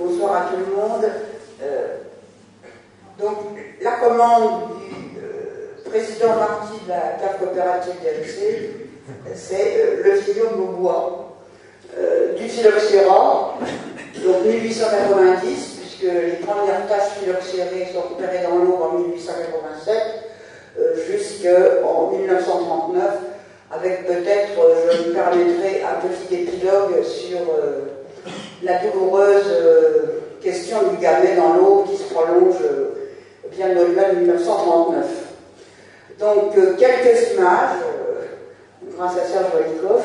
Bonsoir 0.00 0.34
à 0.34 0.40
tout 0.46 0.56
le 0.56 0.74
monde. 0.74 1.04
Euh, 1.62 1.96
donc, 3.18 3.36
la 3.82 3.92
commande 3.96 4.70
du 4.78 5.18
euh, 5.18 5.90
président 5.90 6.36
Marty 6.36 6.86
de 6.86 6.88
la 6.88 7.18
CAF 7.20 7.38
coopérative 7.38 7.92
DLC, 8.02 8.88
c'est 9.34 9.76
euh, 9.76 10.02
le 10.02 10.14
fillon 10.22 10.52
de 10.52 10.76
bois 10.78 11.36
du 12.38 12.48
phylloxéra, 12.48 13.58
donc 14.24 14.44
1890, 14.46 15.80
puisque 15.80 16.12
les 16.12 16.46
premières 16.46 16.86
taches 16.88 17.18
phylloxérées 17.20 17.88
sont 17.92 18.14
repérées 18.14 18.44
dans 18.44 18.56
l'eau 18.56 18.78
en 18.82 18.98
1887, 19.00 19.96
jusqu'en 21.10 22.10
1939, 22.12 23.04
avec 23.72 24.06
peut-être, 24.06 24.60
je 24.92 25.08
me 25.08 25.12
permettrai 25.12 25.82
un 25.82 26.00
petit 26.00 26.34
épilogue 26.34 27.02
sur 27.02 27.38
la 28.62 28.78
douloureuse 28.78 29.46
euh, 29.48 30.20
question 30.42 30.78
du 30.90 30.96
gamet 30.96 31.36
dans 31.36 31.54
l'eau 31.54 31.84
qui 31.88 31.96
se 31.96 32.12
prolonge 32.12 32.56
euh, 32.62 32.94
bien 33.52 33.70
au-delà 33.70 34.10
de 34.10 34.20
1939. 34.20 35.04
Donc, 36.18 36.56
euh, 36.56 36.74
quelques 36.78 37.32
images, 37.32 37.78
grâce 38.96 39.12
à 39.16 39.24
Serge 39.24 39.46
Walikoff. 39.54 40.04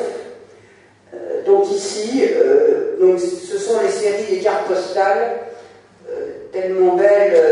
donc 1.44 1.70
ici, 1.70 2.22
donc, 3.00 3.18
ce 3.20 3.58
sont 3.58 3.80
les 3.82 3.90
séries 3.90 4.36
des 4.36 4.40
cartes 4.40 4.66
postales, 4.66 5.32
tellement 6.52 6.96
belles 6.96 7.42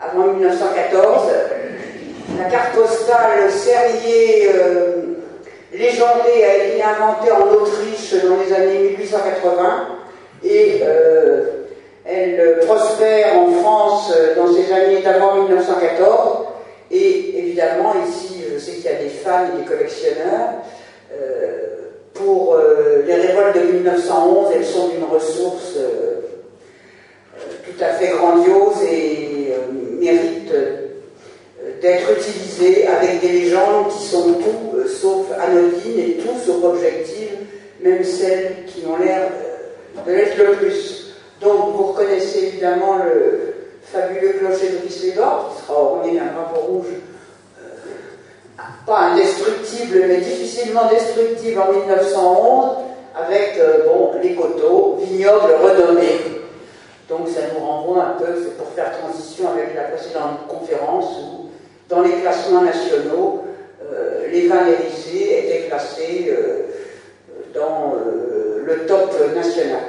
avant 0.00 0.28
1914. 0.28 1.28
La 2.38 2.44
carte 2.44 2.74
postale 2.74 3.50
Serrier 3.50 4.50
Légendée 5.76 6.44
a 6.44 6.64
été 6.64 6.82
inventée 6.82 7.32
en 7.32 7.48
Autriche 7.52 8.14
dans 8.22 8.36
les 8.36 8.52
années 8.52 8.96
1880 8.96 9.88
et 10.44 10.82
euh, 10.84 11.46
elle 12.04 12.60
prospère 12.64 13.36
en 13.38 13.50
France 13.50 14.12
dans 14.36 14.52
ces 14.52 14.72
années 14.72 15.02
d'avant 15.02 15.42
1914. 15.42 16.46
Et 16.92 17.38
évidemment, 17.38 17.94
ici, 18.06 18.44
je 18.52 18.58
sais 18.58 18.72
qu'il 18.72 18.84
y 18.84 18.88
a 18.88 19.02
des 19.02 19.08
fans 19.08 19.46
et 19.52 19.62
des 19.62 19.66
collectionneurs. 19.66 20.62
Euh, 21.12 21.66
pour 22.12 22.54
euh, 22.54 23.02
les 23.04 23.14
révoltes 23.14 23.56
de 23.56 23.72
1911, 23.72 24.52
elles 24.54 24.64
sont 24.64 24.88
d'une 24.88 25.04
ressource 25.04 25.76
tout 27.64 27.84
à 27.84 27.88
fait 27.94 28.08
grandiose 28.08 28.80
et 28.88 29.52
méritent 29.98 30.52
d'être 31.84 32.12
utilisés 32.12 32.86
avec 32.86 33.20
des 33.20 33.28
légendes 33.28 33.88
qui 33.90 34.06
sont 34.06 34.32
tout 34.32 34.74
euh, 34.74 34.88
sauf 34.88 35.26
anodines 35.38 35.98
et 35.98 36.14
tout 36.14 36.34
sauf 36.42 36.64
objectives, 36.64 37.36
même 37.82 38.02
celles 38.02 38.64
qui 38.66 38.86
ont 38.86 38.96
l'air 38.96 39.28
euh, 39.30 40.00
de 40.06 40.16
l'être 40.16 40.38
le 40.38 40.52
plus. 40.54 41.14
Donc 41.42 41.74
vous 41.76 41.88
reconnaissez 41.88 42.46
évidemment 42.46 42.96
le 43.04 43.54
fabuleux 43.82 44.32
clocher 44.32 44.70
de 44.70 44.78
Rislédor, 44.86 45.54
qui 45.54 45.62
sera 45.62 45.78
orné 45.78 46.12
d'un 46.12 46.32
drapeau 46.32 46.60
rouge, 46.60 46.86
euh, 47.60 48.62
pas 48.86 49.00
indestructible, 49.10 50.04
mais 50.08 50.20
difficilement 50.22 50.88
destructible 50.88 51.60
en 51.60 51.70
1911, 51.70 52.76
avec 53.14 53.60
bon, 53.86 54.12
les 54.22 54.34
coteaux, 54.34 55.00
vignobles 55.02 55.52
renommés. 55.62 56.18
Donc 57.10 57.28
ça 57.28 57.42
nous 57.52 57.64
renvoie 57.64 58.04
un 58.04 58.18
peu, 58.18 58.42
c'est 58.42 58.56
pour 58.56 58.68
faire 58.68 58.98
transition 58.98 59.50
avec 59.52 59.74
la 59.76 59.82
précédente 59.82 60.48
conférence 60.48 61.18
où 61.20 61.43
dans 61.88 62.02
les 62.02 62.20
classements 62.20 62.62
nationaux, 62.62 63.44
euh, 63.82 64.28
les 64.30 64.48
vins 64.48 64.66
hérissés 64.66 65.44
étaient 65.44 65.66
classés 65.68 66.26
euh, 66.30 66.62
dans 67.54 67.94
euh, 67.94 68.62
le 68.64 68.86
top 68.86 69.14
national. 69.34 69.80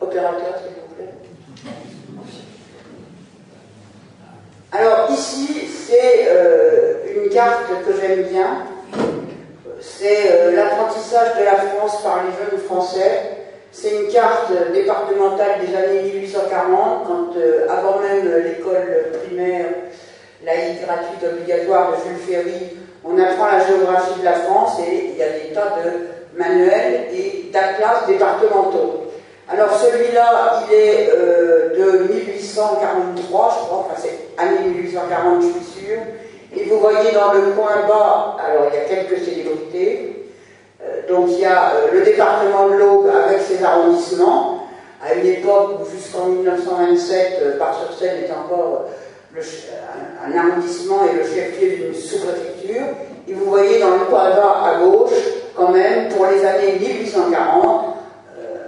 Opérateur, 0.00 0.54
s'il 0.58 0.72
vous 0.82 0.94
plaît. 0.94 1.14
Alors 4.72 5.10
ici, 5.10 5.68
c'est 5.68 6.26
une 7.14 7.28
carte 7.28 7.66
que 7.84 8.00
j'aime 8.00 8.22
bien. 8.28 8.64
C'est 9.80 10.52
l'apprentissage 10.52 11.38
de 11.38 11.44
la 11.44 11.56
France 11.56 12.02
par 12.02 12.22
les 12.24 12.30
jeunes 12.30 12.60
Français 12.64 13.39
c'est 13.72 13.90
une 13.90 14.08
carte 14.12 14.52
départementale 14.72 15.60
des 15.66 15.74
années 15.76 16.02
1840, 16.14 17.06
quand, 17.06 17.36
euh, 17.36 17.66
avant 17.68 18.00
même 18.00 18.28
l'école 18.42 19.12
primaire 19.24 19.66
laïque 20.44 20.82
gratuite 20.84 21.22
obligatoire 21.22 21.92
de 21.92 21.96
Jules 21.96 22.26
Ferry, 22.26 22.76
on 23.04 23.18
apprend 23.18 23.46
la 23.46 23.64
géographie 23.64 24.18
de 24.20 24.24
la 24.24 24.34
France 24.34 24.78
et 24.80 25.10
il 25.12 25.16
y 25.16 25.22
a 25.22 25.30
des 25.30 25.54
tas 25.54 25.76
de 25.82 26.38
manuels 26.38 27.08
et 27.14 27.50
d'atlas 27.52 28.06
départementaux. 28.06 29.06
Alors 29.48 29.72
celui-là, 29.74 30.62
il 30.68 30.74
est 30.74 31.10
euh, 31.14 31.70
de 31.76 32.12
1843, 32.12 33.16
je 33.16 33.66
crois, 33.66 33.78
enfin 33.78 33.94
c'est 33.96 34.18
année 34.38 34.68
1840, 34.68 35.42
je 35.42 35.46
suis 35.46 35.80
sûr. 35.80 35.98
Et 36.56 36.64
vous 36.64 36.80
voyez 36.80 37.12
dans 37.12 37.32
le 37.32 37.52
coin 37.52 37.86
bas, 37.86 38.36
alors 38.44 38.66
il 38.70 38.74
y 38.74 38.78
a 38.78 38.84
quelques 38.84 39.24
célébrités, 39.24 40.09
donc 41.10 41.28
il 41.30 41.40
y 41.40 41.44
a 41.44 41.72
euh, 41.74 41.92
le 41.92 42.02
département 42.02 42.68
de 42.68 42.74
l'Aube 42.74 43.08
avec 43.08 43.40
ses 43.42 43.62
arrondissements, 43.62 44.68
à 45.02 45.14
une 45.14 45.26
époque 45.26 45.80
où 45.80 45.96
jusqu'en 45.96 46.26
1927, 46.26 47.38
euh, 47.42 47.58
Bar-sur-Seine 47.58 48.24
est 48.24 48.32
encore 48.32 48.86
un, 49.36 50.38
arrondissement 50.38 51.00
et 51.04 51.16
le 51.16 51.24
chef-lieu 51.24 51.76
d'une 51.76 51.94
sous-préfecture. 51.94 52.82
Et 53.28 53.34
vous 53.34 53.46
voyez 53.46 53.80
dans 53.80 53.90
le 53.90 54.04
quadrat 54.10 54.68
à 54.68 54.80
gauche, 54.80 55.12
quand 55.56 55.70
même, 55.70 56.08
pour 56.08 56.26
les 56.26 56.44
années 56.44 56.78
1840, 56.80 57.96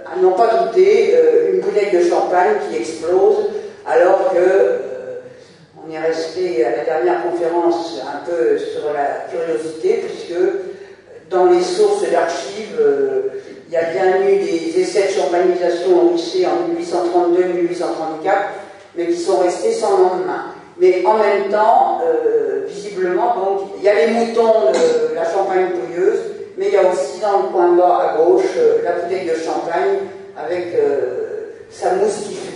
à 0.05 0.21
n'en 0.21 0.31
pas 0.31 0.65
douter, 0.65 1.15
une 1.51 1.59
bouteille 1.59 1.91
de 1.91 2.07
champagne 2.07 2.55
qui 2.69 2.77
explose, 2.77 3.49
alors 3.85 4.31
que 4.31 4.79
on 5.85 5.91
est 5.91 5.99
resté 5.99 6.63
à 6.63 6.77
la 6.77 6.83
dernière 6.85 7.23
conférence 7.23 7.99
un 8.01 8.25
peu 8.25 8.57
sur 8.57 8.93
la 8.93 9.27
curiosité, 9.29 10.05
puisque 10.05 10.39
dans 11.33 11.45
les 11.47 11.61
sources 11.61 12.09
d'archives, 12.09 12.77
euh, 12.79 13.21
il 13.67 13.73
y 13.73 13.77
a 13.77 13.85
bien 13.85 14.21
eu 14.21 14.37
des 14.37 14.79
essais 14.79 15.07
de 15.07 15.13
champagnisation 15.13 15.89
au 15.89 16.11
en 16.11 16.69
1832-1834, 16.79 18.33
mais 18.95 19.07
qui 19.07 19.17
sont 19.17 19.39
restés 19.39 19.73
sans 19.73 19.97
lendemain. 19.97 20.53
Mais 20.77 21.03
en 21.05 21.17
même 21.17 21.49
temps, 21.49 22.01
euh, 22.05 22.65
visiblement, 22.67 23.35
donc, 23.35 23.69
il 23.77 23.83
y 23.83 23.89
a 23.89 24.05
les 24.05 24.13
moutons 24.13 24.71
de 24.71 25.15
la 25.15 25.25
champagne 25.29 25.69
pouilleuse, 25.71 26.19
mais 26.57 26.67
il 26.67 26.73
y 26.73 26.77
a 26.77 26.81
aussi 26.81 27.19
dans 27.19 27.43
le 27.43 27.47
coin 27.49 27.73
bas 27.73 28.13
à 28.13 28.17
gauche 28.17 28.43
euh, 28.57 28.83
la 28.83 28.91
bouteille 28.93 29.27
de 29.27 29.35
champagne 29.35 29.97
avec 30.37 30.75
sa 31.69 31.95
mousse 31.95 32.27
qui 32.27 32.35
fuse. 32.35 32.53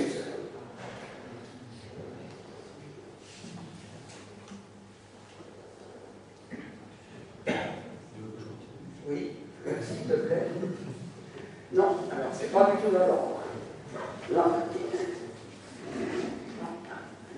Oui, 9.09 9.31
s'il 9.81 10.05
te 10.05 10.19
plaît. 10.19 10.47
Non, 11.71 11.95
alors 12.11 12.31
c'est 12.33 12.46
pas 12.57 12.71
du 12.71 12.77
tout 12.81 12.91
dans 12.91 13.05
l'ordre. 13.05 13.37
Non. 14.31 14.43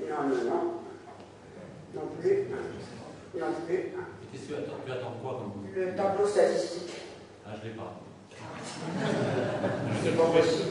Non, 0.09 0.29
non, 0.29 0.43
non. 0.49 0.63
Non 1.93 2.01
plus. 2.19 2.47
Non 3.35 3.47
plus. 3.67 3.93
Qu'est-ce 4.31 4.43
que 4.43 4.47
tu 4.47 4.53
attends, 4.53 4.79
tu 4.85 4.91
attends 4.91 5.15
quoi 5.21 5.39
comme 5.39 5.65
Le 5.75 5.95
tableau 5.95 6.25
statistique. 6.25 6.93
Ah, 7.45 7.51
je 7.61 7.67
l'ai 7.67 7.75
pas. 7.75 7.99
je 9.91 10.09
sais 10.09 10.15
pas 10.15 10.23
précis. 10.25 10.65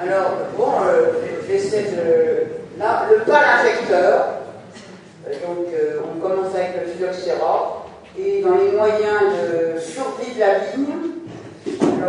Alors, 0.00 0.30
bon, 0.56 0.72
euh, 0.86 1.12
j'essaie 1.46 1.90
de. 1.90 2.78
Là, 2.78 3.08
le 3.10 3.24
pâle 3.24 3.60
infecteur. 3.60 4.26
Euh, 5.26 5.32
donc, 5.46 5.66
euh, 5.74 6.00
on 6.04 6.20
commence 6.20 6.54
avec 6.54 6.80
le 6.80 6.92
phylloxéra 6.92 7.86
et 8.16 8.42
dans 8.42 8.54
les 8.54 8.70
moyens 8.70 9.32
de 9.34 9.80
survie 9.80 10.34
de 10.34 10.40
la 10.40 10.58
vigne. 10.58 11.17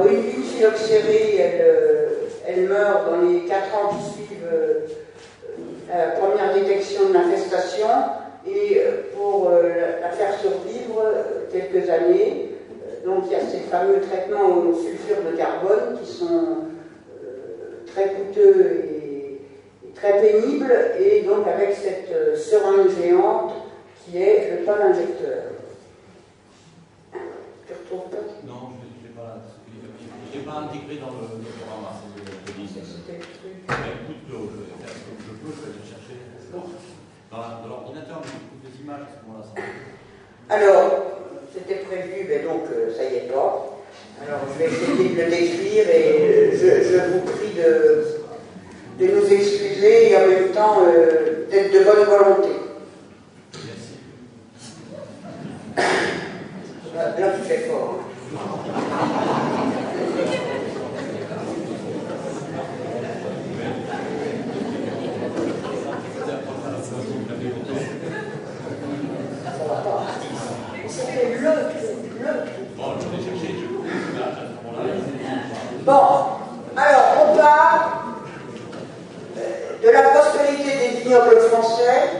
Phylloxérée, 0.07 1.37
elle, 1.37 1.61
euh, 1.61 2.07
elle 2.47 2.67
meurt 2.67 3.09
dans 3.09 3.21
les 3.21 3.41
4 3.41 3.75
ans 3.75 3.89
qui 3.89 4.11
suivent 4.11 4.47
euh, 4.51 4.79
la 5.89 6.11
première 6.11 6.53
détection 6.53 7.09
de 7.09 7.13
l'infestation. 7.13 7.87
Et 8.47 8.77
euh, 8.79 9.03
pour 9.15 9.51
la 9.51 10.09
faire 10.09 10.33
survivre 10.39 11.03
quelques 11.51 11.89
années, 11.89 12.51
donc 13.05 13.25
il 13.27 13.31
y 13.33 13.35
a 13.35 13.41
ces 13.41 13.59
fameux 13.69 13.99
traitements 14.01 14.47
au 14.47 14.73
sulfure 14.73 15.17
de 15.29 15.37
carbone 15.37 15.99
qui 16.01 16.11
sont 16.11 16.57
très 17.87 18.13
coûteux 18.13 18.85
et, 18.85 19.41
très 19.93 20.21
pénibles. 20.21 20.73
Et 20.99 21.21
donc 21.21 21.45
avec 21.47 21.75
cette 21.75 22.37
seringue 22.37 22.89
géante 23.01 23.51
qui 24.05 24.21
est 24.21 24.59
le 24.59 24.65
pas 24.65 24.77
injecteur. 24.83 25.43
Tu 27.67 27.73
retrouves 27.73 28.09
pas 28.09 28.17
Non, 28.47 28.71
je 28.81 29.07
ne 29.07 29.09
l'ai 29.09 29.15
pas 29.15 29.23
là. 29.23 29.41
Je 30.39 30.45
l'ai 30.45 30.51
pas 30.51 30.59
intégré 30.59 30.95
dans 30.95 31.11
le, 31.19 31.27
programme. 31.27 31.99
C'était 32.71 33.19
le 33.19 33.27
truc. 33.35 33.59
écoute, 33.67 34.23
je, 34.23 34.31
je, 34.31 34.39
je 34.39 35.31
peux, 35.35 35.51
je 35.51 35.61
vais 35.67 35.75
le 35.75 35.83
chercher. 35.83 36.15
Dans, 37.29 37.67
l'ordinateur, 37.67 38.21
mais 38.23 38.31
j'écoute 38.31 38.79
images 38.81 39.01
à 39.01 39.11
ce 39.19 39.27
moment-là. 39.27 39.45
Alors, 40.49 40.87
c'était 41.51 41.83
prévu, 41.83 42.25
mais 42.29 42.39
donc 42.39 42.63
euh, 42.71 42.95
ça 42.95 43.03
y 43.03 43.15
est 43.15 43.31
pas. 43.31 43.83
Alors 44.21 44.39
je 44.53 44.59
vais 44.59 44.69
essayer 44.71 45.09
de 45.09 45.21
le 45.21 45.29
décrire 45.29 45.89
et 45.89 46.51
je, 46.55 46.97
vous 47.11 47.21
prie 47.21 47.53
de, 47.55 48.19
de, 48.99 49.05
nous 49.13 49.33
excuser 49.33 50.11
et 50.11 50.17
en 50.17 50.27
même 50.27 50.51
temps 50.51 50.77
euh, 50.87 51.47
d'être 51.49 51.73
de 51.73 51.83
bonne 51.83 52.05
volonté. 52.05 52.49
Là, 56.95 57.31
tu 57.35 57.41
fais 57.47 57.67
fort. 57.67 57.99
Bon, 75.89 75.95
alors 76.77 77.15
on 77.19 77.35
parle 77.35 77.81
euh, 79.39 79.83
de 79.83 79.89
la 79.89 80.03
prospérité 80.03 80.69
des 80.77 80.99
vignobles 80.99 81.39
français 81.49 82.11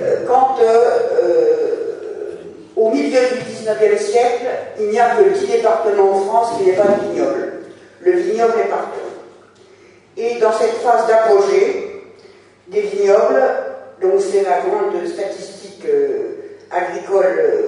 euh, 0.00 0.24
quand 0.26 0.56
euh, 0.62 2.36
au 2.76 2.88
milieu 2.88 3.20
du 3.20 3.42
19e 3.42 3.98
siècle, 3.98 4.46
il 4.78 4.88
n'y 4.88 4.98
a 4.98 5.16
que 5.16 5.38
10 5.38 5.48
départements 5.48 6.12
en 6.12 6.20
France 6.20 6.52
qui 6.56 6.64
n'aient 6.64 6.76
pas 6.76 6.84
de 6.84 7.12
vignoble. 7.12 7.52
Le 8.00 8.12
vignoble 8.12 8.54
est 8.58 8.70
partout. 8.70 9.10
Et 10.16 10.36
dans 10.36 10.52
cette 10.54 10.76
phase 10.76 11.06
d'apogée 11.06 12.02
des 12.68 12.80
vignobles, 12.80 13.42
donc 14.00 14.14
c'est 14.18 14.44
la 14.44 14.60
grande 14.60 15.06
statistique 15.06 15.84
agricole 16.70 17.60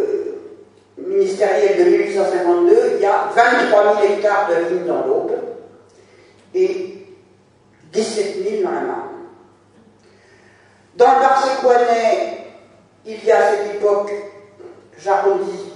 ministériel 0.96 1.78
de 1.78 1.90
1852, 1.90 2.92
il 2.96 3.02
y 3.02 3.06
a 3.06 3.30
23 3.34 4.00
000 4.02 4.14
hectares 4.14 4.48
de 4.48 4.74
vignes 4.74 4.86
dans 4.86 5.06
l'Aube 5.06 5.41
et 6.54 7.06
17 7.92 8.48
000 8.48 8.62
dans 8.64 8.70
la 8.70 8.80
Marne. 8.80 9.08
Dans 10.96 11.14
le 11.14 11.20
Bar-Séquanais, 11.20 12.38
il 13.06 13.24
y 13.24 13.30
a 13.30 13.38
à 13.38 13.50
cette 13.50 13.74
époque, 13.76 14.12
j'arrondis 14.98 15.72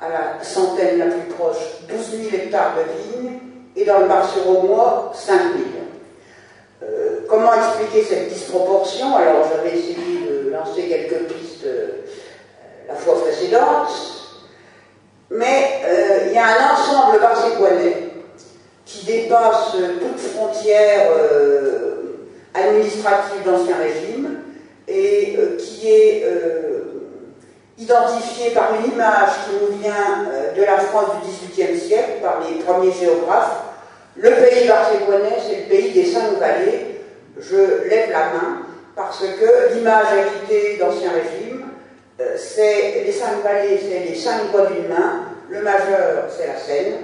à 0.00 0.08
la 0.08 0.44
centaine 0.44 0.98
la 0.98 1.06
plus 1.06 1.32
proche, 1.34 1.58
12 1.88 2.30
000 2.30 2.34
hectares 2.34 2.74
de 2.76 3.18
vignes, 3.18 3.38
et 3.76 3.84
dans 3.84 4.00
le 4.00 4.06
Bar-sur-Aumois, 4.06 5.12
5 5.14 5.32
000. 5.34 5.46
Euh, 6.82 7.20
comment 7.28 7.52
expliquer 7.54 8.04
cette 8.04 8.28
disproportion? 8.28 9.16
Alors 9.16 9.46
j'avais 9.48 9.76
essayé 9.78 9.96
de 10.28 10.50
lancer 10.50 10.82
quelques 10.88 11.26
pistes 11.28 11.64
euh, 11.64 12.02
la 12.88 12.94
fois 12.94 13.20
précédente. 13.20 13.90
Mais 15.30 15.80
euh, 15.84 16.26
il 16.26 16.34
y 16.34 16.38
a 16.38 16.46
un 16.46 16.74
ensemble 16.74 17.20
barséquanais 17.20 18.11
qui 19.02 19.06
dépasse 19.06 19.72
toute 19.72 20.20
frontière 20.20 21.08
euh, 21.16 22.28
administrative 22.54 23.42
d'Ancien 23.44 23.76
Régime 23.76 24.38
et 24.86 25.36
euh, 25.38 25.56
qui 25.56 25.90
est 25.90 26.26
identifié 27.78 28.50
par 28.50 28.74
une 28.74 28.92
image 28.92 29.30
qui 29.44 29.56
nous 29.60 29.78
vient 29.78 30.28
de 30.56 30.62
la 30.62 30.78
France 30.78 31.10
du 31.24 31.30
XVIIIe 31.30 31.80
siècle, 31.80 32.20
par 32.22 32.40
les 32.40 32.62
premiers 32.62 32.92
géographes. 32.92 33.62
Le 34.16 34.30
pays 34.30 34.68
barséquanais, 34.68 35.38
c'est 35.44 35.62
le 35.62 35.68
pays 35.68 35.90
des 35.92 36.04
cinq 36.04 36.38
vallées. 36.38 37.00
Je 37.40 37.88
lève 37.88 38.10
la 38.10 38.26
main 38.26 38.58
parce 38.94 39.20
que 39.20 39.74
l'image 39.74 40.06
héritée 40.16 40.76
d'Ancien 40.76 41.10
Régime 41.12 41.52
c'est 42.36 43.02
les 43.04 43.12
cinq 43.12 43.42
vallées, 43.42 43.80
c'est 43.80 44.10
les 44.10 44.14
cinq 44.14 44.50
doigts 44.50 44.66
d'une 44.66 44.88
main. 44.88 45.26
Le 45.48 45.60
majeur, 45.62 46.24
c'est 46.28 46.46
la 46.46 46.56
Seine. 46.56 46.94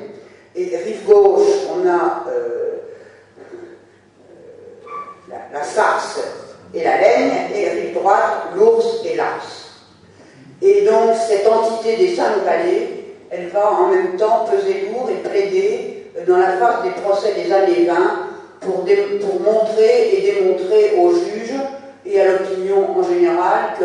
Et 0.57 0.77
rive 0.77 1.05
gauche, 1.07 1.47
on 1.73 1.87
a 1.87 2.25
euh, 2.29 2.79
la, 5.53 5.63
Sarse 5.63 6.21
et 6.75 6.83
la 6.83 7.01
Laigne. 7.01 7.33
Et 7.55 7.69
rive 7.69 7.95
droite, 7.95 8.49
l'Ours 8.57 9.05
et 9.05 9.17
l'Ars. 9.17 9.69
Et 10.61 10.83
donc, 10.83 11.15
cette 11.15 11.47
entité 11.47 11.97
des 11.97 12.17
cinq 12.17 12.45
vallées, 12.45 13.15
elle 13.31 13.49
va 13.49 13.73
en 13.73 13.89
même 13.89 14.17
temps 14.17 14.47
peser 14.51 14.89
lourd 14.91 15.09
et 15.11 15.29
plaider 15.29 16.11
dans 16.27 16.39
la 16.39 16.57
phase 16.57 16.83
des 16.83 17.01
procès 17.03 17.35
des 17.35 17.53
années 17.53 17.85
20 17.85 17.95
pour, 18.61 18.85
pour 18.85 19.41
montrer 19.41 20.15
et 20.15 20.33
démontrer 20.33 20.95
aux 20.99 21.13
juges 21.13 21.61
et 22.05 22.21
à 22.21 22.33
l'opinion 22.33 22.99
en 22.99 23.03
général 23.03 23.75
que 23.79 23.85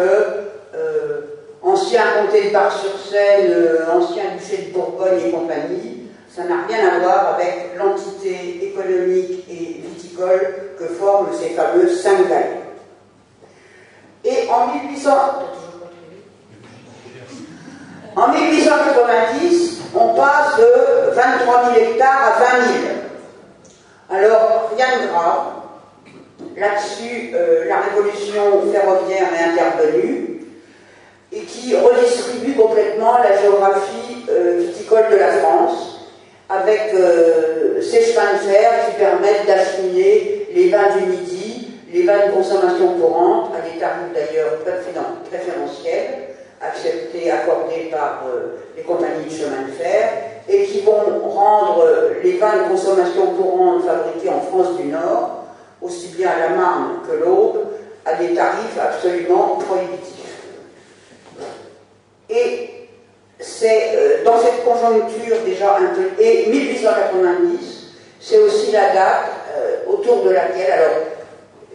euh, 0.75 1.21
ancien 1.61 2.01
comté 2.21 2.47
de 2.47 2.53
Bar-sur-Seine, 2.53 3.51
euh, 3.51 3.91
ancien 3.91 4.23
duché 4.37 4.67
de 4.67 4.73
Bourgogne 4.73 5.27
et 5.27 5.31
compagnie, 5.31 6.02
ça 6.35 6.43
n'a 6.45 6.65
rien 6.67 6.87
à 6.87 6.99
voir 6.99 7.35
avec 7.35 7.75
l'entité 7.77 8.65
économique 8.65 9.45
et 9.49 9.81
viticole 9.87 10.71
que 10.79 10.85
forment 10.85 11.29
ces 11.31 11.49
fameux 11.49 11.87
cinq 11.87 12.27
vallées. 12.27 12.63
Et 14.25 14.49
en 14.49 14.67
1800... 14.73 15.11
En 18.15 18.27
1890, 18.27 19.81
on 19.95 20.13
passe 20.13 20.57
de 20.57 21.11
23 21.15 21.73
000 21.73 21.85
hectares 21.85 22.35
à 22.35 22.57
20 22.57 22.65
000. 22.65 22.83
Alors, 24.11 24.71
rien 24.75 25.01
de 25.01 25.07
grave. 25.07 25.45
Là-dessus, 26.55 27.31
euh, 27.33 27.65
la 27.67 27.79
révolution 27.81 28.71
ferroviaire 28.71 29.29
est 29.33 29.51
intervenue 29.51 30.45
et 31.31 31.41
qui 31.41 31.75
redistribue 31.75 32.53
complètement 32.53 33.17
la 33.17 33.41
géographie 33.41 34.25
euh, 34.29 34.67
viticole 34.67 35.09
de 35.11 35.15
la 35.15 35.31
France 35.31 35.92
avec 36.49 36.93
euh, 36.93 37.81
ces 37.81 38.01
chemins 38.01 38.33
de 38.33 38.49
fer 38.49 38.71
qui 38.89 38.95
permettent 38.97 39.47
d'acheminer 39.47 40.47
les 40.53 40.69
vins 40.69 40.95
du 40.97 41.05
Midi, 41.07 41.71
les 41.91 42.03
vins 42.03 42.27
de 42.27 42.31
consommation 42.33 42.99
courante, 42.99 43.51
à 43.55 43.61
des 43.61 43.79
tarifs 43.79 44.13
d'ailleurs 44.13 44.59
préférentiels, 45.29 46.29
acceptés, 46.61 47.31
accordés 47.31 47.89
par 47.91 48.23
euh, 48.27 48.57
les 48.75 48.83
compagnies 48.83 49.25
de 49.25 49.31
chemin 49.31 49.67
de 49.67 49.71
fer, 49.71 50.09
et 50.47 50.65
qui 50.65 50.81
vont 50.81 51.29
rendre 51.29 51.87
les 52.21 52.37
vins 52.37 52.63
de 52.63 52.69
consommation 52.69 53.27
courante 53.27 53.85
fabriqués 53.85 54.29
en 54.29 54.41
France 54.41 54.77
du 54.77 54.87
Nord, 54.87 55.45
aussi 55.81 56.09
bien 56.17 56.29
à 56.29 56.49
la 56.49 56.55
Marne 56.55 56.99
que 57.07 57.23
l'Aube, 57.23 57.65
à 58.05 58.15
des 58.15 58.33
tarifs 58.33 58.77
absolument 58.79 59.57
prohibitifs. 59.57 60.23
Et 62.29 62.82
c'est 63.43 63.91
euh, 63.95 64.23
dans 64.23 64.39
cette 64.39 64.63
conjoncture 64.63 65.37
déjà 65.45 65.75
un 65.75 65.93
peu. 65.93 66.21
Et 66.21 66.49
1890, 66.49 67.87
c'est 68.19 68.37
aussi 68.39 68.71
la 68.71 68.93
date 68.93 69.25
euh, 69.55 69.91
autour 69.91 70.23
de 70.23 70.29
laquelle. 70.29 70.71
Alors, 70.71 70.95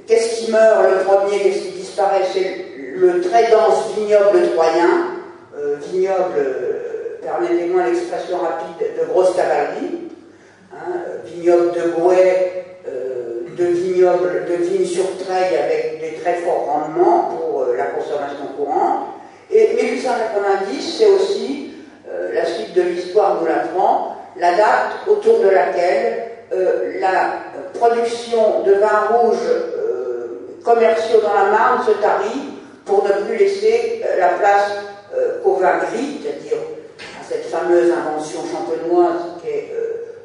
qu'est-ce 0.07 0.41
qui 0.41 0.51
meurt 0.51 0.91
le 0.91 1.05
premier 1.05 1.41
Qu'est-ce 1.41 1.59
qui 1.59 1.73
disparaît? 1.73 2.23
C'est 2.33 2.65
le 2.95 3.21
très 3.21 3.51
dense 3.51 3.95
vignoble 3.97 4.51
troyen, 4.55 5.09
euh, 5.57 5.77
vignoble, 5.93 6.81
permettez-moi 7.23 7.83
l'expression 7.85 8.39
rapide, 8.39 8.89
de 9.01 9.07
grosse 9.07 9.37
cavalerie, 9.37 10.09
hein, 10.73 11.01
vignoble 11.27 11.73
de 11.73 11.91
Gouet, 11.91 12.65
de 13.59 13.65
vignoble, 13.65 14.47
de 14.49 14.55
vignes 14.55 14.87
sur 14.87 15.05
treille 15.19 15.57
avec 15.57 16.01
des 16.01 16.19
très 16.21 16.35
forts 16.37 16.65
rendements 16.67 17.29
pour 17.31 17.67
la 17.77 17.87
consommation 17.87 18.47
courante. 18.57 19.18
Et 19.51 19.75
1890, 19.83 20.99
c'est 20.99 21.07
aussi, 21.07 21.73
euh, 22.11 22.35
la 22.35 22.45
suite 22.45 22.75
de 22.75 22.83
l'histoire 22.83 23.41
nous 23.41 23.47
l'apprend, 23.47 24.17
la 24.37 24.55
date 24.55 24.93
autour 25.07 25.41
de 25.41 25.49
laquelle 25.49 26.25
euh, 26.53 27.01
la 27.01 27.33
production 27.73 28.63
de 28.65 28.75
vins 28.75 29.09
rouges 29.11 29.39
euh, 29.49 30.59
commerciaux 30.63 31.21
dans 31.23 31.33
la 31.33 31.51
Marne 31.51 31.87
se 31.87 31.93
tarit 31.93 32.51
pour 32.85 33.05
ne 33.05 33.25
plus 33.27 33.37
laisser 33.39 34.03
la 34.19 34.29
place 34.29 34.71
au 35.45 35.55
vin 35.55 35.79
gris, 35.79 36.21
c'est-à-dire 36.23 36.59
à 37.21 37.25
cette 37.27 37.45
fameuse 37.47 37.91
invention 37.91 38.41
champenoise 38.41 39.41
qui 39.43 39.49
est 39.49 39.75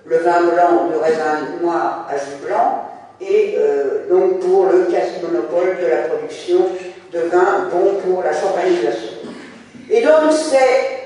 le 0.06 0.18
vin 0.18 0.44
blanc 0.44 0.89
de 0.89 0.98
raisin 0.98 1.60
noir 1.62 2.08
à 2.10 2.15
jus 2.15 2.46
blanc, 2.46 2.86
et 3.20 3.58
donc 4.10 4.39
pour 4.39 4.68
le 4.68 4.86
quasi-monopole 4.86 5.77
de 5.82 5.88
la 5.88 5.98
production 6.03 6.70
de 7.13 7.20
vin 7.29 7.70
bon 7.72 7.96
pour 8.03 8.24
la 8.24 8.34
champagnisation. 8.34 9.13
Et 9.89 10.01
donc 10.01 10.32
c'est 10.32 11.03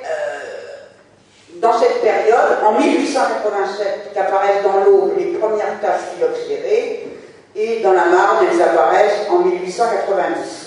dans 1.55 1.77
cette 1.77 2.01
période, 2.01 2.59
en 2.63 2.79
1887, 2.79 4.11
qu'apparaissent 4.13 4.63
dans 4.63 4.85
l'eau 4.85 5.13
les 5.17 5.25
premières 5.37 5.79
taches 5.81 6.13
phylloxérées, 6.13 7.07
et 7.55 7.79
dans 7.79 7.93
la 7.93 8.05
Marne, 8.05 8.45
elles 8.51 8.61
apparaissent 8.61 9.27
en 9.31 9.39
1890. 9.39 10.63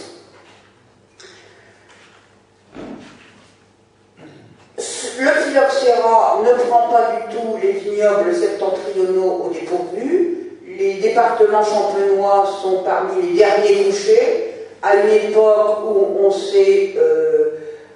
Le 5.21 5.29
phylloxéra 5.29 6.41
ne 6.45 6.53
prend 6.65 6.89
pas 6.89 7.13
du 7.13 7.37
tout 7.37 7.59
les 7.63 7.73
vignobles 7.73 8.35
septentrionaux 8.35 9.45
au 9.45 9.51
dépourvu. 9.51 10.59
Les 10.67 10.95
départements 10.95 11.63
champenois 11.63 12.49
sont 12.61 12.83
parmi 12.83 13.23
les 13.23 13.39
derniers 13.39 13.85
touchés, 13.85 14.50
à 14.83 14.97
une 14.97 15.11
époque 15.11 15.79
où 15.85 16.25
on 16.25 16.31
s'est 16.31 16.95
euh, 16.97 17.51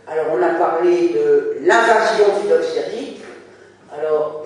alors, 0.06 0.26
on 0.34 0.42
a 0.42 0.50
parlé 0.58 1.08
de 1.08 1.56
l'invasion 1.62 2.26
phylloxérique. 2.42 3.22
Alors, 3.98 4.44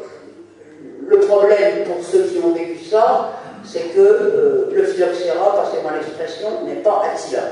ça, 2.88 3.32
c'est 3.64 3.94
que 3.94 4.00
euh, 4.00 4.70
le 4.72 4.84
phylloxéra, 4.84 5.62
passez-moi 5.62 5.92
l'expression, 5.96 6.64
n'est 6.64 6.76
pas 6.76 7.02
accident. 7.12 7.42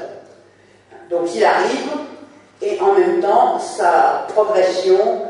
Donc 1.10 1.34
il 1.34 1.44
arrive, 1.44 1.90
et 2.62 2.80
en 2.80 2.94
même 2.94 3.20
temps, 3.20 3.58
sa 3.58 4.26
progression, 4.28 5.22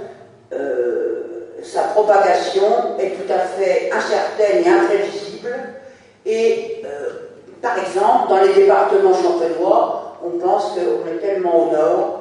euh, 0.53 1.23
sa 1.63 1.83
propagation 1.83 2.97
est 2.99 3.11
tout 3.11 3.33
à 3.33 3.41
fait 3.41 3.91
incertaine 3.93 4.65
et 4.65 4.69
imprévisible. 4.69 5.55
Et 6.25 6.83
euh, 6.85 7.11
par 7.63 7.79
exemple, 7.79 8.29
dans 8.29 8.41
les 8.41 8.55
départements 8.55 9.15
champenois, 9.15 10.17
on 10.25 10.39
pense 10.39 10.75
qu'on 10.75 11.09
est 11.11 11.19
tellement 11.21 11.69
au 11.69 11.73
nord, 11.73 12.21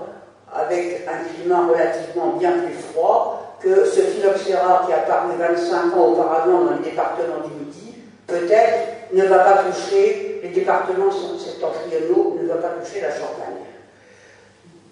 avec 0.53 1.05
un 1.07 1.33
climat 1.33 1.67
relativement 1.67 2.37
bien 2.39 2.51
plus 2.51 2.73
froid, 2.73 3.57
que 3.59 3.85
ce 3.85 4.01
phylloxéra 4.01 4.83
qui 4.85 4.93
a 4.93 4.97
apparu 4.97 5.33
25 5.37 5.97
ans 5.97 6.07
auparavant 6.07 6.65
dans 6.65 6.71
les 6.71 6.89
départements 6.89 7.43
du 7.45 7.65
Midi, 7.65 7.95
peut-être 8.27 9.13
ne 9.13 9.25
va 9.25 9.39
pas 9.39 9.63
toucher 9.63 10.39
les 10.43 10.49
départements 10.49 11.11
septentrionaux, 11.11 12.37
ne 12.41 12.47
va 12.47 12.55
pas 12.55 12.69
toucher 12.69 13.01
la 13.01 13.11
Champagne. 13.11 13.65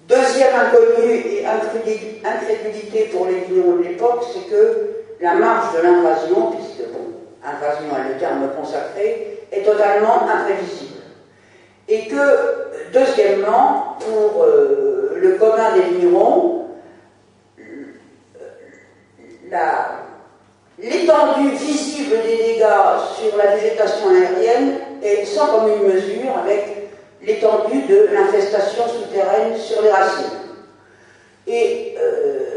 Deuxième 0.08 0.54
inconnu 0.56 1.12
et 1.14 1.46
incrédulité 1.46 3.10
pour 3.14 3.28
les 3.28 3.40
vignerons 3.42 3.78
de 3.78 3.84
l'époque, 3.84 4.26
c'est 4.34 4.50
que 4.50 5.04
la 5.22 5.36
marge 5.36 5.78
de 5.78 5.82
l'invasion, 5.82 6.52
puisque 6.52 6.90
bon, 6.92 7.14
invasion 7.44 7.88
est 7.98 8.14
le 8.14 8.20
terme 8.20 8.50
consacré, 8.60 9.33
est 9.54 9.64
totalement 9.64 10.28
imprévisible. 10.28 11.02
Et 11.88 12.08
que, 12.08 12.92
deuxièmement, 12.92 13.98
pour 14.00 14.44
euh, 14.44 15.18
le 15.22 15.34
commun 15.34 15.76
des 15.76 15.96
vignerons, 15.96 16.66
l'étendue 20.80 21.52
visible 21.52 22.16
des 22.24 22.38
dégâts 22.38 22.98
sur 23.16 23.38
la 23.38 23.56
végétation 23.56 24.10
aérienne 24.10 24.80
est 25.04 25.26
sans 25.26 25.48
commune 25.48 25.94
mesure 25.94 26.38
avec 26.44 26.90
l'étendue 27.22 27.84
de 27.84 28.10
l'infestation 28.12 28.84
souterraine 28.88 29.56
sur 29.58 29.82
les 29.82 29.92
racines. 29.92 30.40
Et 31.46 31.96
euh, 32.00 32.53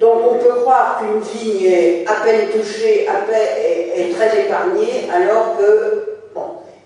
donc 0.00 0.22
on 0.30 0.34
peut 0.34 0.60
croire 0.60 0.98
qu'une 0.98 1.20
vigne 1.20 1.64
est 1.64 2.04
à 2.06 2.24
peine 2.24 2.48
touchée, 2.50 3.06
est, 3.06 4.12
très 4.14 4.40
épargnée, 4.40 5.08
alors 5.14 5.56
que, 5.58 6.18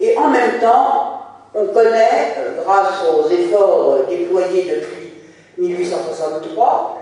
et 0.00 0.16
en 0.16 0.28
même 0.28 0.58
temps, 0.60 1.20
on 1.54 1.66
connaît, 1.66 2.34
euh, 2.38 2.62
grâce 2.62 3.04
aux 3.04 3.28
efforts 3.28 4.06
déployés 4.08 4.70
depuis 4.70 5.12
1863, 5.58 6.98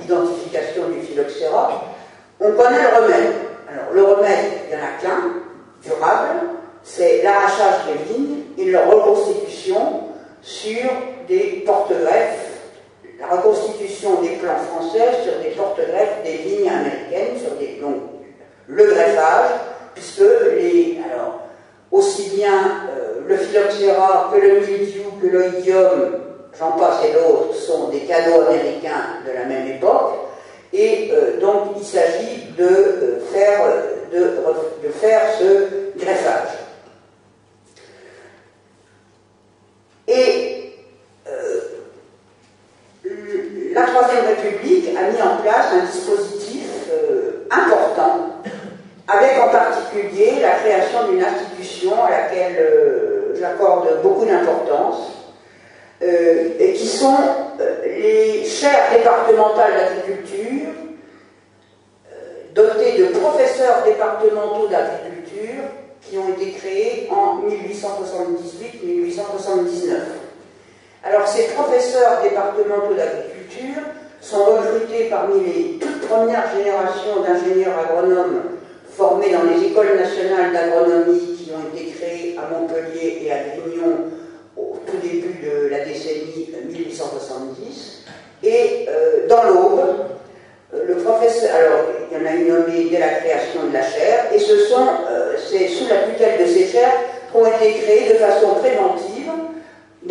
l'identification 0.00 0.88
du 0.88 1.00
phylloxéra, 1.00 1.84
on 2.40 2.52
connaît 2.52 2.82
le 2.82 3.02
remède. 3.02 3.32
Alors 3.70 3.92
le 3.92 4.02
remède, 4.02 4.46
il 4.64 4.76
n'y 4.76 4.82
en 4.82 4.86
a 4.86 5.00
qu'un, 5.00 5.22
durable, 5.82 6.40
c'est 6.82 7.22
l'arrachage 7.22 7.86
des 7.86 8.12
vignes 8.12 8.42
et 8.58 8.70
leur 8.70 8.90
reconstitution 8.90 10.04
sur 10.42 10.90
des 11.28 11.62
porte-greffes, 11.66 12.49
la 13.20 13.36
reconstitution 13.36 14.22
des 14.22 14.36
plans 14.36 14.56
français 14.56 15.22
sur 15.22 15.38
des 15.42 15.50
porte-greffes 15.50 16.22
des 16.24 16.36
vignes 16.38 16.68
américaines, 16.68 17.38
sur 17.38 17.54
des, 17.56 17.80
le 18.66 18.84
greffage, 18.84 19.50
puisque 19.94 20.22
les, 20.56 20.98
alors, 21.10 21.40
aussi 21.90 22.30
bien 22.30 22.88
euh, 22.90 23.20
le 23.26 23.36
phylloxéra 23.36 24.30
que 24.32 24.40
le 24.40 24.60
mildiou 24.60 25.10
que 25.20 25.26
l'oïdium, 25.26 26.18
j'en 26.58 26.72
passe 26.72 27.04
et 27.04 27.12
d'autres, 27.12 27.54
sont 27.54 27.88
des 27.88 28.00
cadeaux 28.00 28.42
américains 28.42 29.18
de 29.26 29.32
la 29.32 29.44
même 29.44 29.66
époque, 29.66 30.14
et 30.72 31.10
euh, 31.12 31.38
donc 31.40 31.76
il 31.76 31.84
s'agit 31.84 32.46
de, 32.56 32.64
euh, 32.64 33.20
faire, 33.32 33.60
de, 34.12 34.88
faire 34.88 35.22
ce 35.38 35.98
greffage. 35.98 36.48
Et 40.08 40.60
la 43.74 43.82
Troisième 43.82 44.24
République 44.26 44.88
a 44.96 45.10
mis 45.10 45.20
en 45.22 45.36
place 45.42 45.66
un 45.72 45.84
dispositif 45.84 46.66
euh, 46.92 47.46
important, 47.50 48.42
avec 49.06 49.38
en 49.40 49.48
particulier 49.48 50.40
la 50.40 50.50
création 50.50 51.08
d'une 51.10 51.22
institution 51.22 52.04
à 52.04 52.10
laquelle 52.10 52.56
euh, 52.58 53.34
j'accorde 53.38 54.00
beaucoup 54.02 54.24
d'importance, 54.24 55.16
et 56.02 56.72
qui 56.72 56.86
sont 56.86 57.18
les 57.84 58.42
chaires 58.46 58.90
départementales 58.90 59.74
d'agriculture, 59.74 60.68
dotées 62.54 62.96
de 62.96 63.04
professeurs 63.18 63.82
départementaux 63.84 64.66
d'agriculture, 64.68 65.64
qui 66.00 66.18
ont 66.18 66.30
été 66.30 66.52
créés 66.52 67.06
en 67.10 67.42
1878-1879. 67.46 70.19
Alors 71.02 71.26
ces 71.26 71.44
professeurs 71.44 72.20
départementaux 72.22 72.94
d'agriculture 72.94 73.82
sont 74.20 74.44
recrutés 74.44 75.08
parmi 75.08 75.40
les 75.44 75.78
toutes 75.80 76.06
premières 76.06 76.44
générations 76.54 77.22
d'ingénieurs 77.22 77.78
agronomes 77.78 78.42
formés 78.90 79.32
dans 79.32 79.44
les 79.44 79.66
écoles 79.66 79.96
nationales 79.96 80.52
d'agronomie 80.52 81.38
qui 81.38 81.50
ont 81.52 81.74
été 81.74 81.90
créées 81.92 82.36
à 82.38 82.52
Montpellier 82.52 83.22
et 83.22 83.32
à 83.32 83.36
Grignon 83.56 84.10
au 84.58 84.76
tout 84.86 84.98
début 85.02 85.40
de 85.42 85.68
la 85.68 85.84
décennie 85.86 86.50
1870. 86.68 88.04
Et 88.42 88.86
euh, 88.88 89.26
dans 89.26 89.44
l'Aube, 89.44 89.80
euh, 90.74 90.84
le 90.86 90.96
professeur, 90.96 91.54
alors 91.54 91.84
il 92.10 92.18
y 92.18 92.20
en 92.20 92.26
a 92.26 92.32
une 92.32 92.48
nommée 92.48 92.88
dès 92.90 92.98
la 92.98 93.14
création 93.14 93.66
de 93.68 93.72
la 93.72 93.82
chaire, 93.82 94.26
et 94.34 94.38
ce 94.38 94.56
sont, 94.66 94.86
euh, 95.10 95.34
c'est 95.50 95.68
sous 95.68 95.88
la 95.88 96.02
tutelle 96.10 96.40
de 96.40 96.46
ces 96.46 96.66
chaires 96.66 96.96
qu'ont 97.32 97.46
été 97.46 97.74
créées 97.80 98.12
de 98.12 98.18
façon 98.18 98.54
préventive, 98.54 99.19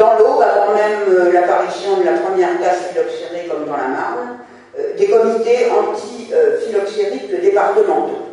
dans 0.10 0.24
l'eau, 0.24 0.42
avant 0.42 0.74
même 0.74 1.02
euh, 1.10 1.32
l'apparition 1.32 1.98
de 1.98 2.04
la 2.04 2.14
première 2.14 2.60
tache 2.60 2.90
phylloxérée 2.90 3.48
comme 3.50 3.66
dans 3.66 3.78
la 3.78 3.88
Marne, 3.88 4.38
des 4.98 5.08
comités 5.08 5.68
anti-phylloxériques 5.72 7.42
départementaux. 7.42 8.30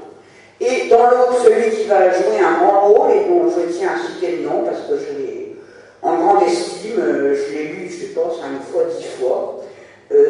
Et 0.60 0.88
dans 0.88 1.10
l'eau, 1.10 1.36
celui 1.42 1.70
qui 1.70 1.84
va 1.84 2.10
jouer 2.12 2.38
un 2.40 2.64
grand 2.64 2.88
rôle, 2.88 3.10
et 3.10 3.28
dont 3.28 3.50
je 3.50 3.72
tiens 3.72 3.90
à 3.94 4.06
citer 4.06 4.36
le 4.36 4.48
nom 4.48 4.62
parce 4.64 4.82
que 4.82 4.96
je 4.96 5.18
l'ai 5.18 5.56
en 6.02 6.14
grande 6.18 6.42
estime, 6.44 6.98
je 6.98 7.52
l'ai 7.52 7.64
lu, 7.64 7.90
je 7.90 8.14
pense, 8.14 8.38
cinq 8.40 8.62
fois, 8.70 8.82
dix 8.96 9.06
fois, 9.18 9.60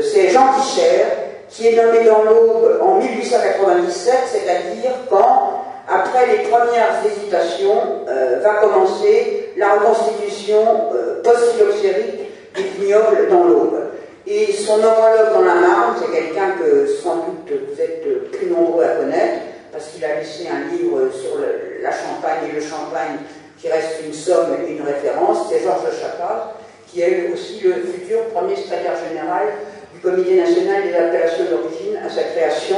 c'est 0.01 0.31
Jean 0.31 0.55
Ticher, 0.59 1.05
qui 1.49 1.69
est 1.69 1.77
nommé 1.77 2.05
dans 2.05 2.23
l'Aube 2.23 2.81
en 2.83 2.97
1897, 2.97 4.15
c'est-à-dire 4.33 4.93
quand, 5.11 5.56
après 5.89 6.27
les 6.27 6.49
premières 6.49 7.01
hésitations, 7.05 8.05
euh, 8.09 8.41
va 8.43 8.55
commencer 8.55 9.51
la 9.57 9.75
reconstitution 9.75 10.91
euh, 10.93 11.23
post-phylloxérique 11.23 12.21
du 12.55 12.63
vignoble 12.81 13.29
dans 13.31 13.45
l'Aube. 13.45 13.81
Et 14.27 14.53
son 14.53 14.75
homologue 14.75 15.33
dans 15.33 15.43
la 15.43 15.55
Marne, 15.55 15.95
c'est 16.01 16.13
quelqu'un 16.13 16.53
que 16.59 16.87
sans 16.87 17.17
doute 17.17 17.51
vous 17.51 17.81
êtes 17.81 18.33
plus 18.33 18.49
nombreux 18.49 18.85
à 18.85 18.97
connaître, 18.97 19.43
parce 19.73 19.89
qu'il 19.89 20.05
a 20.05 20.17
laissé 20.17 20.49
un 20.49 20.75
livre 20.75 21.09
sur 21.13 21.39
la 21.81 21.91
Champagne 21.93 22.51
et 22.51 22.55
le 22.55 22.61
Champagne 22.61 23.19
qui 23.59 23.69
reste 23.69 24.01
une 24.05 24.13
somme 24.13 24.57
une 24.69 24.83
référence, 24.83 25.49
c'est 25.49 25.63
Georges 25.63 25.95
Chapat, 26.01 26.55
qui 26.89 27.03
est 27.03 27.31
aussi 27.33 27.61
le 27.61 27.75
futur 27.75 28.25
premier 28.35 28.57
secrétaire 28.57 28.95
général 29.09 29.49
du 29.95 30.01
Comité 30.01 30.37
national 30.37 30.83
des 30.83 30.95
appellations 30.95 31.45
d'origine 31.45 31.97
à 32.05 32.11
sa 32.11 32.23
création 32.25 32.77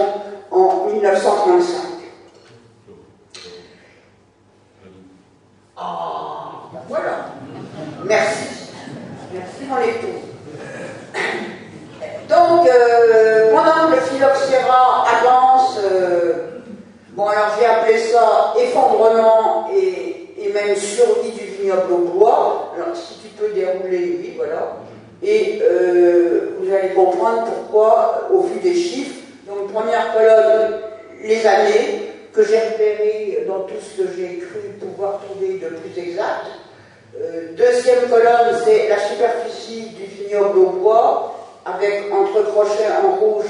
en 0.51 0.87
1935. 0.93 1.98
Ah, 5.81 6.51
voilà. 6.89 7.27
Merci. 8.05 8.73
Merci 9.33 9.65
mon 9.69 9.79
époux. 9.79 10.19
Donc, 12.29 12.69
pendant 13.53 13.89
que 13.89 13.95
le 13.95 14.01
phylloxéra 14.01 15.05
avance, 15.07 15.79
bon 17.11 17.27
alors 17.27 17.51
j'ai 17.59 17.67
appelé 17.67 17.99
ça 17.99 18.55
effondrement 18.61 19.69
et, 19.75 20.35
et 20.39 20.53
même 20.53 20.75
survie 20.77 21.31
du 21.31 21.45
vignoble 21.45 21.93
au 21.93 22.19
bois. 22.19 22.75
Alors 22.77 22.97
si 22.97 23.19
tu 23.21 23.29
peux 23.29 23.49
dérouler, 23.55 24.19
oui, 24.21 24.35
voilà. 24.37 24.77
Et 25.23 25.61
euh, 25.63 26.57
vous 26.61 26.73
allez 26.73 26.91
comprendre 26.91 27.45
pourquoi, 27.45 28.29
au 28.33 28.43
vu 28.43 28.61
des 28.61 28.75
chiffres, 28.75 29.21
donc 29.47 29.73
première 29.73 30.13
colonne, 30.13 30.81
les 31.23 31.47
années 31.47 32.08
que 32.33 32.45
j'ai 32.45 32.59
repérées 32.59 33.45
dans 33.47 33.61
tout 33.61 33.75
ce 33.81 34.03
que 34.03 34.09
j'ai 34.17 34.39
cru 34.39 34.61
pouvoir 34.81 35.21
trouver 35.21 35.55
de 35.59 35.69
plus 35.69 36.03
exact. 36.03 36.47
Euh, 37.21 37.53
deuxième 37.57 38.09
colonne, 38.09 38.55
c'est 38.65 38.89
la 38.89 38.99
superficie 38.99 39.91
du 39.91 40.05
vignoble 40.05 40.59
au 40.59 40.71
bois, 40.71 41.35
avec 41.65 42.13
entre 42.13 42.43
crochets 42.51 42.89
en 43.03 43.17
rouge 43.17 43.47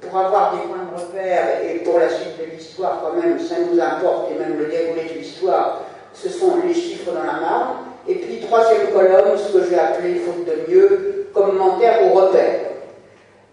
pour 0.00 0.18
avoir 0.18 0.52
des 0.52 0.60
points 0.68 0.86
de 0.90 1.00
repère 1.00 1.60
et 1.64 1.78
pour 1.78 1.98
la 1.98 2.08
suite 2.08 2.38
de 2.38 2.56
l'histoire 2.56 3.02
quand 3.02 3.20
même, 3.20 3.38
ça 3.38 3.56
nous 3.58 3.80
importe 3.80 4.30
et 4.30 4.38
même 4.38 4.58
le 4.58 4.66
déroulé 4.66 5.02
de 5.04 5.18
l'histoire, 5.18 5.82
ce 6.14 6.28
sont 6.28 6.56
les 6.64 6.74
chiffres 6.74 7.12
dans 7.12 7.24
la 7.24 7.40
marne. 7.40 7.76
Et 8.08 8.14
puis, 8.14 8.40
troisième 8.40 8.88
colonne, 8.92 9.36
ce 9.36 9.52
que 9.52 9.64
j'ai 9.68 9.78
appelé, 9.78 10.16
faute 10.16 10.44
de 10.44 10.72
mieux, 10.72 11.26
commentaire 11.34 12.06
ou 12.06 12.14
repère. 12.18 12.60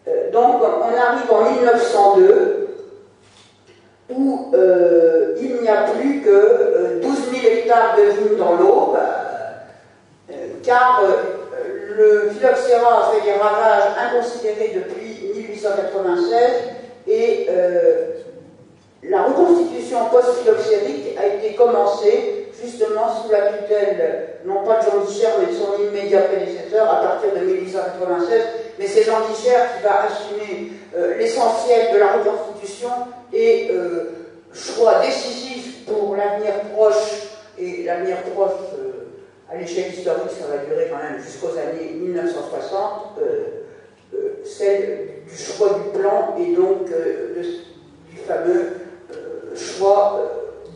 Euh, 0.08 0.32
donc, 0.32 0.62
on 0.62 0.98
arrive 0.98 1.32
en 1.32 1.52
1902, 1.52 2.67
où 4.10 4.52
euh, 4.54 5.36
il 5.42 5.62
n'y 5.62 5.68
a 5.68 5.86
que 6.24 7.00
12 7.02 7.16
000 7.42 7.54
hectares 7.54 7.96
de 7.98 8.04
vignes 8.04 8.38
dans 8.38 8.56
l'Aube, 8.56 8.98
car 10.64 11.04
le 11.98 12.30
phylloxéra 12.30 13.08
a 13.08 13.12
fait 13.12 13.26
des 13.26 13.38
ravages 13.38 13.92
inconsidérés 13.98 14.72
depuis 14.76 15.34
1896 15.36 16.32
et 17.08 17.48
la 19.04 19.24
reconstitution 19.24 20.06
post-phylloxérique 20.12 21.18
a 21.18 21.28
été 21.28 21.56
commencée 21.56 22.48
justement 22.62 23.08
sous 23.22 23.32
la 23.32 23.54
tutelle, 23.54 24.40
non 24.46 24.64
pas 24.64 24.80
de 24.80 24.90
Jean 24.90 25.30
mais 25.40 25.54
de 25.54 25.58
son 25.58 25.82
immédiat 25.82 26.22
prédécesseur 26.22 26.90
à 26.90 27.02
partir 27.02 27.34
de 27.34 27.46
1896. 27.46 28.42
Mais 28.80 28.88
c'est 28.88 29.04
Jean 29.04 29.22
qui 29.22 29.48
va 29.84 30.06
assumer 30.06 30.72
euh, 30.72 30.77
l'essentiel 31.18 31.94
de 31.94 32.00
la 32.00 32.14
reconstitution 32.14 32.90
et 33.34 33.70
euh, 33.72 34.12
choix 34.54 35.00
décisif 35.00 35.86
pour 35.86 36.16
l'avenir 36.16 36.54
proche 36.74 37.24
et 37.58 37.84
l'avenir 37.84 38.18
proche 38.34 38.52
euh, 38.78 39.08
à 39.52 39.58
l'échelle 39.58 39.94
historique, 39.94 40.32
ça 40.40 40.48
va 40.48 40.64
durer 40.66 40.90
quand 40.92 40.98
même 40.98 41.22
jusqu'aux 41.22 41.58
années 41.58 41.94
1960, 41.94 43.20
celle 44.44 45.10
du 45.28 45.38
choix 45.38 45.70
du 45.70 46.00
plan 46.00 46.36
et 46.38 46.54
donc 46.54 46.86
du 46.86 48.18
fameux 48.18 48.74
choix 49.56 50.22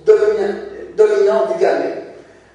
dominant 0.06 1.46
du 1.52 1.60
gamet. 1.60 2.02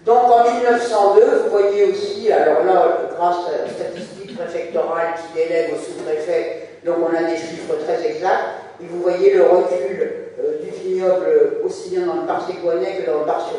Donc 0.07 0.31
en 0.31 0.45
1902, 0.45 1.21
vous 1.45 1.51
voyez 1.51 1.85
aussi, 1.87 2.31
alors 2.31 2.65
là, 2.65 3.09
grâce 3.17 3.39
à 3.49 3.65
la 3.65 3.69
statistique 3.69 4.39
préfectorale 4.39 5.15
qui 5.17 5.39
délègue 5.39 5.75
au 5.75 5.79
sous-préfet, 5.79 6.66
donc 6.85 6.97
on 7.01 7.15
a 7.15 7.23
des 7.23 7.37
chiffres 7.37 7.75
très 7.85 8.07
exacts, 8.09 8.67
et 8.81 8.87
vous 8.87 9.01
voyez 9.01 9.35
le 9.35 9.43
recul 9.43 10.13
euh, 10.39 10.63
du 10.63 10.71
vignoble 10.71 11.61
aussi 11.65 11.91
bien 11.91 12.07
dans 12.07 12.15
le 12.15 12.27
bar 12.27 12.47
séquoiais 12.47 12.99
que 12.99 13.11
dans 13.11 13.21
le 13.21 13.25
bar 13.25 13.41
sur 13.49 13.57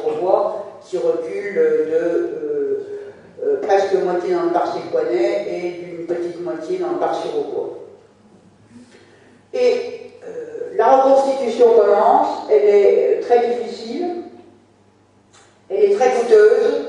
qui 0.81 0.97
recule 0.97 1.55
de 1.55 1.95
euh, 1.95 2.87
euh, 3.43 3.61
presque 3.61 3.93
moitié 3.93 4.35
dans 4.35 4.43
le 4.43 4.49
bar 4.51 4.71
séquoiais 4.73 5.45
et 5.49 5.71
d'une 5.83 6.05
petite 6.05 6.39
moitié 6.43 6.77
dans 6.77 6.91
le 6.91 6.99
bar 6.99 7.15
sur 7.15 7.31
Et 9.53 10.11
la 10.75 10.97
reconstitution 10.97 11.73
commence, 11.73 12.47
elle 12.51 12.63
est 12.63 13.19
très 13.21 13.47
difficile, 13.47 14.05
elle 15.69 15.91
est 15.91 15.95
très 15.95 16.11
coûteuse, 16.11 16.85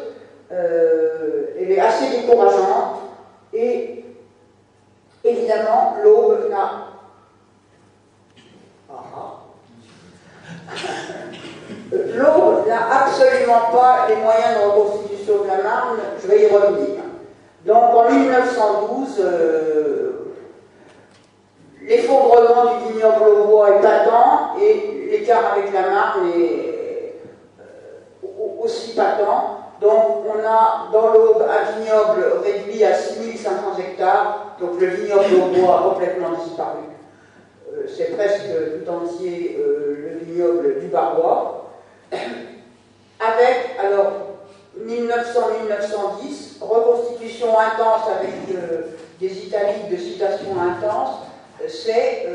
elle 0.50 1.72
est 1.72 1.80
assez 1.80 2.20
décourageante, 2.20 2.98
et 3.54 4.04
évidemment, 5.24 5.96
l'aube 6.02 6.48
n'a 6.50 6.84
L'aube 11.90 12.66
n'a 12.66 13.04
absolument 13.04 13.70
pas 13.72 14.06
les 14.08 14.16
moyens 14.16 14.58
de 14.58 14.68
reconstitution 14.68 15.42
de 15.42 15.48
la 15.48 15.62
Marne, 15.62 15.98
je 16.22 16.28
vais 16.28 16.42
y 16.42 16.46
revenir. 16.46 16.96
Donc 17.64 17.94
en 17.94 18.10
1912, 18.10 19.16
euh, 19.20 20.34
l'effondrement 21.82 22.76
du 22.76 22.92
vignoble 22.92 23.22
au 23.22 23.44
bois 23.46 23.70
est 23.70 23.80
patent 23.80 24.56
et 24.60 25.08
l'écart 25.10 25.52
avec 25.52 25.72
la 25.72 25.90
Marne 25.90 26.30
est 26.34 27.14
aussi 28.60 28.94
patent. 28.94 29.67
Donc 29.80 30.24
on 30.26 30.44
a 30.44 30.88
dans 30.92 31.12
l'Aube 31.12 31.44
un 31.48 31.78
vignoble 31.78 32.42
réduit 32.42 32.84
à 32.84 32.94
6500 32.94 33.78
hectares, 33.78 34.56
donc 34.60 34.80
le 34.80 34.86
vignoble 34.88 35.34
au 35.36 35.60
bois 35.60 35.78
a 35.78 35.82
complètement 35.90 36.30
disparu. 36.44 36.80
Euh, 37.72 37.86
c'est 37.86 38.16
presque 38.16 38.48
tout 38.84 38.90
entier 38.90 39.56
euh, 39.60 40.14
le 40.14 40.18
vignoble 40.24 40.80
du 40.80 40.86
Barbois. 40.88 41.70
Avec, 42.12 43.76
alors, 43.78 44.12
1900-1910, 44.80 46.60
reconstitution 46.60 47.48
intense 47.58 48.02
avec 48.16 48.30
euh, 48.54 48.82
des 49.20 49.46
italiques 49.46 49.90
de 49.90 49.96
citation 49.96 50.50
intense, 50.60 51.16
c'est 51.66 52.28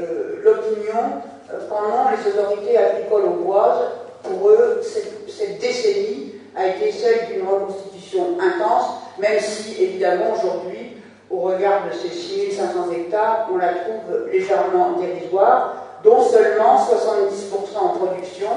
l'opinion 0.44 1.22
pendant 1.70 2.10
les 2.12 2.30
autorités 2.30 2.78
agricoles 2.78 3.24
au 3.24 3.44
bois 3.46 3.94
pour 4.24 4.50
eux, 4.50 4.82
cette, 4.82 5.60
décennie 5.60 6.33
a 6.56 6.68
été 6.68 6.92
celle 6.92 7.28
d'une 7.28 7.48
reconstitution 7.48 8.38
intense, 8.40 8.86
même 9.20 9.40
si, 9.40 9.84
évidemment, 9.84 10.34
aujourd'hui, 10.36 10.98
au 11.30 11.38
regard 11.40 11.88
de 11.88 11.94
ces 11.94 12.10
6500 12.10 12.92
hectares, 12.92 13.50
on 13.52 13.58
la 13.58 13.70
trouve 13.70 14.28
légèrement 14.32 15.00
dérisoire, 15.00 15.76
dont 16.04 16.22
seulement 16.22 16.78
70% 16.78 17.78
en 17.78 17.90
production, 17.90 18.50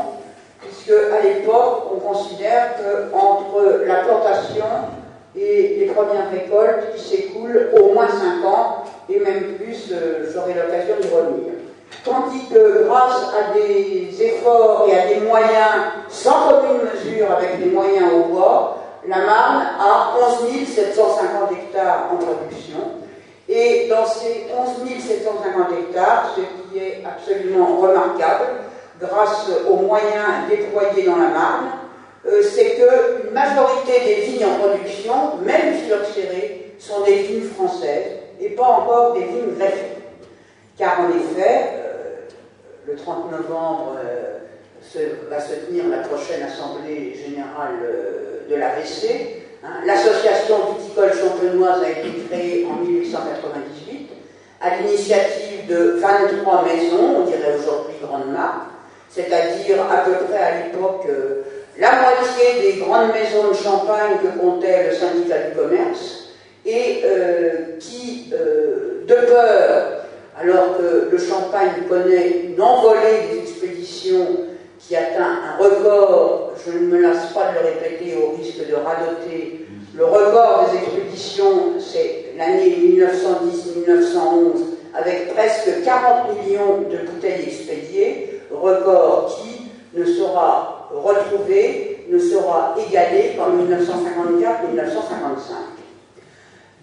puisque 0.60 0.92
à 1.12 1.22
l'époque, 1.22 1.84
on 1.94 1.98
considère 1.98 2.74
qu'entre 3.12 3.82
la 3.86 3.96
plantation 3.96 4.64
et 5.36 5.76
les 5.80 5.86
premières 5.86 6.30
récoltes, 6.30 6.88
il 6.94 7.00
s'écoule 7.00 7.70
au 7.78 7.92
moins 7.92 8.08
5 8.08 8.46
ans, 8.46 8.84
et 9.08 9.20
même 9.20 9.54
plus, 9.54 9.92
euh, 9.92 10.30
j'aurai 10.32 10.54
l'occasion 10.54 10.96
de 11.00 11.14
revenir. 11.14 11.52
Tandis 12.04 12.46
que 12.52 12.84
grâce 12.86 13.32
à 13.34 13.52
des 13.52 14.22
efforts 14.22 14.86
et 14.88 14.98
à 14.98 15.06
des 15.08 15.20
moyens 15.20 16.06
sans 16.08 16.48
commune 16.48 16.82
mesure 16.82 17.30
avec 17.32 17.62
des 17.62 17.70
moyens 17.70 18.12
au 18.12 18.32
bois, 18.32 18.78
la 19.08 19.18
Marne 19.18 19.66
a 19.80 20.14
11 20.40 20.66
750 20.66 21.52
hectares 21.52 22.08
en 22.12 22.16
production. 22.16 22.78
Et 23.48 23.88
dans 23.88 24.06
ces 24.06 24.46
11 24.56 25.00
750 25.00 25.78
hectares, 25.78 26.34
ce 26.36 26.40
qui 26.40 26.78
est 26.78 27.04
absolument 27.04 27.76
remarquable, 27.80 28.46
grâce 29.00 29.48
aux 29.68 29.76
moyens 29.76 30.48
déployés 30.48 31.04
dans 31.04 31.16
la 31.16 31.28
Marne, 31.28 31.66
euh, 32.26 32.42
c'est 32.42 32.74
qu'une 32.74 33.32
majorité 33.32 34.00
des 34.04 34.14
vignes 34.22 34.46
en 34.46 34.58
production, 34.58 35.14
même 35.44 35.74
phylloxérées, 35.74 36.74
sont 36.78 37.02
des 37.04 37.18
vignes 37.18 37.48
françaises 37.48 38.16
et 38.40 38.50
pas 38.50 38.64
encore 38.64 39.14
des 39.14 39.20
vignes 39.20 39.54
greffées. 39.56 39.95
Car 40.78 41.00
en 41.00 41.08
effet, 41.08 41.76
le 42.86 42.94
30 42.94 43.30
novembre 43.32 43.96
euh, 43.98 45.08
va 45.28 45.40
se 45.40 45.54
tenir 45.54 45.88
la 45.88 45.98
prochaine 45.98 46.42
Assemblée 46.42 47.14
générale 47.14 47.78
euh, 47.82 48.48
de 48.48 48.54
l'AVC. 48.54 49.42
Hein. 49.64 49.80
L'association 49.84 50.56
viticole 50.78 51.12
champenoise 51.12 51.82
a 51.82 51.90
été 51.90 52.10
créée 52.28 52.66
en 52.66 52.84
1898 52.84 54.10
à 54.60 54.76
l'initiative 54.76 55.66
de 55.68 55.98
23 56.00 56.64
maisons, 56.64 57.16
on 57.18 57.24
dirait 57.24 57.56
aujourd'hui 57.58 57.96
grandes 58.02 58.30
marques, 58.30 58.68
c'est-à-dire 59.10 59.82
à 59.90 59.98
peu 59.98 60.12
près 60.26 60.38
à 60.38 60.66
l'époque 60.66 61.06
euh, 61.08 61.42
la 61.78 61.92
moitié 61.92 62.60
des 62.62 62.78
grandes 62.80 63.12
maisons 63.12 63.48
de 63.48 63.54
champagne 63.54 64.18
que 64.22 64.38
comptait 64.38 64.88
le 64.90 64.94
syndicat 64.94 65.38
du 65.48 65.56
commerce 65.56 66.30
et 66.64 67.02
qui, 67.78 68.32
de 68.32 69.14
peur 69.14 70.05
alors 70.38 70.76
que 70.76 71.08
le 71.10 71.18
Champagne 71.18 71.84
connaît 71.88 72.42
une 72.48 72.60
envolée 72.60 73.28
des 73.30 73.38
expéditions 73.38 74.26
qui 74.78 74.94
atteint 74.94 75.38
un 75.44 75.56
record, 75.62 76.52
je 76.64 76.72
ne 76.72 76.86
me 76.86 77.00
lasse 77.00 77.32
pas 77.32 77.52
de 77.52 77.54
le 77.54 77.60
répéter 77.70 78.16
au 78.16 78.36
risque 78.36 78.68
de 78.68 78.74
radoter, 78.74 79.66
le 79.94 80.04
record 80.04 80.68
des 80.70 80.78
expéditions, 80.78 81.72
c'est 81.78 82.34
l'année 82.36 82.76
1910-1911, 83.86 84.60
avec 84.94 85.34
presque 85.34 85.82
40 85.84 86.36
millions 86.36 86.82
de 86.90 86.98
bouteilles 87.10 87.46
expédiées, 87.46 88.42
record 88.50 89.40
qui 89.40 89.70
ne 89.98 90.04
sera 90.04 90.90
retrouvé, 90.92 92.04
ne 92.10 92.18
sera 92.18 92.74
égalé 92.78 93.36
qu'en 93.36 93.56
1954-1955. 93.56 95.85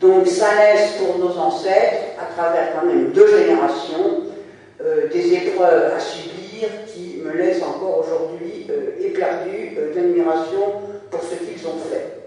Donc 0.03 0.27
ça 0.27 0.47
laisse 0.55 0.97
pour 0.97 1.17
nos 1.17 1.37
ancêtres, 1.37 2.11
à 2.19 2.25
travers 2.35 2.73
quand 2.75 2.85
même 2.85 3.11
deux 3.13 3.25
générations, 3.25 4.23
euh, 4.83 5.07
des 5.07 5.33
épreuves 5.33 5.93
à 5.95 5.99
subir 5.99 6.67
qui 6.93 7.21
me 7.23 7.31
laissent 7.31 7.63
encore 7.63 8.03
aujourd'hui 8.03 8.67
euh, 8.69 8.99
euh, 8.99 9.95
d'admiration 9.95 10.73
pour 11.09 11.21
ce 11.21 11.35
qu'ils 11.35 11.65
ont 11.65 11.79
fait. 11.89 12.17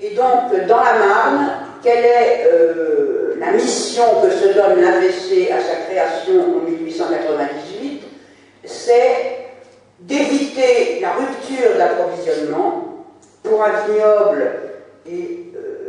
Et 0.00 0.14
donc, 0.14 0.64
dans 0.68 0.76
la 0.76 0.92
Marne, 0.92 1.50
quelle 1.82 2.04
est 2.04 2.46
la 3.36 3.50
mission 3.50 4.04
que 4.22 4.30
se 4.30 4.54
donne 4.54 4.80
l'AVC 4.80 5.50
à 5.50 5.60
sa 5.60 5.74
création 5.88 6.34
en 6.56 6.70
1898 6.70 8.02
C'est 8.64 9.38
d'éviter 9.98 11.00
la 11.00 11.14
rupture 11.14 11.76
d'approvisionnement 11.76 13.06
pour 13.42 13.64
un 13.64 13.72
vignoble 13.86 14.52
et 15.10 15.47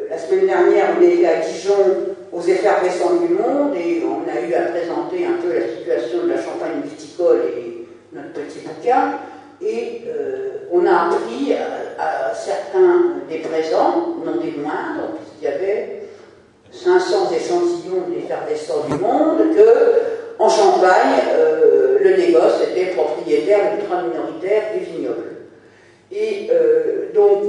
la 0.10 0.18
semaine 0.18 0.48
dernière, 0.48 0.96
on 0.98 1.04
était 1.04 1.26
à 1.28 1.36
Dijon 1.36 2.16
aux 2.32 2.42
effervescents 2.42 3.16
du 3.16 3.34
monde 3.34 3.76
et 3.76 4.02
on 4.04 4.28
a 4.28 4.42
eu 4.42 4.54
à 4.56 4.72
présenter 4.72 5.26
un 5.26 5.40
peu 5.42 5.54
la 5.54 5.68
situation 5.68 6.24
de 6.24 6.30
la 6.30 6.42
champagne 6.42 6.82
viticole 6.84 7.42
et 7.56 7.88
notre 8.12 8.34
petit 8.34 8.60
bouquin. 8.60 9.20
Et 9.62 10.02
euh, 10.08 10.68
on 10.72 10.86
a 10.86 11.08
appris 11.08 11.54
à, 11.54 12.34
certains 12.34 13.22
des 13.30 13.40
présents, 13.40 14.16
non 14.26 14.42
des 14.42 14.52
moindres, 14.52 15.12
puisqu'il 15.18 15.44
y 15.44 15.48
avait 15.48 16.04
500 16.72 17.32
échantillons 17.32 18.06
d'effervescents 18.10 18.86
du 18.90 18.98
monde, 18.98 19.56
que 19.56 20.42
en 20.42 20.50
Champagne, 20.50 21.22
euh, 21.34 22.00
le 22.02 22.16
négoce 22.16 22.62
était 22.72 22.94
propriétaire 22.96 23.76
ultra 23.78 24.02
minoritaire 24.04 24.64
des 24.74 24.86
vignobles. 24.86 25.36
Et 26.12 26.50
euh, 26.52 27.12
donc, 27.14 27.44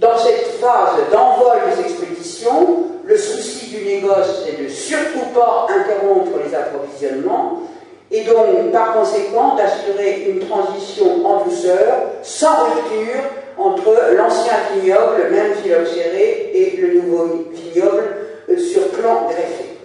dans 0.00 0.16
cette 0.16 0.46
phase 0.60 0.96
d'envol 1.12 1.58
des 1.74 1.82
expéditions, 1.82 2.84
le 3.04 3.16
souci 3.16 3.66
du 3.74 3.84
négoce, 3.84 4.44
c'est 4.44 4.62
de 4.62 4.68
surtout 4.68 5.26
pas 5.34 5.66
interrompre 5.68 6.38
les 6.44 6.54
approvisionnements, 6.54 7.62
et 8.10 8.22
donc, 8.22 8.72
par 8.72 8.94
conséquent, 8.94 9.54
d'assurer 9.56 10.30
une 10.30 10.46
transition 10.46 11.26
en 11.26 11.44
douceur, 11.44 12.12
sans 12.22 12.64
rupture, 12.64 13.22
entre 13.58 14.14
l'ancien 14.14 14.54
vignoble, 14.74 15.30
même 15.30 15.54
phylloxéré, 15.54 16.50
et 16.54 16.76
le 16.76 17.00
nouveau 17.00 17.44
vignoble 17.52 18.04
euh, 18.48 18.56
sur 18.56 18.88
plan 18.90 19.26
greffé. 19.26 19.76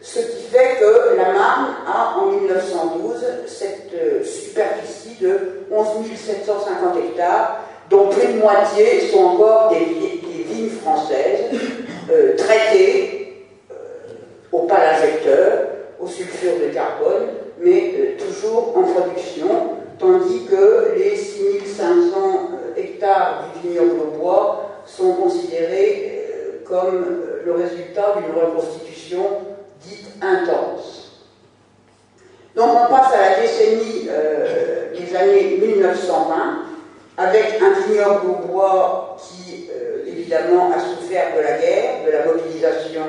Ce 0.00 0.20
qui 0.20 0.42
fait 0.50 0.78
que 0.80 1.16
la 1.16 1.32
Marne 1.32 1.74
a, 1.86 2.18
en 2.18 2.26
1912, 2.26 3.24
cette 3.46 3.92
euh, 3.94 4.24
superficie 4.24 5.16
de 5.20 5.64
11 5.70 5.86
750 6.16 6.96
hectares, 6.96 7.60
dont 7.90 8.08
plus 8.08 8.34
de 8.34 8.38
moitié 8.38 9.00
sont 9.10 9.24
encore 9.24 9.70
des, 9.70 9.84
vignes 10.44 10.70
françaises, 10.70 11.50
euh, 12.10 12.36
traitées 12.36 13.46
au 14.50 14.60
palinjecteur, 14.60 15.68
au 16.00 16.06
sulfure 16.06 16.54
de 16.60 16.72
carbone, 16.72 17.28
mais 17.60 18.16
toujours 18.18 18.76
en 18.76 18.82
production, 18.82 19.48
tandis 19.98 20.44
que 20.46 20.94
les 20.96 21.16
6500 21.16 22.50
hectares 22.76 23.44
du 23.52 23.68
vignoble 23.68 24.00
au 24.00 24.18
bois 24.18 24.70
sont 24.86 25.12
considérés 25.14 26.18
comme 26.64 27.22
le 27.44 27.52
résultat 27.52 28.16
d'une 28.16 28.38
reconstitution 28.38 29.24
dite 29.80 30.08
intense. 30.20 31.24
Donc 32.54 32.70
on 32.72 32.92
passe 32.92 33.14
à 33.14 33.30
la 33.30 33.40
décennie 33.40 34.08
euh, 34.10 34.92
des 34.92 35.16
années 35.16 35.58
1920 35.60 36.67
avec 37.18 37.60
un 37.60 37.72
vignoble 37.80 38.30
au 38.30 38.46
bois 38.46 39.16
qui 39.18 39.68
euh, 39.74 40.06
évidemment 40.06 40.70
a 40.70 40.78
souffert 40.78 41.36
de 41.36 41.42
la 41.42 41.58
guerre, 41.58 42.06
de 42.06 42.12
la 42.12 42.24
mobilisation 42.24 43.02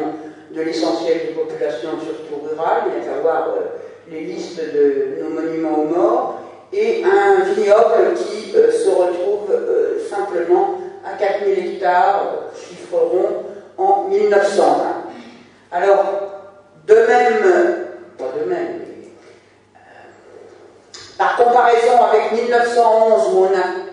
de 0.52 0.62
l'essentiel 0.62 1.28
des 1.28 1.34
populations, 1.34 1.92
surtout 2.04 2.44
rurales, 2.44 2.86
il 2.88 3.06
y 3.06 3.08
a 3.08 3.48
euh, 3.48 3.62
les 4.10 4.22
listes 4.22 4.60
de 4.60 5.22
nos 5.22 5.30
monuments 5.30 5.78
aux 5.78 5.86
morts, 5.86 6.42
et 6.74 7.04
un 7.04 7.44
vignoble 7.54 8.16
qui 8.16 8.52
se 8.52 8.90
retrouve 8.90 9.52
simplement 10.10 10.80
à 11.06 11.18
4000 11.18 11.74
hectares, 11.74 12.50
chiffreront 12.56 13.44
en 13.78 14.08
1920. 14.10 14.74
Alors, 15.72 16.04
de 16.88 16.96
même, 16.96 17.86
pas 18.18 18.26
de 18.40 18.50
même, 18.50 18.82
euh, 19.76 19.78
par 21.18 21.38
comparaison 21.38 22.02
avec 22.12 22.32
1911 22.32 23.34
où 23.34 23.38
on 23.46 23.56
a 23.56 23.89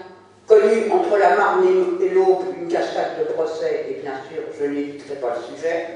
connu 0.46 0.90
entre 0.92 1.18
la 1.18 1.36
Marne 1.36 1.64
et 2.00 2.08
l'Aube 2.10 2.44
une 2.60 2.68
cascade 2.68 3.18
de 3.18 3.32
procès, 3.32 3.86
et 3.90 3.94
bien 4.02 4.14
sûr, 4.30 4.42
je 4.58 4.66
n'éviterai 4.66 5.16
pas 5.16 5.36
le 5.36 5.56
sujet, 5.56 5.86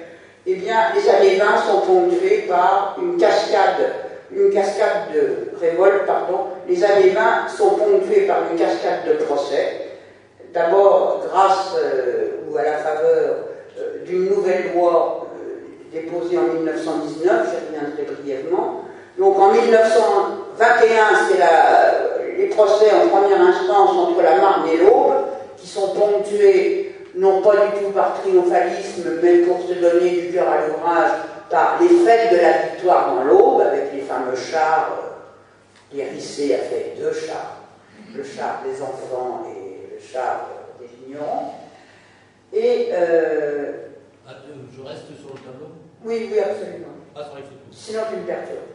eh 0.46 0.54
bien, 0.54 0.76
les 0.94 1.08
années 1.08 1.36
20 1.36 1.56
sont 1.58 1.80
ponctuées 1.80 2.46
par 2.48 2.96
une 3.00 3.16
cascade, 3.18 3.92
une 4.32 4.50
cascade 4.50 5.12
de 5.14 5.58
révolte, 5.60 6.06
pardon. 6.06 6.46
Les 6.66 6.82
années 6.82 7.10
20 7.10 7.48
sont 7.48 7.70
ponctuées 7.70 8.26
par 8.26 8.38
une 8.50 8.58
cascade 8.58 9.06
de 9.06 9.24
procès. 9.24 9.90
D'abord, 10.52 11.22
grâce 11.30 11.76
euh, 11.78 12.40
ou 12.48 12.56
à 12.56 12.62
la 12.62 12.78
faveur 12.78 13.36
euh, 13.78 14.04
d'une 14.04 14.30
nouvelle 14.30 14.72
loi 14.74 15.26
euh, 15.36 15.60
déposée 15.92 16.38
en 16.38 16.54
1919, 16.54 17.46
je 17.46 17.76
reviendrai 17.76 18.22
brièvement. 18.22 18.84
Donc 19.18 19.38
en 19.38 19.52
1921, 19.52 21.02
c'est 21.28 21.38
les 22.40 22.46
procès 22.46 22.90
en 22.92 23.08
première 23.08 23.40
instance 23.40 23.90
entre 23.90 24.22
la 24.22 24.36
Marne 24.36 24.68
et 24.68 24.78
l'Aube, 24.78 25.26
qui 25.56 25.66
sont 25.66 25.94
ponctués 25.94 26.94
non 27.14 27.42
pas 27.42 27.66
du 27.66 27.84
tout 27.84 27.90
par 27.90 28.20
triomphalisme, 28.20 29.20
mais 29.22 29.38
pour 29.38 29.60
se 29.60 29.74
donner 29.74 30.10
du 30.10 30.32
cœur 30.32 30.48
à 30.48 30.66
l'ouvrage, 30.66 31.10
par 31.50 31.78
les 31.80 31.88
fêtes 31.88 32.32
de 32.32 32.36
la 32.36 32.52
victoire 32.68 33.14
dans 33.14 33.24
l'Aube, 33.24 33.60
avec 33.60 33.92
les 33.92 34.02
fameux 34.02 34.36
chars, 34.36 34.96
euh, 35.92 35.98
hérissés 35.98 36.54
à 36.54 36.58
fait 36.58 36.94
deux 36.98 37.12
chars, 37.12 37.56
le 38.14 38.22
char 38.22 38.62
des 38.64 38.80
enfants 38.80 39.44
et 39.48 39.94
le 39.94 40.00
char 40.00 40.48
des 40.80 40.88
ignorants. 41.06 41.60
Et. 42.52 42.88
Euh, 42.92 43.72
ah, 44.26 44.34
je 44.46 44.82
reste 44.82 45.06
sur 45.20 45.34
le 45.34 45.40
tableau? 45.40 45.66
Oui, 46.04 46.30
oui, 46.30 46.38
absolument. 46.38 46.94
Ah, 47.16 47.32
les. 47.36 47.42
Sinon, 47.76 48.00
tu 48.08 48.16
me 48.16 48.26
perturbes. 48.26 48.70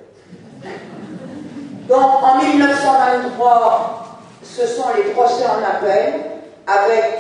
Donc, 1.88 2.24
en 2.24 2.38
1923, 2.39 4.19
ce 4.41 4.65
sont 4.65 4.86
les 4.95 5.12
procès 5.12 5.43
en 5.45 5.63
appel, 5.63 6.13
avec 6.65 7.19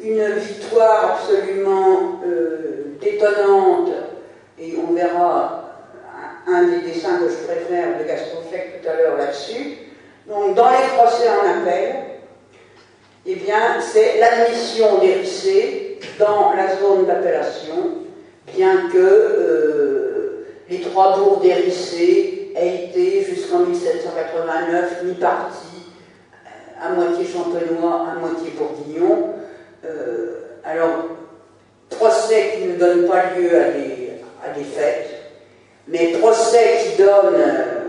une 0.00 0.34
victoire 0.34 1.16
absolument 1.16 2.20
euh, 2.24 2.96
détonnante, 3.00 3.90
et 4.58 4.74
on 4.76 4.92
verra 4.92 5.64
un, 6.46 6.62
des 6.64 6.92
dessins 6.92 7.18
que 7.18 7.28
je 7.28 7.36
préfère 7.44 7.98
de 7.98 8.04
Gaston 8.04 8.38
Fleck 8.48 8.82
tout 8.82 8.88
à 8.88 8.94
l'heure 8.94 9.16
là-dessus. 9.16 9.78
Donc, 10.28 10.54
dans 10.54 10.70
les 10.70 10.96
procès 10.96 11.28
en 11.28 11.60
appel, 11.60 11.96
eh 13.26 13.34
bien, 13.34 13.80
c'est 13.80 14.20
l'admission 14.20 15.00
lycées 15.00 15.98
dans 16.20 16.52
la 16.52 16.76
zone 16.76 17.06
d'appellation, 17.06 18.04
bien 18.54 18.88
que 18.92 18.98
euh, 18.98 20.46
les 20.68 20.80
trois 20.80 21.18
bourgs 21.18 21.40
d'Hérissé 21.40 22.31
aient 22.56 22.86
été 22.86 23.24
jusqu'en 23.24 23.60
1789 23.60 25.04
mis 25.04 25.14
partie 25.14 25.86
à 26.80 26.90
moitié 26.90 27.24
champenois, 27.24 28.06
à 28.10 28.18
moitié 28.18 28.52
bourguignon. 28.56 29.34
Euh, 29.84 30.58
alors, 30.64 31.08
procès 31.90 32.54
qui 32.56 32.64
ne 32.66 32.76
donne 32.76 33.08
pas 33.08 33.34
lieu 33.36 33.56
à 33.56 33.70
des, 33.70 34.12
à 34.44 34.56
des 34.56 34.64
fêtes, 34.64 35.10
mais 35.88 36.12
procès 36.18 36.78
qui 36.84 37.02
donne 37.02 37.34
euh, 37.36 37.82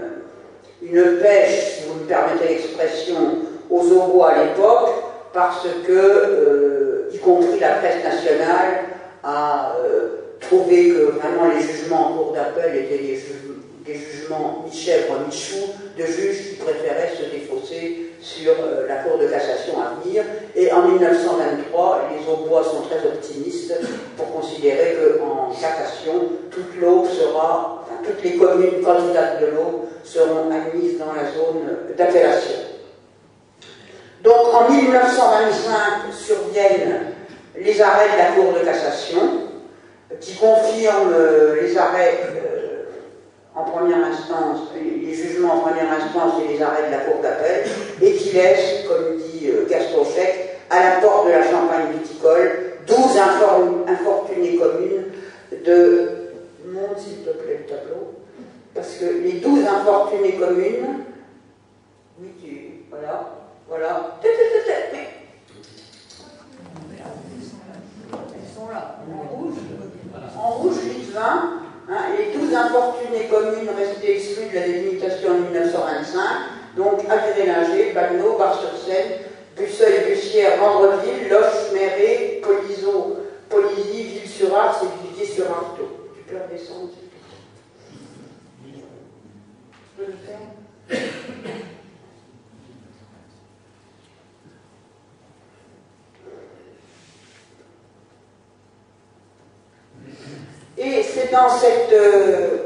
une 0.81 1.19
pêche, 1.19 1.77
si 1.77 1.87
vous 1.87 1.99
me 2.01 2.05
permettez 2.05 2.49
l'expression, 2.49 3.39
aux 3.69 3.91
oraux 3.91 4.25
à 4.25 4.43
l'époque, 4.43 4.89
parce 5.33 5.67
que, 5.85 5.91
euh, 5.91 7.09
y 7.13 7.17
compris 7.19 7.59
la 7.59 7.75
presse 7.75 8.03
nationale, 8.03 8.83
a 9.23 9.75
euh, 9.83 10.09
trouvé 10.39 10.89
que 10.89 11.11
vraiment 11.11 11.47
les 11.53 11.61
jugements 11.61 12.07
en 12.07 12.17
cours 12.17 12.33
d'appel 12.33 12.75
étaient 12.75 12.97
des, 12.97 13.15
jugements 13.15 13.42
mi-chèvre, 13.91 15.19
mi-chou, 15.25 15.73
de 15.97 16.05
juges 16.05 16.49
qui 16.49 16.55
préféraient 16.55 17.11
se 17.17 17.29
défausser 17.29 18.13
sur 18.21 18.51
euh, 18.51 18.87
la 18.87 18.97
Cour 18.97 19.17
de 19.17 19.27
cassation 19.27 19.73
à 19.81 20.01
venir. 20.01 20.23
Et 20.55 20.71
en 20.71 20.87
1923, 20.87 22.09
les 22.11 22.31
Aubois 22.31 22.63
sont 22.63 22.81
très 22.83 23.05
optimistes 23.05 23.73
pour 24.17 24.31
considérer 24.33 24.95
qu'en 25.19 25.49
cassation, 25.51 26.29
toute 26.49 26.79
l'Aube 26.79 27.07
sera, 27.07 27.85
toutes 28.05 28.23
les 28.23 28.37
communes 28.37 28.81
candidates 28.83 29.41
de 29.41 29.47
l'Aube 29.47 29.87
seront 30.03 30.49
admises 30.51 30.97
dans 30.97 31.13
la 31.13 31.31
zone 31.31 31.95
d'appellation. 31.97 32.59
Donc 34.23 34.53
en 34.53 34.71
1925 34.71 36.13
surviennent 36.13 37.13
les 37.57 37.81
arrêts 37.81 38.13
de 38.13 38.17
la 38.17 38.25
Cour 38.31 38.53
de 38.53 38.65
cassation 38.65 39.19
qui 40.21 40.35
confirment 40.35 41.13
euh, 41.13 41.61
les 41.61 41.77
arrêts 41.77 42.19
euh, 42.23 42.62
en 43.55 43.63
première 43.63 44.03
instance, 44.05 44.69
les 44.75 45.13
jugements 45.13 45.53
en 45.53 45.59
première 45.59 45.91
instance 45.91 46.33
et 46.43 46.53
les 46.53 46.61
arrêts 46.61 46.87
de 46.87 46.91
la 46.91 46.99
Cour 46.99 47.21
d'appel 47.21 47.65
et 48.01 48.13
qui 48.13 48.31
laissent, 48.31 48.87
comme 48.87 49.17
dit 49.17 49.47
euh, 49.47 49.67
Gaston 49.69 50.03
Chec, 50.05 50.57
à 50.69 50.81
la 50.81 51.01
porte 51.01 51.27
de 51.27 51.31
la 51.31 51.43
Champagne 51.43 51.91
viticole 51.93 52.73
12 52.87 52.97
infortunées 53.87 54.57
communes 54.57 55.05
de. 55.65 56.09
Monte 56.65 56.97
s'il 56.97 57.17
te 57.23 57.29
plaît 57.29 57.59
le 57.59 57.65
tableau. 57.65 58.13
Parce 58.73 58.95
que 58.95 59.05
les 59.05 59.33
12 59.33 59.67
infortunées 59.67 60.35
communes. 60.35 61.03
Oui, 62.19 62.29
tu. 62.41 62.85
Voilà 62.89 63.43
voilà. 63.67 64.19
Elles 64.23 64.31
sont 68.55 68.69
là, 68.69 68.99
en 69.11 69.35
rouge. 69.35 69.55
En 70.37 70.49
rouge, 70.51 70.75
les 70.85 71.11
20. 71.11 71.21
Hein, 71.89 72.15
les 72.17 72.39
12 72.39 72.55
infortunées 72.55 73.27
communes 73.27 73.69
restées 73.75 74.15
exclues 74.15 74.49
de 74.49 74.55
la 74.55 74.67
délimitation 74.67 75.31
en 75.31 75.39
1925. 75.39 76.21
Donc, 76.77 77.01
Aviré-Linger, 77.09 77.91
Bagno, 77.93 78.37
Bar-sur-Seine, 78.37 79.19
Busseuil, 79.57 80.05
Bussière, 80.09 80.59
Vendreville, 80.59 81.27
Loche, 81.29 81.73
Méré, 81.73 82.41
Polizo, 82.41 83.17
Polizy, 83.49 84.03
Ville-sur-Arc 84.03 84.83
et 84.83 85.07
Vivier-sur-Arteau. 85.07 86.09
Tu 86.15 86.23
peux 86.23 86.37
redescendre, 86.37 86.89
Je 88.65 90.03
peux 90.03 90.11
le 90.11 90.17
faire 90.17 90.39
Et 100.77 101.03
c'est 101.03 101.31
dans 101.31 101.49
cette. 101.49 101.93
Euh, 101.93 102.57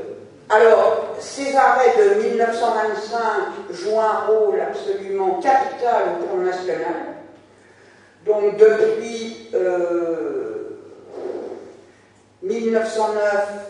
alors, 0.49 1.15
ces 1.19 1.55
arrêts 1.55 1.93
de 1.97 2.21
1925 2.21 3.19
jouent 3.71 3.99
un 3.99 4.25
rôle 4.27 4.61
absolument 4.61 5.41
capital 5.41 6.03
au 6.21 6.25
plan 6.25 6.37
national. 6.37 7.17
Donc 8.25 8.57
depuis 8.57 9.49
1909, 12.43 13.23
euh, 13.23 13.67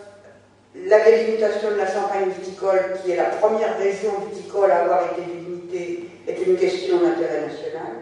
la 0.85 1.03
délimitation 1.03 1.71
de 1.71 1.77
la 1.77 1.87
Champagne 1.87 2.29
viticole, 2.29 2.97
qui 3.01 3.11
est 3.11 3.15
la 3.15 3.25
première 3.25 3.77
région 3.77 4.11
viticole 4.29 4.71
à 4.71 4.81
avoir 4.81 5.11
été 5.11 5.21
délimitée, 5.21 6.09
est 6.27 6.45
une 6.45 6.57
question 6.57 6.97
d'intérêt 6.97 7.41
national. 7.41 7.93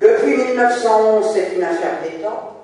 Depuis 0.00 0.36
1911, 0.36 1.30
c'est 1.32 1.54
une 1.56 1.62
affaire 1.62 2.02
d'État. 2.02 2.59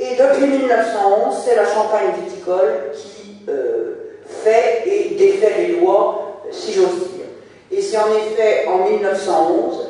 Et 0.00 0.14
depuis 0.14 0.46
1911, 0.46 1.34
c'est 1.44 1.56
la 1.56 1.66
Champagne 1.66 2.12
viticole 2.24 2.92
qui 2.94 3.38
euh, 3.48 3.94
fait 4.24 4.84
et 4.86 5.14
défait 5.16 5.54
les 5.58 5.80
lois, 5.80 6.40
si 6.52 6.72
j'ose 6.72 7.10
dire. 7.14 7.26
Et 7.72 7.82
c'est 7.82 7.96
en 7.96 8.06
effet 8.12 8.68
en 8.68 8.88
1911, 8.88 9.88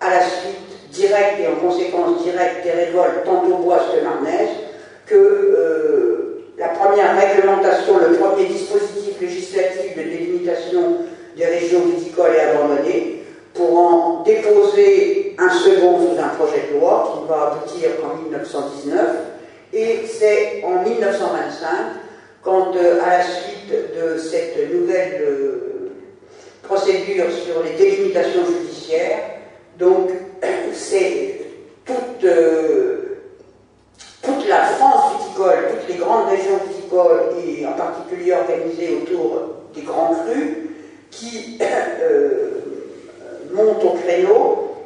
à 0.00 0.10
la 0.10 0.20
suite 0.20 0.92
directe 0.92 1.40
et 1.40 1.48
en 1.48 1.56
conséquence 1.56 2.22
directe 2.22 2.62
des 2.62 2.70
révoltes 2.70 3.24
tant 3.24 3.42
au 3.44 3.62
bois 3.64 3.80
que 3.92 4.04
marnaise, 4.04 4.48
que 5.06 5.16
euh, 5.16 6.44
la 6.56 6.68
première 6.68 7.18
réglementation, 7.18 7.98
le 7.98 8.16
premier 8.16 8.46
dispositif 8.46 9.20
législatif 9.20 9.96
de 9.96 10.02
délimitation 10.02 10.98
des 11.36 11.46
régions 11.46 11.80
viticoles 11.80 12.36
est 12.36 12.54
abandonné 12.54 13.24
pour 13.54 13.76
en 13.76 14.22
déposer 14.22 15.34
un 15.36 15.50
second 15.50 15.98
sous 15.98 16.20
un 16.20 16.28
projet 16.28 16.68
de 16.72 16.78
loi 16.78 17.12
qui 17.12 17.28
va 17.28 17.52
aboutir 17.52 17.90
en 18.04 18.22
1919. 18.22 18.98
Et 19.72 20.00
c'est 20.06 20.62
en 20.64 20.82
1925 20.82 21.68
quand, 22.42 22.74
euh, 22.76 23.00
à 23.04 23.18
la 23.18 23.24
suite 23.24 23.70
de 23.70 24.16
cette 24.18 24.72
nouvelle 24.72 25.20
euh, 25.20 25.92
procédure 26.62 27.26
sur 27.30 27.62
les 27.62 27.72
délimitations 27.72 28.46
judiciaires, 28.46 29.18
donc 29.78 30.10
c'est 30.72 31.40
toute, 31.84 32.24
euh, 32.24 33.18
toute 34.22 34.48
la 34.48 34.64
France 34.64 35.18
viticole, 35.18 35.68
toutes 35.80 35.88
les 35.88 36.02
grandes 36.02 36.28
régions 36.28 36.58
viticoles, 36.68 37.34
et 37.44 37.66
en 37.66 37.72
particulier 37.72 38.32
organisées 38.32 38.96
autour 39.02 39.42
des 39.74 39.82
grands 39.82 40.14
crus, 40.14 40.56
qui 41.10 41.58
montent 43.52 43.84
au 43.84 43.90
créneau 43.90 44.76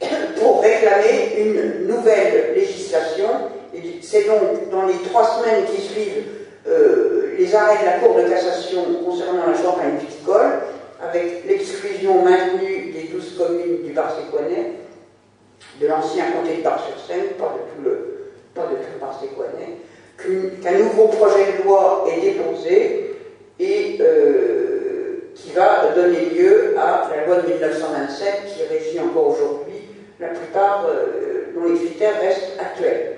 pour 0.38 0.60
réclamer 0.60 1.36
une 1.38 1.86
nouvelle 1.86 2.54
législation. 2.54 3.55
C'est 4.02 4.24
donc 4.24 4.70
dans 4.70 4.86
les 4.86 4.98
trois 5.08 5.24
semaines 5.24 5.64
qui 5.66 5.80
suivent 5.80 6.24
euh, 6.68 7.34
les 7.38 7.54
arrêts 7.54 7.80
de 7.80 7.86
la 7.86 7.98
Cour 7.98 8.16
de 8.16 8.28
cassation 8.28 8.82
concernant 9.04 9.46
la 9.46 9.56
champagne 9.56 9.96
viticole, 10.00 10.60
avec 11.02 11.44
l'exclusion 11.46 12.22
maintenue 12.22 12.92
des 12.92 13.08
douze 13.12 13.36
communes 13.36 13.82
du 13.84 13.92
Bar-Séquanais, 13.92 14.72
de 15.80 15.86
l'ancien 15.86 16.24
comté 16.32 16.58
de 16.58 16.62
Bar-sur-Seine, 16.62 17.34
pas 17.38 17.54
de 17.54 17.74
tout 17.74 17.84
le, 17.84 18.32
pas 18.54 18.62
de 18.62 18.76
qu'un 20.62 20.78
nouveau 20.78 21.08
projet 21.08 21.58
de 21.58 21.64
loi 21.64 22.06
est 22.10 22.20
déposé 22.20 23.16
et 23.58 23.98
euh, 24.00 25.30
qui 25.34 25.52
va 25.52 25.90
donner 25.94 26.30
lieu 26.30 26.76
à 26.78 27.08
la 27.14 27.26
loi 27.26 27.42
de 27.42 27.48
1927 27.48 28.44
qui 28.46 28.74
régit 28.74 29.00
encore 29.00 29.28
aujourd'hui 29.28 29.74
la 30.18 30.28
plupart 30.28 30.86
euh, 30.88 31.52
dont 31.54 31.64
les 31.64 31.78
critères 31.78 32.18
restent 32.20 32.58
actuels. 32.58 33.15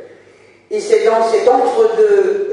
Et 0.70 0.80
c'est 0.80 1.04
dans 1.04 1.24
cet 1.30 1.48
entre-deux 1.48 2.48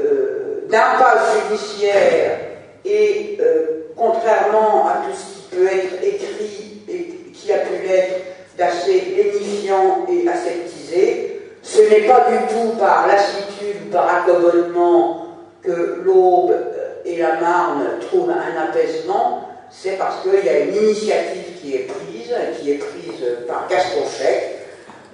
d'impasse 0.68 1.36
judiciaire 1.48 2.38
et 2.84 3.38
euh, 3.40 3.92
contrairement 3.96 4.86
à 4.86 5.02
tout 5.06 5.16
ce 5.16 5.34
qui 5.34 5.56
peut 5.56 5.66
être 5.66 6.02
écrit 6.02 6.82
et 6.88 7.32
qui 7.32 7.52
a 7.52 7.58
pu 7.58 7.86
l'être 7.86 8.20
d'assez 8.56 9.00
lénifiant 9.16 10.06
et 10.10 10.28
aseptisé, 10.28 11.40
ce 11.62 11.80
n'est 11.82 12.06
pas 12.06 12.26
du 12.30 12.36
tout 12.54 12.76
par 12.78 13.06
lassitude 13.06 13.90
par 13.92 14.22
accommodement 14.22 15.26
que 15.62 16.00
l'Aube 16.04 16.52
euh, 16.52 16.88
et 17.04 17.18
la 17.18 17.40
Marne 17.40 17.86
trouvent 18.08 18.30
un 18.30 18.62
apaisement, 18.62 19.48
c'est 19.70 19.98
parce 19.98 20.22
qu'il 20.22 20.44
y 20.44 20.48
a 20.48 20.60
une 20.60 20.74
initiative 20.74 21.60
qui 21.60 21.74
est 21.74 21.86
prise, 21.86 22.34
qui 22.60 22.72
est 22.72 22.78
prise 22.78 23.26
par 23.46 23.66
Gaston 23.68 24.04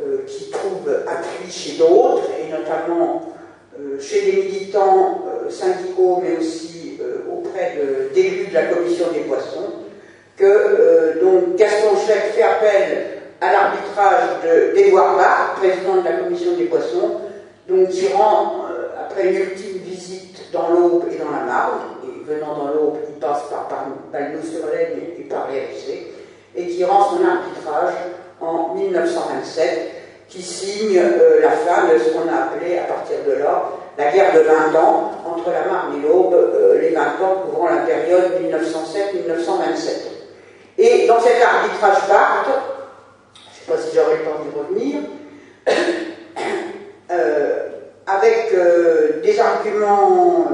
euh, 0.01 0.25
qui 0.27 0.51
trouve 0.51 0.89
appui 1.07 1.51
chez 1.51 1.77
d'autres, 1.77 2.31
et 2.41 2.51
notamment 2.51 3.35
euh, 3.79 4.01
chez 4.01 4.23
les 4.23 4.43
militants 4.45 5.25
euh, 5.27 5.51
syndicaux, 5.51 6.23
mais 6.23 6.39
aussi 6.39 6.99
auprès 7.31 7.77
d'élus 8.15 8.47
de, 8.47 8.55
la 8.55 8.67
commission 8.67 9.07
des 9.13 9.21
poissons, 9.21 9.73
que 10.37 11.19
donc 11.21 11.57
Gaston 11.57 11.97
Chèque 12.07 12.33
fait 12.33 12.43
appel 12.43 13.09
à 13.41 13.53
l'arbitrage 13.53 14.41
d'Edouard 14.75 15.17
Bach, 15.17 15.57
président 15.57 15.97
de 15.97 16.05
la 16.05 16.13
commission 16.19 16.53
des 16.57 16.67
poissons, 16.67 17.23
donc 17.69 17.89
qui 17.89 18.07
rend, 18.13 18.67
après 19.01 19.31
une 19.31 19.37
ultime 19.37 19.79
visite 19.85 20.53
dans 20.53 20.71
l'Aube 20.71 21.07
et 21.13 21.17
dans 21.17 21.33
la 21.33 21.45
Marne, 21.45 21.81
et 22.05 22.25
venant 22.25 22.57
dans 22.57 22.69
l'Aube, 22.69 22.99
il 23.09 23.19
passe 23.19 23.43
par, 23.51 23.67
par 23.67 23.87
Balnou-sur-Laine 24.13 24.99
et 25.19 25.23
par 25.23 25.49
les 25.51 25.63
et 26.55 26.67
qui 26.67 26.85
rend 26.85 27.11
son 27.11 27.25
arbitrage 27.25 27.95
en 28.43 28.75
1927 28.75 30.03
qui 30.33 30.43
signe 30.43 30.99
euh, 30.99 31.41
la 31.43 31.51
fin 31.51 31.87
de 31.93 31.99
ce 31.99 32.11
qu'on 32.11 32.29
a 32.29 32.45
appelé 32.45 32.79
à 32.79 32.85
partir 32.85 33.17
de 33.27 33.33
là 33.33 33.65
la 33.99 34.11
guerre 34.11 34.33
de 34.35 34.41
20 34.41 34.75
ans 34.81 35.13
entre 35.27 35.51
la 35.51 35.71
Marne 35.71 35.99
et 35.99 36.09
l'Aube, 36.09 36.33
euh, 36.33 36.81
les 36.81 36.91
20 36.91 37.01
ans 37.01 37.45
couvrant 37.45 37.69
la 37.69 37.83
période 37.83 38.41
1907-1927. 38.41 39.91
Et 40.79 41.07
dans 41.07 41.21
cet 41.21 41.43
arbitrage 41.43 42.09
part, 42.09 42.47
je 43.35 43.75
ne 43.75 43.77
sais 43.77 43.83
pas 43.83 43.89
si 43.89 43.95
j'aurai 43.95 44.17
le 44.17 44.25
temps 44.25 44.41
d'y 44.43 44.51
revenir, 44.59 45.01
euh, 47.11 47.69
avec 48.07 48.55
des 49.23 49.39
arguments 49.39 50.49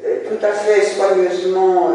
tout 0.00 0.44
à 0.44 0.52
fait 0.52 0.82
soigneusement 0.82 1.90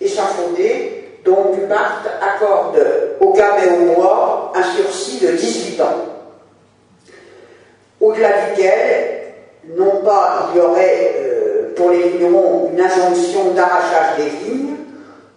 échafaudés, 0.00 1.20
donc 1.24 1.68
Barthes 1.68 2.10
accorde 2.20 2.82
au 3.20 3.32
gamme 3.32 3.56
et 3.64 3.70
au 3.70 3.94
bois 3.94 4.52
un 4.54 4.62
sursis 4.62 5.24
de 5.24 5.32
18 5.32 5.80
ans, 5.80 6.14
au-delà 8.00 8.30
duquel, 8.48 9.34
non 9.76 10.02
pas 10.04 10.50
il 10.52 10.58
y 10.58 10.60
aurait 10.60 11.14
euh, 11.16 11.74
pour 11.74 11.90
les 11.90 12.08
vignerons 12.08 12.70
une 12.72 12.80
injonction 12.80 13.52
d'arrachage 13.54 14.16
des 14.18 14.46
vignes, 14.46 14.76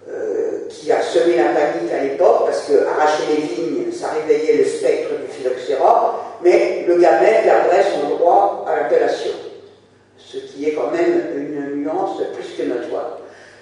euh, 0.09 0.67
qui 0.69 0.91
a 0.91 1.01
semé 1.01 1.37
la 1.37 1.45
panique 1.45 1.91
à 1.93 2.03
l'époque, 2.03 2.45
parce 2.45 2.63
que 2.63 2.85
arracher 2.85 3.23
les 3.29 3.41
vignes, 3.41 3.91
ça 3.91 4.09
réveillait 4.09 4.57
le 4.57 4.65
spectre 4.65 5.09
du 5.21 5.31
phylloxéra, 5.31 6.37
mais 6.43 6.85
le 6.87 6.95
gamet 6.95 7.41
perdrait 7.43 7.85
son 7.93 8.15
droit 8.15 8.65
à 8.67 8.75
l'appellation, 8.75 9.31
ce 10.17 10.37
qui 10.37 10.69
est 10.69 10.73
quand 10.73 10.91
même 10.91 11.21
une 11.37 11.83
nuance 11.83 12.21
plus 12.33 12.57
que 12.57 12.69
notoire. 12.69 13.19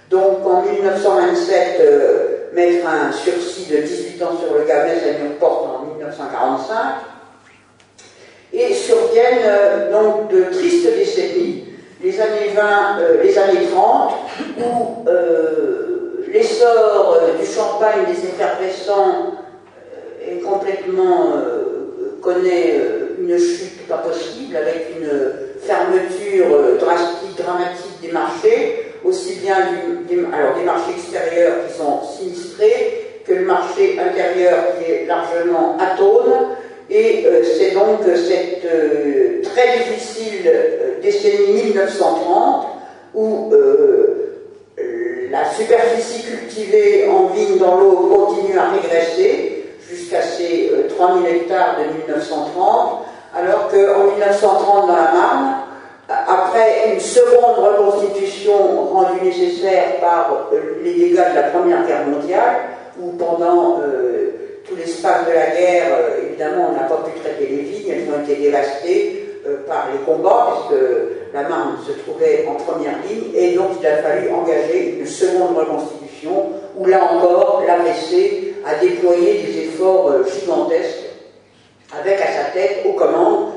Donc 0.10 0.46
en 0.46 0.62
1927, 0.62 1.78
euh, 1.80 2.28
mettre 2.54 2.88
un 2.88 3.12
sursis 3.12 3.66
de 3.72 3.78
18 3.78 4.24
ans 4.24 4.32
porte 5.40 5.68
en 5.68 5.86
1945. 5.94 6.78
Et 8.54 8.74
surviennent 8.74 9.44
euh, 9.46 9.92
donc 9.92 10.30
de 10.32 10.44
tristes 10.46 10.88
décennies, 10.96 11.66
les 12.02 12.22
années 12.22 12.52
20, 12.56 13.00
euh, 13.00 13.24
les 13.24 13.38
années 13.38 13.68
30, 13.72 14.14
où 14.60 15.06
l'essor 16.32 17.20
du 17.40 17.46
champagne 17.46 18.06
des 18.06 18.26
effervescents 18.28 19.34
est 20.22 20.40
complètement 20.40 21.34
connaît 22.22 22.82
une 23.20 23.38
chute 23.38 23.88
pas 23.88 24.00
possible 24.00 24.56
avec 24.56 24.88
une 24.98 25.08
fermeture 25.62 26.78
drastique, 26.80 27.38
dramatique 27.38 28.02
des 28.02 28.12
marchés 28.12 28.86
aussi 29.06 29.36
bien 29.36 29.58
alors 30.34 30.56
des 30.58 30.64
marchés 30.64 30.92
extérieurs 30.98 31.68
qui 31.68 31.78
sont 31.78 32.02
sinistrés 32.04 33.05
que 33.26 33.34
le 33.34 33.46
marché 33.46 33.98
intérieur 34.00 34.56
qui 34.78 34.92
est 34.92 35.06
largement 35.06 35.78
atone. 35.80 36.34
Et 36.90 37.26
euh, 37.26 37.42
c'est 37.58 37.72
donc 37.72 38.02
cette 38.04 38.64
euh, 38.66 39.42
très 39.42 39.80
difficile 39.80 40.44
euh, 40.46 41.02
décennie 41.02 41.64
1930 41.64 42.68
où 43.16 43.52
la 45.32 45.50
superficie 45.52 46.24
cultivée 46.24 47.08
en 47.10 47.28
vigne 47.28 47.58
dans 47.58 47.80
l'eau 47.80 48.10
continue 48.14 48.58
à 48.58 48.70
régresser 48.70 49.66
jusqu'à 49.90 50.22
ces 50.22 50.72
3000 50.98 51.26
hectares 51.28 51.78
de 51.80 51.98
1930, 51.98 53.06
alors 53.34 53.70
qu'en 53.70 54.04
1930 54.12 54.88
dans 54.88 54.96
la 54.96 55.12
Marne, 55.14 55.56
après 56.10 56.92
une 56.94 57.00
seconde 57.00 57.56
reconstitution 57.58 58.90
rendue 58.94 59.22
nécessaire 59.24 60.00
par 60.02 60.50
les 60.84 60.94
dégâts 60.94 61.32
de 61.32 61.36
la 61.36 61.44
Première 61.54 61.88
Guerre 61.88 62.06
mondiale, 62.08 62.56
où 63.00 63.12
pendant 63.12 63.80
euh, 63.82 64.62
tout 64.68 64.76
l'espace 64.76 65.28
de 65.28 65.34
la 65.34 65.48
guerre, 65.48 65.88
euh, 65.92 66.28
évidemment, 66.28 66.70
on 66.72 66.76
n'a 66.76 66.88
pas 66.88 67.04
pu 67.04 67.20
traiter 67.20 67.48
les 67.48 67.62
vignes, 67.64 67.92
elles 67.92 68.14
ont 68.14 68.24
été 68.24 68.42
dévastées 68.42 69.22
par 69.68 69.90
les 69.94 70.00
combats, 70.00 70.66
puisque 70.70 70.82
la 71.36 71.44
Marne 71.50 71.78
se 71.86 71.92
trouvait 71.92 72.48
en 72.48 72.56
première 72.56 72.96
ligne, 73.08 73.30
et 73.36 73.56
donc 73.56 73.72
il 73.80 73.86
a 73.86 73.98
fallu 73.98 74.32
engager 74.32 74.98
une 75.00 75.06
seconde 75.06 75.56
reconstitution, 75.56 76.52
où 76.78 76.86
là 76.86 77.04
encore, 77.04 77.64
l'AVC 77.68 78.56
a 78.66 78.76
déployé 78.76 79.44
des 79.44 79.58
efforts 79.66 80.10
euh, 80.10 80.24
gigantesques, 80.24 81.10
avec 81.98 82.20
à 82.22 82.28
sa 82.28 82.44
tête, 82.54 82.86
aux 82.86 82.94
commandes, 82.94 83.52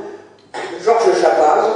Georges 0.84 1.20
Chapaz, 1.20 1.66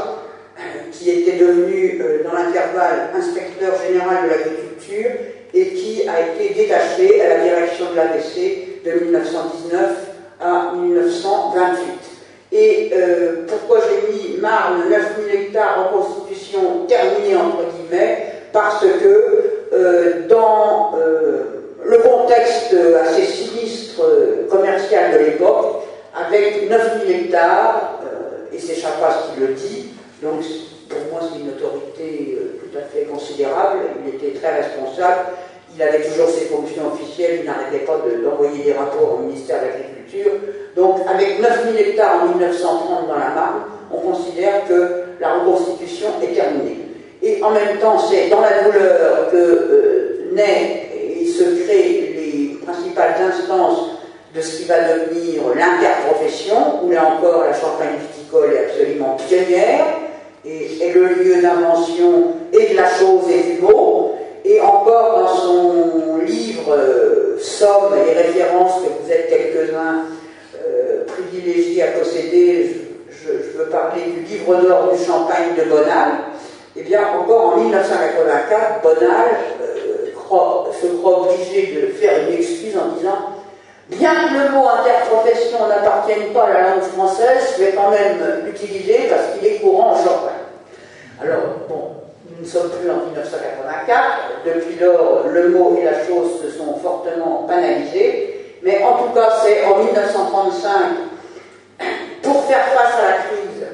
qui 0.93 1.11
était 1.11 1.39
devenu 1.39 2.01
euh, 2.03 2.25
dans 2.25 2.33
l'intervalle 2.33 3.11
inspecteur 3.17 3.73
général 3.87 4.25
de 4.25 4.29
l'agriculture 4.29 5.11
et 5.55 5.67
qui 5.69 6.09
a 6.09 6.21
été 6.21 6.55
détaché 6.55 7.21
à 7.23 7.29
la 7.37 7.45
direction 7.45 7.87
de 7.91 7.97
l'AVC 7.97 8.83
de 8.85 9.05
1919 9.05 9.81
à 10.41 10.73
1928. 10.75 11.87
Et 12.53 12.91
euh, 12.95 13.47
pourquoi 13.47 13.81
j'ai 13.81 14.13
mis 14.13 14.39
Marne 14.39 14.85
9000 14.91 15.35
hectares 15.35 15.89
en 15.91 15.99
constitution 15.99 16.87
terminée 16.87 17.37
entre 17.37 17.65
guillemets? 17.71 18.27
Parce 18.53 18.85
que 18.85 19.69
euh, 19.73 20.29
dans 20.29 20.93
le 21.85 21.99
contexte 21.99 22.75
assez 23.03 23.25
sinistre 23.25 24.03
commercial 24.51 25.13
de 25.13 25.19
l'époque, 25.25 25.85
avec 26.15 26.69
9000 26.69 27.11
hectares, 27.11 28.01
et 28.53 28.59
c'est 28.59 28.75
Chapas 28.75 29.31
qui 29.35 29.41
le 29.41 29.49
dit, 29.49 29.89
donc 30.23 30.43
pour 30.93 31.13
moi, 31.13 31.21
c'est 31.29 31.41
une 31.41 31.49
autorité 31.49 32.39
euh, 32.39 32.61
tout 32.61 32.79
à 32.79 32.83
fait 32.83 33.05
considérable. 33.05 33.79
Il 34.05 34.15
était 34.15 34.39
très 34.39 34.63
responsable. 34.63 35.33
Il 35.75 35.83
avait 35.83 36.03
toujours 36.03 36.29
ses 36.29 36.47
fonctions 36.47 36.93
officielles. 36.93 37.41
Il 37.41 37.47
n'arrêtait 37.47 37.85
pas 37.85 37.97
d'envoyer 37.97 38.65
des 38.65 38.73
rapports 38.73 39.19
au 39.19 39.23
ministère 39.25 39.61
de 39.63 39.67
l'Agriculture. 39.67 40.33
Donc, 40.77 41.01
avec 41.09 41.41
9000 41.41 41.81
hectares 41.81 42.23
en 42.23 42.29
1930 42.29 43.09
dans 43.09 43.19
la 43.19 43.31
Marne, 43.31 43.63
on 43.91 43.99
considère 43.99 44.67
que 44.69 45.03
la 45.21 45.35
reconstitution 45.35 46.09
est 46.23 46.35
terminée. 46.35 46.79
Et 47.23 47.43
en 47.43 47.51
même 47.51 47.79
temps, 47.79 47.99
c'est 47.99 48.29
dans 48.29 48.41
la 48.41 48.63
douleur 48.63 49.31
que 49.31 49.37
euh, 49.37 50.31
naît 50.33 50.89
et 51.21 51.27
se 51.27 51.45
créent 51.65 52.13
les 52.17 52.59
principales 52.65 53.15
instances 53.21 53.91
de 54.35 54.41
ce 54.41 54.59
qui 54.59 54.65
va 54.65 54.77
devenir 54.81 55.43
l'interprofession, 55.55 56.83
où 56.83 56.91
là 56.91 57.17
encore 57.17 57.45
la 57.45 57.53
Champagne 57.53 57.99
viticole 58.01 58.53
est 58.55 58.71
absolument 58.71 59.17
pionnière 59.29 59.85
et 60.45 60.83
est 60.83 60.93
le 60.93 61.07
lieu 61.07 61.43
d'invention 61.43 62.35
et 62.53 62.73
de 62.73 62.77
la 62.77 62.89
chose 62.89 63.23
et 63.31 63.55
du 63.55 63.63
mot. 63.63 64.15
Et 64.45 64.61
encore 64.61 65.21
dans 65.21 65.37
son 65.37 66.19
livre 66.27 66.73
euh, 66.73 67.39
Somme 67.39 67.95
et 67.97 68.13
références, 68.13 68.83
que 68.83 69.03
vous 69.03 69.11
êtes 69.11 69.29
quelques-uns 69.29 70.05
euh, 70.57 71.05
privilégiés 71.07 71.83
à 71.83 71.93
posséder, 71.93 72.77
je, 73.09 73.59
veux 73.59 73.67
parler 73.67 74.03
du 74.03 74.35
livre 74.35 74.57
d'or 74.57 74.93
du 74.93 75.05
Champagne 75.05 75.55
de 75.57 75.69
Bonal. 75.69 76.13
Eh 76.77 76.83
bien, 76.83 77.01
encore 77.19 77.55
en 77.55 77.57
1984, 77.59 78.83
Bonal 78.83 79.29
euh, 79.63 80.73
se 80.81 80.87
croit 80.87 81.29
obligé 81.29 81.73
de 81.75 81.87
faire 81.93 82.29
une 82.29 82.35
excuse 82.35 82.75
en 82.77 82.97
disant 82.97 83.19
Bien 83.99 84.15
que 84.29 84.35
le 84.35 84.49
mot 84.51 84.69
interprofession 84.69 85.69
n'appartienne 85.69 86.33
pas 86.33 86.45
à 86.45 86.53
la 86.53 86.71
langue 86.71 86.83
française, 86.83 87.55
je 87.57 87.65
vais 87.65 87.73
quand 87.73 87.91
même 87.91 88.45
l'utiliser 88.47 89.09
parce 89.11 89.39
qu'il 89.39 89.47
est 89.47 89.59
courant 89.59 89.93
en 89.93 89.97
Champagne. 89.97 90.33
Alors, 91.21 91.43
bon, 91.69 91.91
nous 92.31 92.43
ne 92.43 92.49
sommes 92.49 92.71
plus 92.71 92.91
en 92.91 93.05
1984, 93.07 94.01
depuis 94.47 94.79
lors, 94.81 95.27
le 95.29 95.51
mot 95.51 95.77
et 95.79 95.85
la 95.85 96.07
chose 96.07 96.41
se 96.43 96.51
sont 96.51 96.77
fortement 96.83 97.43
banalisés, 97.47 98.57
mais 98.63 98.83
en 98.83 98.95
tout 98.95 99.13
cas, 99.15 99.29
c'est 99.45 99.65
en 99.67 99.85
1935, 99.85 100.73
pour 102.23 102.45
faire 102.45 102.65
face 102.69 102.95
à 102.99 103.03
la 103.03 103.17
crise, 103.19 103.67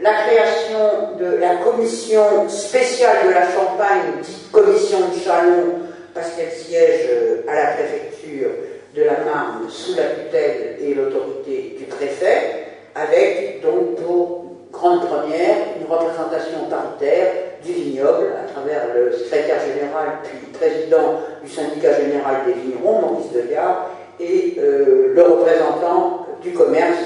la 0.00 0.12
création 0.12 1.16
de 1.18 1.36
la 1.36 1.56
commission 1.56 2.48
spéciale 2.48 3.28
de 3.28 3.30
la 3.32 3.50
Champagne, 3.52 4.20
dite 4.22 4.50
commission 4.52 4.98
de 5.08 5.18
Chalon, 5.18 5.78
parce 6.12 6.30
qu'elle 6.32 6.52
siège 6.52 7.08
à 7.48 7.54
la 7.54 7.66
préfecture, 7.72 8.50
de 8.94 9.02
la 9.02 9.24
Marne 9.24 9.68
sous 9.68 9.96
la 9.96 10.04
tutelle 10.04 10.76
et 10.80 10.94
l'autorité 10.94 11.76
du 11.78 11.84
préfet, 11.84 12.66
avec 12.94 13.60
donc 13.60 13.96
pour 13.96 14.44
grande 14.72 15.06
première 15.06 15.56
une 15.80 15.86
représentation 15.90 16.66
paritaire 16.70 17.32
du 17.64 17.72
vignoble 17.72 18.32
à 18.42 18.50
travers 18.52 18.82
le 18.94 19.12
secrétaire 19.12 19.60
général 19.60 20.18
puis 20.22 20.52
président 20.52 21.20
du 21.42 21.50
syndicat 21.50 21.94
général 22.00 22.36
des 22.46 22.52
vignerons, 22.52 23.00
Maurice 23.00 23.32
Degard, 23.32 23.90
et 24.20 24.56
euh, 24.58 25.12
le 25.14 25.22
représentant 25.22 26.26
du 26.42 26.52
commerce, 26.52 26.98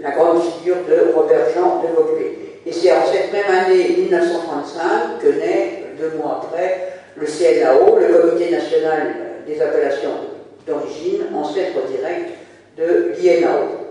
la 0.00 0.10
grande 0.10 0.42
figure 0.42 0.76
de 0.88 1.12
Robert-Jean 1.14 1.82
de 1.82 1.94
Vauclé. 1.94 2.38
Et 2.66 2.72
c'est 2.72 2.92
en 2.92 3.04
cette 3.06 3.32
même 3.32 3.50
année 3.50 3.96
1935 3.98 5.18
que 5.20 5.28
naît, 5.28 5.84
deux 5.98 6.16
mois 6.18 6.42
après, 6.44 6.92
le 7.16 7.26
CNAO, 7.26 7.98
le 7.98 8.18
Comité 8.18 8.50
national 8.50 9.14
des 9.46 9.60
appellations 9.60 10.31
d'origine, 10.66 11.22
ancêtre 11.34 11.86
direct 11.88 12.38
de 12.76 13.12
l'INAO. 13.18 13.82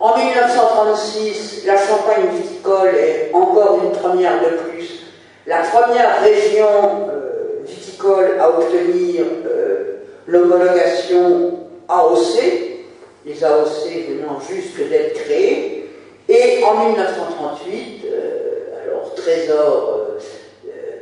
En 0.00 0.16
1936, 0.16 1.64
la 1.66 1.76
Champagne 1.76 2.26
viticole 2.34 2.94
est 2.96 3.30
encore 3.32 3.80
une 3.84 3.92
première 3.92 4.40
de 4.42 4.56
plus. 4.56 5.04
La 5.46 5.58
première 5.58 6.20
région 6.20 7.08
euh, 7.08 7.62
viticole 7.64 8.38
à 8.40 8.48
obtenir 8.50 9.24
euh, 9.46 10.04
l'homologation 10.26 11.60
AOC, 11.88 12.40
les 13.26 13.44
AOC 13.44 14.08
venant 14.08 14.40
juste 14.40 14.76
d'être 14.88 15.14
créés. 15.24 15.90
Et 16.28 16.64
en 16.64 16.88
1938, 16.88 18.04
euh, 18.04 18.84
alors 18.84 19.14
trésor 19.14 20.03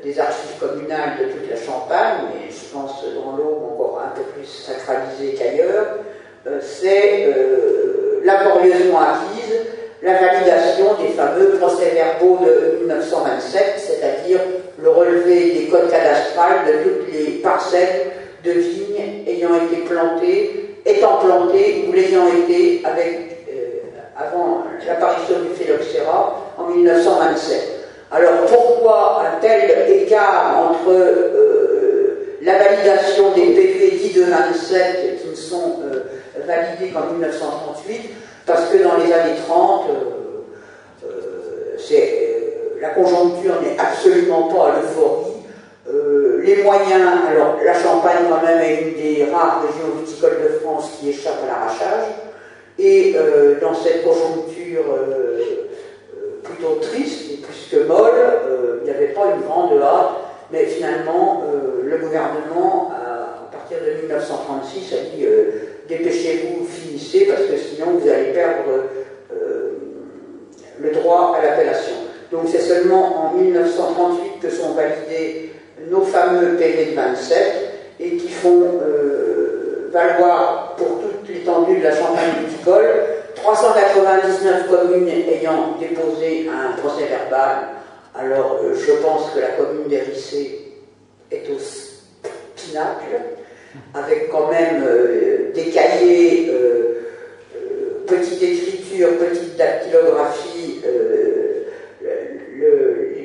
des 0.03 0.19
archives 0.19 0.59
communales 0.59 1.19
de 1.21 1.25
toute 1.33 1.49
la 1.49 1.57
Champagne, 1.57 2.27
mais 2.35 2.51
je 2.51 2.73
pense 2.73 3.05
dans 3.15 3.37
l'eau 3.37 3.71
encore 3.73 4.03
un 4.05 4.17
peu 4.17 4.23
plus 4.23 4.47
sacralisé 4.47 5.35
qu'ailleurs, 5.39 5.99
euh, 6.47 6.59
c'est 6.61 7.27
euh, 7.27 8.21
laborieusement 8.25 9.01
acquise 9.01 9.61
la 10.03 10.15
validation 10.15 10.95
des 11.01 11.11
fameux 11.11 11.51
procès-verbaux 11.61 12.41
de 12.45 12.79
1927, 12.81 13.75
c'est-à-dire 13.77 14.41
le 14.83 14.89
relevé 14.89 15.53
des 15.53 15.67
codes 15.67 15.89
cadastrales 15.89 16.67
de 16.67 16.73
toutes 16.83 17.13
les 17.13 17.31
parcelles 17.35 18.11
de 18.45 18.51
vignes 18.51 19.25
ayant 19.29 19.55
été 19.55 19.83
plantées, 19.83 20.77
étant 20.85 21.19
plantées 21.19 21.85
ou 21.89 21.93
l'ayant 21.93 22.27
été 22.27 22.83
avec, 22.85 23.47
euh, 23.49 24.19
avant 24.19 24.65
l'apparition 24.85 25.37
du 25.41 25.55
phylloxéra 25.55 26.53
en 26.59 26.65
1927. 26.65 27.82
Alors 28.15 28.45
pourquoi 28.47 29.23
un 29.25 29.41
tel 29.41 29.91
écart 29.91 30.59
entre 30.59 30.91
euh, 30.91 32.37
la 32.43 32.59
validation 32.59 33.33
des 33.33 33.55
PV 33.55 33.91
dits 33.93 34.13
de 34.13 34.25
27 34.25 35.23
qui 35.23 35.31
ne 35.31 35.35
sont 35.35 35.81
euh, 35.83 36.03
validés 36.47 36.93
qu'en 36.93 37.11
1938 37.11 38.11
Parce 38.45 38.67
que 38.67 38.83
dans 38.83 38.99
les 38.99 39.11
années 39.15 39.39
30, 39.49 39.87
euh, 39.89 41.09
la 42.83 42.91
conjoncture 42.91 43.55
n'est 43.63 43.79
absolument 43.79 44.49
pas 44.49 44.73
à 44.73 44.81
l'euphorie. 44.81 45.33
les 46.45 46.63
moyens, 46.63 47.09
alors 47.31 47.57
la 47.65 47.75
Champagne 47.75 48.25
quand 48.29 48.47
même 48.47 48.61
est 48.61 48.83
une 48.83 48.95
des 48.95 49.33
rares 49.33 49.63
régions 49.63 50.01
viticoles 50.01 50.41
de 50.43 50.59
France 50.59 50.91
qui 50.99 51.11
échappe 51.11 51.39
à 51.45 51.47
l'arrachage. 51.47 52.09
Et 52.79 53.15
dans 53.61 53.75
cette 53.75 54.05
conjoncture 54.05 54.85
plutôt 56.43 56.79
triste 56.81 57.31
et 57.33 57.37
plus 57.37 57.69
que 57.71 57.85
molle. 57.87 58.15
Euh, 58.15 58.81
il 58.81 58.85
n'y 58.85 58.97
avait 58.97 59.13
pas 59.13 59.35
une 59.35 59.43
grande 59.43 59.81
hâte, 59.81 60.11
mais 60.51 60.67
finalement, 60.67 61.45
euh, 61.47 61.83
le 61.85 61.99
gouvernement, 61.99 62.91
à, 62.93 63.51
partir 63.53 63.79
de 63.79 64.01
1936, 64.03 64.93
a 64.93 65.17
dit 65.17 65.25
euh, 65.25 65.45
dépêchez-vous, 65.89 66.67
finissez, 66.67 67.27
parce 67.27 67.43
que 67.43 67.57
sinon 67.57 67.99
vous 67.99 68.09
allez 68.09 68.33
perdre 68.33 68.85
le 70.81 70.91
droit 70.91 71.37
à 71.39 71.45
l'appellation. 71.45 71.95
Donc 72.33 72.49
c'est 72.51 72.61
seulement 72.61 73.27
en 73.27 73.35
1938 73.35 74.41
que 74.41 74.51
sont 74.51 74.73
validés 74.73 75.53
nos 75.91 76.01
fameux 76.01 76.57
PV 76.57 76.87
de 76.87 76.97
27 76.97 77.53
et 78.01 78.17
qui 78.17 78.29
font 78.29 78.81
valoir 79.93 80.75
pour 80.77 81.01
toute 81.03 81.29
l'étendue 81.29 81.79
de 81.79 81.85
la 81.85 81.95
Champagne 81.95 82.31
viticole 82.47 83.12
399 83.43 84.69
communes 84.71 85.09
ayant 85.09 85.77
déposé 85.81 86.49
un 86.49 86.81
procès 86.81 87.07
verbal, 87.07 87.71
alors 88.15 88.61
euh, 88.63 88.75
je 88.75 88.93
pense 89.03 89.31
que 89.35 89.41
la 89.41 89.49
commune 89.49 89.89
d'Hérissé 89.89 90.61
est 91.31 91.51
au 91.51 91.59
pinacle, 92.55 93.21
avec 93.95 94.31
quand 94.31 94.49
même 94.49 94.85
euh, 94.87 95.53
des 95.55 95.71
cahiers, 95.71 96.51
euh, 96.53 98.05
petite 98.07 98.43
écriture, 98.43 99.09
petite 99.19 99.57
dactylographie. 99.57 100.81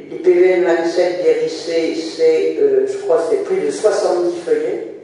les 0.10 0.18
PVM 0.24 0.64
27 0.64 1.24
d'Hérissé, 1.24 1.96
c'est, 1.96 2.58
je 2.58 2.98
crois, 3.04 3.24
c'est 3.30 3.44
plus 3.44 3.62
de 3.62 3.72
70 3.72 4.40
feuillets. 4.46 4.97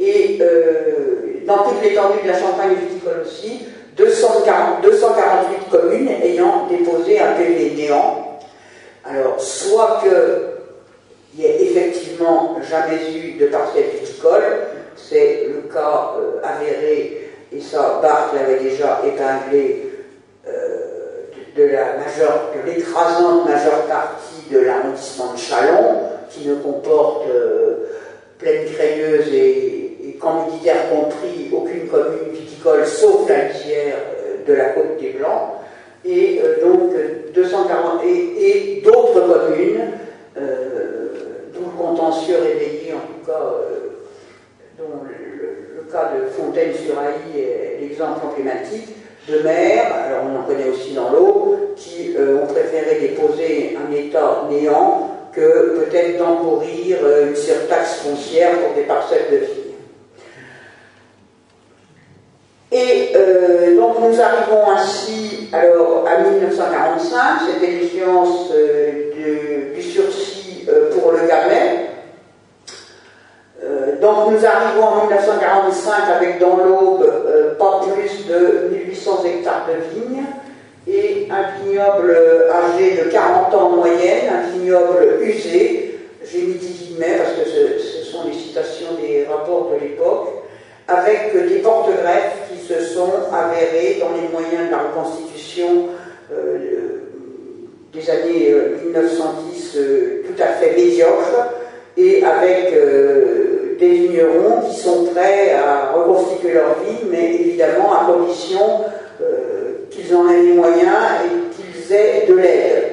Et 0.00 0.38
dans 1.46 1.58
toute 1.58 1.82
l'étendue 1.82 2.22
de 2.22 2.28
la 2.28 2.38
Champagne 2.38 2.74
viticole 2.74 3.22
aussi, 3.24 3.60
248 3.96 5.70
communes 5.70 6.08
ayant 6.22 6.66
déposé 6.68 7.20
un 7.20 7.32
PV 7.32 7.74
néant. 7.76 8.38
Alors, 9.04 9.40
soit 9.40 10.00
qu'il 10.02 11.38
n'y 11.38 11.44
ait 11.44 11.62
effectivement 11.62 12.56
jamais 12.68 12.98
eu 13.14 13.38
de 13.38 13.46
parcelle 13.46 13.84
viticole, 14.00 14.42
c'est 14.96 15.46
le 15.48 15.72
cas 15.72 16.14
euh, 16.18 16.40
avéré, 16.42 17.30
et 17.52 17.60
ça, 17.60 17.98
Barthes 18.02 18.34
l'avait 18.34 18.60
déjà 18.60 19.00
épinglé 19.04 19.90
euh, 20.46 21.24
de, 21.56 21.64
la 21.64 21.96
majeure, 21.96 22.50
de 22.54 22.70
l'écrasante 22.70 23.48
majeure 23.48 23.86
partie 23.86 24.48
de 24.50 24.60
l'arrondissement 24.60 25.32
de 25.32 25.38
Chalon, 25.38 26.00
qui 26.30 26.46
ne 26.46 26.54
comporte 26.56 27.26
euh, 27.28 27.88
Plaine 28.38 28.66
Crayeuse 28.72 29.28
et, 29.32 29.79
et 30.20 30.68
Camp 30.68 30.88
compris, 30.90 31.50
aucune 31.52 31.88
commune 31.88 32.32
viticole 32.32 32.86
sauf 32.86 33.28
la 33.28 33.48
lisière 33.48 33.96
euh, 33.96 34.46
de 34.46 34.54
la 34.54 34.70
côte 34.70 34.98
des 35.00 35.10
Blancs, 35.10 35.54
et 36.04 36.40
euh, 36.42 36.60
donc 36.62 36.92
240 37.34 38.02
et, 38.04 38.82
d'autres 38.84 39.20
communes, 39.20 39.80
euh, 40.36 41.08
dont 41.54 41.66
le 41.66 41.82
contentieux 41.82 42.36
réveillé 42.36 42.92
en 42.94 43.06
tout 43.06 43.26
cas, 43.26 43.54
dont 44.78 45.04
le, 45.04 45.90
cas 45.90 46.12
de 46.16 46.30
Fontaine-sur-Ailly 46.30 47.40
est 47.40 47.78
l'exemple 47.80 48.20
emblématique, 48.24 48.94
de 49.28 49.40
maires, 49.40 49.92
alors 50.06 50.22
on 50.24 50.38
en 50.38 50.42
connaît 50.44 50.68
aussi 50.68 50.94
dans 50.94 51.10
l'eau, 51.10 51.74
qui 51.76 52.14
ont 52.16 52.46
préféré 52.46 53.00
déposer 53.00 53.76
un 53.76 53.92
État 53.92 54.46
néant 54.48 55.10
que 55.32 55.80
peut-être 55.80 56.18
d'encourir 56.18 56.98
une 57.26 57.34
surtaxe 57.34 58.02
foncière 58.02 58.52
pour 58.60 58.74
des 58.76 58.82
parcelles 58.82 59.26
de 59.32 59.36
vie. 59.38 59.59
Et 62.72 63.10
euh, 63.16 63.74
donc 63.76 63.96
nous 63.98 64.20
arrivons 64.20 64.70
ainsi 64.70 65.48
alors 65.52 66.06
à 66.06 66.20
1945, 66.20 67.20
c'était 67.52 67.72
l'échéance 67.72 68.48
euh, 68.54 69.72
du 69.74 69.82
sursis 69.82 70.66
euh, 70.68 70.90
pour 70.92 71.10
le 71.10 71.26
gamet. 71.26 71.88
donc 74.00 74.30
nous 74.30 74.46
arrivons 74.46 74.84
en 74.84 75.00
1945 75.06 75.92
avec 76.16 76.38
dans 76.38 76.58
l'Aube 76.58 77.56
pas 77.58 77.80
plus 77.82 78.26
de 78.28 78.68
1800 78.70 79.24
hectares 79.24 79.66
de 79.66 80.00
vignes 80.00 80.24
et 80.86 81.28
un 81.28 81.60
vignoble 81.60 82.16
âgé 82.52 83.02
de 83.02 83.10
40 83.10 83.52
ans 83.52 83.72
en 83.72 83.76
moyenne, 83.76 84.32
un 84.32 84.56
vignoble 84.56 85.18
usé, 85.22 85.98
j'ai 86.24 86.42
mis 86.42 86.54
10 86.54 86.84
guillemets 86.84 87.18
parce 87.18 87.32
que 87.32 87.78
ce 87.80 88.04
sont 88.04 88.28
les 88.28 88.32
citations 88.32 88.94
des 89.00 89.26
rapports 89.28 89.72
de 89.72 89.84
l'époque, 89.84 90.28
avec 90.88 91.32
des 91.48 91.58
porte-greffes 91.58 92.49
se 92.70 92.94
sont 92.94 93.12
avérés 93.32 93.98
dans 94.00 94.10
les 94.14 94.28
moyens 94.28 94.66
de 94.66 94.70
la 94.70 94.78
reconstitution 94.78 95.88
euh, 96.32 96.58
des 97.92 98.08
années 98.08 98.54
1910 98.84 99.76
euh, 99.76 99.80
euh, 99.80 100.22
tout 100.26 100.40
à 100.40 100.46
fait 100.46 100.76
médiocres 100.76 101.48
et 101.96 102.22
avec 102.22 102.72
des 103.78 103.88
vignerons 103.88 104.68
qui 104.68 104.76
sont 104.76 105.06
prêts 105.06 105.54
à 105.54 105.92
reconstituer 105.92 106.52
leur 106.52 106.78
vie, 106.80 107.04
mais 107.10 107.34
évidemment 107.34 107.92
à 107.92 108.04
condition 108.06 108.84
qu'ils 109.90 110.14
en 110.14 110.30
aient 110.30 110.42
les 110.42 110.52
moyens 110.52 110.96
et 111.24 111.56
qu'ils 111.56 111.92
aient 111.92 112.26
de 112.28 112.34
l'aide. 112.34 112.84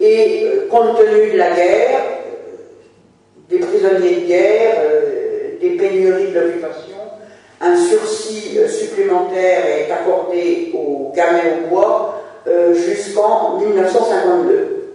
Et 0.00 0.46
compte 0.70 0.96
tenu 0.98 1.32
de 1.32 1.36
la 1.36 1.50
guerre, 1.50 2.00
des 3.50 3.58
prisonniers 3.58 4.20
de 4.20 4.26
guerre, 4.26 4.76
des 5.60 5.70
pénuries 5.70 6.32
de 6.32 6.40
l'occupation, 6.40 6.97
un 7.60 7.76
sursis 7.76 8.58
euh, 8.58 8.68
supplémentaire 8.68 9.66
est 9.66 9.90
accordé 9.90 10.72
au 10.74 11.12
gamay 11.14 11.54
au 11.64 11.68
bois 11.68 12.22
euh, 12.46 12.74
jusqu'en 12.74 13.58
1952. 13.58 14.94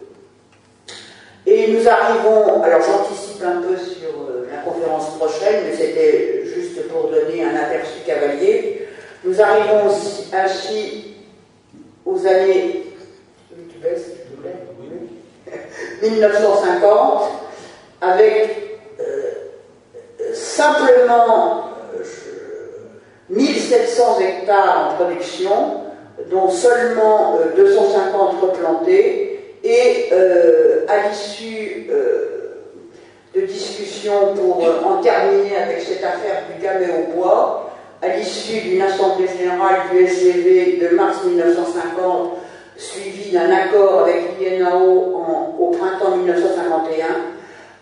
Et 1.45 1.67
nous 1.73 1.87
arrivons, 1.87 2.63
alors 2.63 2.81
j'anticipe 2.81 3.43
un 3.43 3.61
peu 3.61 3.75
sur 3.77 4.09
euh, 4.29 4.47
la 4.49 4.61
conférence 4.61 5.17
prochaine, 5.17 5.65
mais 5.65 5.75
c'était 5.75 6.45
juste 6.45 6.87
pour 6.87 7.09
donner 7.09 7.43
un 7.43 7.55
aperçu 7.55 7.99
cavalier. 8.05 8.87
Nous 9.25 9.41
arrivons 9.41 9.89
ainsi 10.33 11.15
aux 12.05 12.25
années 12.25 12.83
1950 16.01 17.23
avec 18.01 18.79
simplement 20.33 21.69
1700 23.29 24.19
hectares 24.19 24.91
en 24.91 25.03
production, 25.03 25.51
dont 26.29 26.49
seulement 26.49 27.39
250 27.55 28.35
euh, 28.43 28.45
replantés, 28.45 29.29
et 29.63 30.09
euh, 30.11 30.85
à 30.89 31.07
l'issue 31.07 31.87
euh, 31.89 32.59
de 33.33 33.41
discussions 33.41 34.33
pour 34.35 34.61
en 34.85 35.01
terminer 35.01 35.55
avec 35.55 35.81
cette 35.81 36.03
affaire 36.03 36.43
du 36.53 36.61
gamet 36.61 36.87
au 36.89 37.15
bois, 37.15 37.71
à 38.01 38.09
l'issue 38.17 38.59
d'une 38.59 38.81
assemblée 38.81 39.27
générale 39.27 39.83
du 39.91 40.05
SGV 40.05 40.77
de 40.81 40.95
mars 40.95 41.23
1950, 41.25 42.31
suivie 42.75 43.31
d'un 43.31 43.49
accord 43.49 44.01
avec 44.01 44.37
l'INAO 44.39 45.15
au 45.57 45.67
printemps 45.67 46.17
1951, 46.17 47.05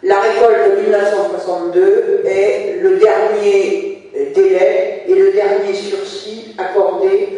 la 0.04 0.20
récolte 0.20 0.78
de 0.78 0.82
1962 0.82 2.24
est 2.26 2.80
le 2.82 2.98
dernier 2.98 3.91
délai 4.14 5.04
et 5.08 5.14
le 5.14 5.32
dernier 5.32 5.74
sursis 5.74 6.56
accordé 6.58 7.30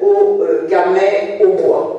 au 0.00 0.42
euh, 0.42 0.66
gamay 0.68 1.38
au 1.42 1.48
bois. 1.48 1.98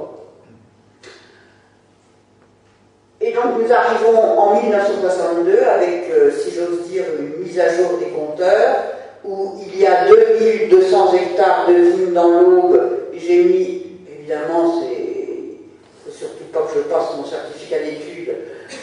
Et 3.21 3.33
donc 3.33 3.59
nous 3.59 3.71
arrivons 3.71 4.17
en 4.17 4.61
1962 4.61 5.59
avec, 5.63 6.09
euh, 6.11 6.31
si 6.31 6.51
j'ose 6.51 6.87
dire, 6.87 7.03
une 7.19 7.43
mise 7.43 7.59
à 7.59 7.69
jour 7.69 7.97
des 7.99 8.07
compteurs, 8.07 8.83
où 9.25 9.55
il 9.65 9.81
y 9.81 9.85
a 9.85 10.07
2200 10.07 11.13
hectares 11.15 11.67
de 11.67 11.73
vignes 11.73 12.13
dans 12.13 12.29
l'Aube. 12.29 12.81
J'ai 13.13 13.43
mis, 13.43 13.87
évidemment, 14.17 14.81
c'est 14.81 16.11
surtout 16.11 16.45
pas 16.53 16.61
que 16.61 16.79
je 16.79 16.83
passe 16.83 17.15
mon 17.17 17.25
certificat 17.25 17.79
d'études, 17.79 18.35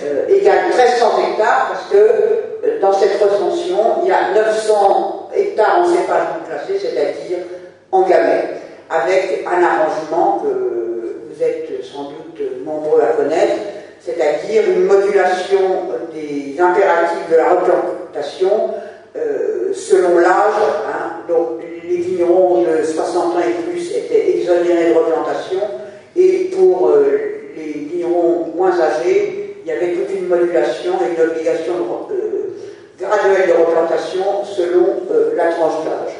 euh, 0.02 0.28
égale 0.28 0.66
1300 0.68 1.06
hectares, 1.30 1.68
parce 1.72 1.90
que 1.90 1.96
euh, 1.96 2.40
dans 2.86 2.92
cette 2.92 3.20
recension, 3.20 4.02
il 4.04 4.08
y 4.08 4.12
a 4.12 4.32
900 4.32 5.30
hectares 5.34 5.80
en 5.80 5.86
cépage 5.86 6.22
non 6.34 6.46
classé, 6.46 6.78
c'est-à-dire 6.78 7.38
en 7.90 8.02
gamètes, 8.02 8.60
avec 8.88 9.44
un 9.46 9.62
arrangement 9.62 10.40
que 10.42 11.16
vous 11.28 11.42
êtes 11.42 11.84
sans 11.84 12.04
doute 12.04 12.40
nombreux 12.64 13.00
à 13.00 13.16
connaître, 13.20 13.56
c'est-à-dire 14.00 14.62
une 14.68 14.84
modulation 14.84 15.58
des 16.14 16.60
impératifs 16.60 17.28
de 17.30 17.36
la 17.36 17.50
replantation 17.54 18.70
euh, 19.16 19.72
selon 19.72 20.18
l'âge. 20.18 20.62
Hein. 20.88 21.22
donc 21.28 21.62
les 21.82 21.96
vignerons 21.96 22.62
de 22.62 22.84
60 22.84 23.36
ans 23.36 23.38
et 23.40 23.68
plus 23.68 23.90
étaient 23.96 24.38
exonérés 24.38 24.90
de 24.90 24.98
replantation, 24.98 25.60
et 26.14 26.50
pour 26.56 26.92
les 27.56 27.72
vignerons 27.72 28.52
moins 28.54 28.78
âgés, 28.80 29.46
il 29.66 29.72
y 29.72 29.72
avait 29.72 29.94
toute 29.94 30.16
une 30.16 30.28
modulation 30.28 30.92
et 31.02 31.20
une 31.20 31.28
obligation 31.28 31.74
euh, 32.10 32.15
graduelle 33.08 33.48
de 33.48 33.52
replantation 33.52 34.44
selon 34.44 34.86
euh, 35.10 35.34
la 35.36 35.52
tranche 35.52 35.84
d'âge. 35.84 36.14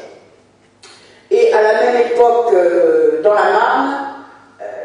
Et 1.29 1.51
à 1.53 1.61
la 1.61 1.73
même 1.81 2.01
époque, 2.11 2.53
euh, 2.53 3.21
dans 3.21 3.33
la 3.33 3.51
Marne, 3.51 3.97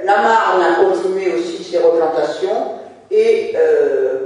la 0.05 0.16
Marne 0.16 0.62
a 0.62 0.84
continué 0.84 1.32
aussi 1.34 1.62
ses 1.62 1.78
replantations 1.78 2.72
et 3.11 3.55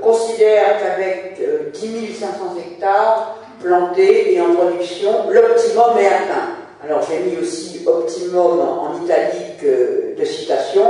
considère 0.00 0.78
qu'avec 0.78 1.38
10 1.74 2.14
500 2.14 2.56
hectares 2.58 3.36
plantés 3.62 4.34
et 4.34 4.40
en 4.40 4.54
production, 4.54 5.28
l'optimum 5.30 5.98
est 5.98 6.06
atteint. 6.06 6.54
Alors 6.82 7.02
j'ai 7.02 7.18
mis 7.18 7.36
aussi 7.36 7.82
optimum 7.84 8.60
en 8.60 9.04
italique 9.04 9.62
de 10.18 10.24
citation, 10.24 10.84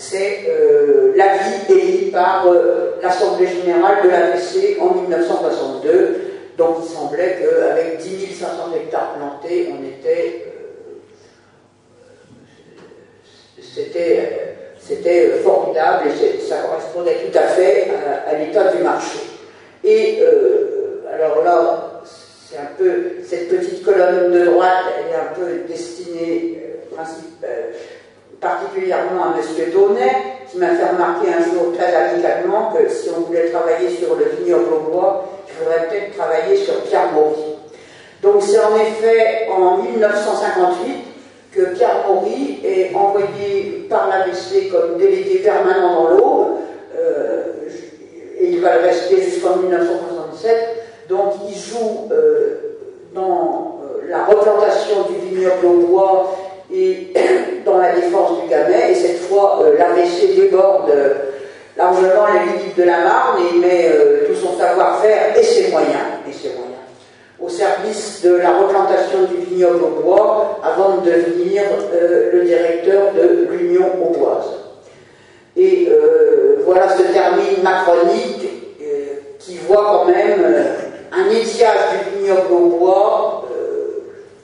c'est 0.00 0.46
euh, 0.48 1.12
l'avis 1.14 1.68
émis 1.68 2.10
par 2.10 2.46
euh, 2.46 2.96
l'Assemblée 3.02 3.46
générale 3.46 3.98
de 4.02 4.08
l'APC 4.08 4.78
en 4.80 4.94
1962. 4.94 6.29
Donc 6.60 6.76
il 6.82 6.90
semblait 6.90 7.38
qu'avec 7.40 7.96
10 7.96 8.38
500 8.38 8.52
hectares 8.76 9.14
plantés, 9.14 9.72
on 9.72 9.82
était. 9.82 10.44
Euh, 10.46 10.90
c'était, 14.82 15.30
formidable 15.42 16.08
et 16.08 16.38
ça 16.40 16.56
correspondait 16.58 17.16
tout 17.24 17.38
à 17.38 17.42
fait 17.42 17.88
à, 18.26 18.34
l'état 18.34 18.72
du 18.72 18.82
marché. 18.82 19.20
Et 19.82 20.22
alors 21.14 21.42
là, 21.44 22.02
c'est 22.04 22.58
un 22.58 22.74
peu. 22.76 23.22
Cette 23.26 23.48
petite 23.48 23.82
colonne 23.82 24.30
de 24.30 24.44
droite, 24.44 24.84
est 25.10 25.14
un 25.14 25.32
peu 25.34 25.66
destinée. 25.66 26.62
principe, 26.94 27.46
particulièrement 28.38 29.22
à 29.22 29.34
M. 29.38 29.70
Donnet, 29.72 30.16
qui 30.50 30.58
m'a 30.58 30.74
fait 30.74 30.90
remarquer 30.90 31.28
un 31.28 31.42
jour 31.42 31.72
très 31.74 31.94
amicalement 31.94 32.72
que 32.72 32.88
si 32.90 33.08
on 33.16 33.20
voulait 33.20 33.50
travailler 33.50 33.88
sur 33.90 34.16
le 34.16 34.24
vignoble 34.38 34.74
au 34.74 34.90
bois, 34.90 35.39
il 35.50 35.58
faudrait 35.58 35.88
peut-être 35.88 36.16
travailler 36.16 36.56
sur 36.56 36.80
Pierre 36.82 37.12
Maury. 37.12 37.56
Donc 38.22 38.42
c'est 38.42 38.58
en 38.58 38.76
effet 38.76 39.48
en 39.50 39.78
1958 39.78 41.10
que 41.52 41.74
Pierre 41.74 42.04
Maury 42.06 42.60
est 42.64 42.94
envoyé 42.94 43.86
par 43.88 44.08
l'ABC 44.08 44.70
comme 44.70 44.98
délégué 44.98 45.38
permanent 45.38 45.94
dans 45.94 46.10
l'eau, 46.10 46.58
euh, 46.98 47.42
et 48.38 48.50
il 48.50 48.60
va 48.60 48.76
le 48.76 48.82
rester 48.82 49.20
jusqu'en 49.22 49.56
1967. 49.56 50.54
Donc 51.08 51.32
il 51.48 51.56
joue 51.56 52.08
euh, 52.12 52.76
dans 53.14 53.80
euh, 53.82 54.08
la 54.08 54.24
replantation 54.26 55.08
du 55.08 55.28
vignoble 55.28 55.66
au 55.66 55.86
bois 55.86 56.36
et 56.72 57.12
dans 57.64 57.78
la 57.78 57.94
défense 57.94 58.42
du 58.42 58.48
Gamay, 58.48 58.92
et 58.92 58.94
cette 58.94 59.18
fois 59.18 59.60
l'ABC 59.76 60.36
déborde 60.36 60.92
largement 61.76 62.26
les 62.32 62.58
limites 62.58 62.76
de 62.76 62.82
la 62.84 63.00
Marne 63.04 63.42
et 63.52 63.58
met 63.58 63.90
tout 64.26 64.34
son 64.34 64.58
savoir-faire 64.58 65.36
et 65.36 65.42
ses 65.42 65.70
moyens, 65.70 66.20
et 66.28 66.32
ses 66.32 66.48
moyens 66.50 66.70
au 67.42 67.48
service 67.48 68.20
de 68.22 68.34
la 68.34 68.58
replantation 68.58 69.22
du 69.24 69.36
vignoble 69.46 69.82
au 69.84 70.02
bois 70.02 70.60
avant 70.62 70.98
de 70.98 71.10
devenir 71.10 71.62
euh, 71.92 72.32
le 72.32 72.44
directeur 72.44 73.12
de 73.14 73.48
l'Union 73.50 73.86
auboise. 74.02 74.46
Et 75.56 75.88
euh, 75.90 76.62
voilà 76.64 76.88
se 76.96 77.02
termine 77.02 77.62
ma 77.62 77.82
chronique 77.82 78.46
euh, 78.82 78.86
qui 79.38 79.56
voit 79.66 80.04
quand 80.04 80.06
même 80.06 80.44
un 81.12 81.30
étiage 81.30 81.78
du 81.92 82.18
vignoble 82.18 82.52
au 82.52 82.66
bois 82.78 83.36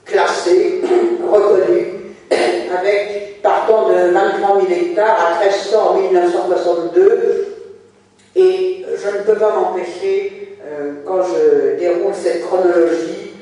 classé, 0.05 0.81
reconnu, 1.31 1.96
avec 2.31 3.43
partant 3.43 3.89
de 3.89 4.11
23 4.11 4.61
000 4.61 4.73
hectares 4.73 5.39
à 5.41 5.45
1300 5.45 5.79
en 5.79 5.95
1962. 6.01 7.47
Et 8.35 8.85
je 8.97 9.19
ne 9.19 9.23
peux 9.23 9.39
pas 9.39 9.55
m'empêcher 9.55 10.59
euh, 10.67 10.95
quand 11.07 11.23
je 11.23 11.79
déroule 11.79 12.15
cette 12.15 12.45
chronologie, 12.47 13.33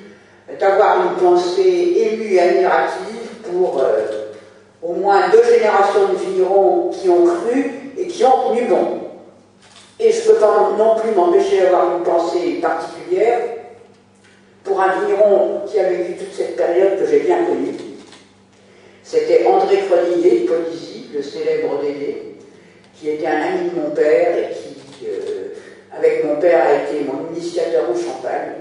d'avoir 0.61 0.99
une 1.07 1.17
pensée 1.17 1.95
émue 1.97 2.35
et 2.35 2.41
admirative 2.41 3.51
pour 3.51 3.81
euh, 3.81 4.01
au 4.83 4.93
moins 4.93 5.29
deux 5.31 5.43
générations 5.43 6.13
de 6.13 6.17
vignerons 6.19 6.91
qui 6.91 7.09
ont 7.09 7.25
cru 7.25 7.93
et 7.97 8.07
qui 8.07 8.25
ont 8.25 8.51
tenu 8.51 8.67
bon. 8.67 9.01
Et 9.99 10.11
je 10.13 10.29
ne 10.29 10.35
peux 10.35 10.41
pas 10.41 10.71
non 10.77 10.97
plus 10.97 11.13
m'empêcher 11.13 11.63
d'avoir 11.63 11.97
une 11.97 12.03
pensée 12.03 12.61
particulière 12.61 13.41
pour 14.63 14.81
un 14.81 15.01
vigneron 15.01 15.63
qui 15.67 15.79
a 15.79 15.85
vécu 15.85 16.15
toute 16.15 16.35
cette 16.35 16.57
période 16.57 16.99
que 16.99 17.07
j'ai 17.07 17.21
bien 17.21 17.45
connue. 17.45 17.75
C'était 19.05 19.47
André 19.47 19.81
Cronillet 19.87 20.47
de 20.49 21.17
le 21.17 21.23
célèbre 21.23 21.79
Dédé, 21.83 22.37
qui 22.95 23.11
était 23.11 23.27
un 23.27 23.43
ami 23.43 23.71
de 23.71 23.79
mon 23.79 23.91
père 23.91 24.39
et 24.39 24.55
qui 24.55 25.07
euh, 25.07 25.53
avec 25.95 26.25
mon 26.25 26.37
père, 26.37 26.65
a 26.67 26.75
été 26.75 27.05
mon 27.05 27.31
initiateur 27.31 27.85
au 27.91 27.95
champagne. 27.95 28.55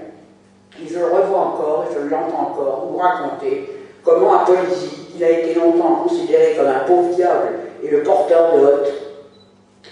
Et 0.78 0.86
je 0.86 0.98
le 0.98 1.06
revois 1.06 1.38
encore, 1.38 1.86
et 1.90 1.94
je 1.94 2.10
l'entends 2.10 2.52
encore, 2.52 2.88
nous 2.92 2.98
raconter 2.98 3.70
comment 4.04 4.34
à 4.34 4.44
Polizy, 4.44 4.90
il 5.16 5.24
a 5.24 5.30
été 5.30 5.54
longtemps 5.54 6.04
considéré 6.06 6.54
comme 6.56 6.66
un 6.66 6.80
pauvre 6.80 7.14
diable 7.14 7.48
et 7.82 7.88
le 7.88 8.02
porteur 8.02 8.54
de 8.54 8.60
hotte, 8.60 8.92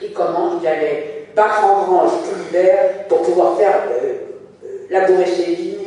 et 0.02 0.10
comment 0.10 0.58
il 0.60 0.68
allait 0.68 1.28
battre 1.34 1.64
en 1.64 1.84
grange 1.84 2.10
tout 2.24 2.36
l'hiver 2.38 3.06
pour 3.08 3.22
pouvoir 3.22 3.56
faire 3.56 3.84
euh, 3.90 4.14
euh, 4.64 4.66
labourer 4.90 5.26
ses 5.26 5.54
vignes 5.54 5.78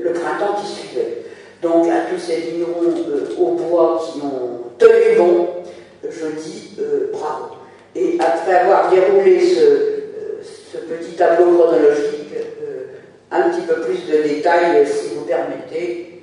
le 0.00 0.12
printemps 0.12 0.54
qui 0.60 0.66
suivait. 0.66 0.87
Donc 1.68 1.86
à 1.90 2.10
tous 2.10 2.18
ces 2.18 2.36
vignerons 2.36 2.94
au 3.38 3.50
bois 3.52 4.02
qui 4.02 4.20
ont 4.22 4.70
tenu 4.78 5.18
bon, 5.18 5.48
je 6.02 6.26
dis 6.40 6.76
bravo. 7.12 7.56
Et 7.94 8.16
après 8.18 8.54
avoir 8.54 8.90
déroulé 8.90 9.38
ce, 9.40 9.98
ce 10.72 10.78
petit 10.78 11.14
tableau 11.16 11.58
chronologique, 11.58 12.32
euh, 12.62 12.86
un 13.30 13.50
petit 13.50 13.66
peu 13.66 13.82
plus 13.82 14.06
de 14.10 14.22
détails, 14.22 14.86
si 14.86 15.14
vous 15.14 15.24
permettez, 15.26 16.22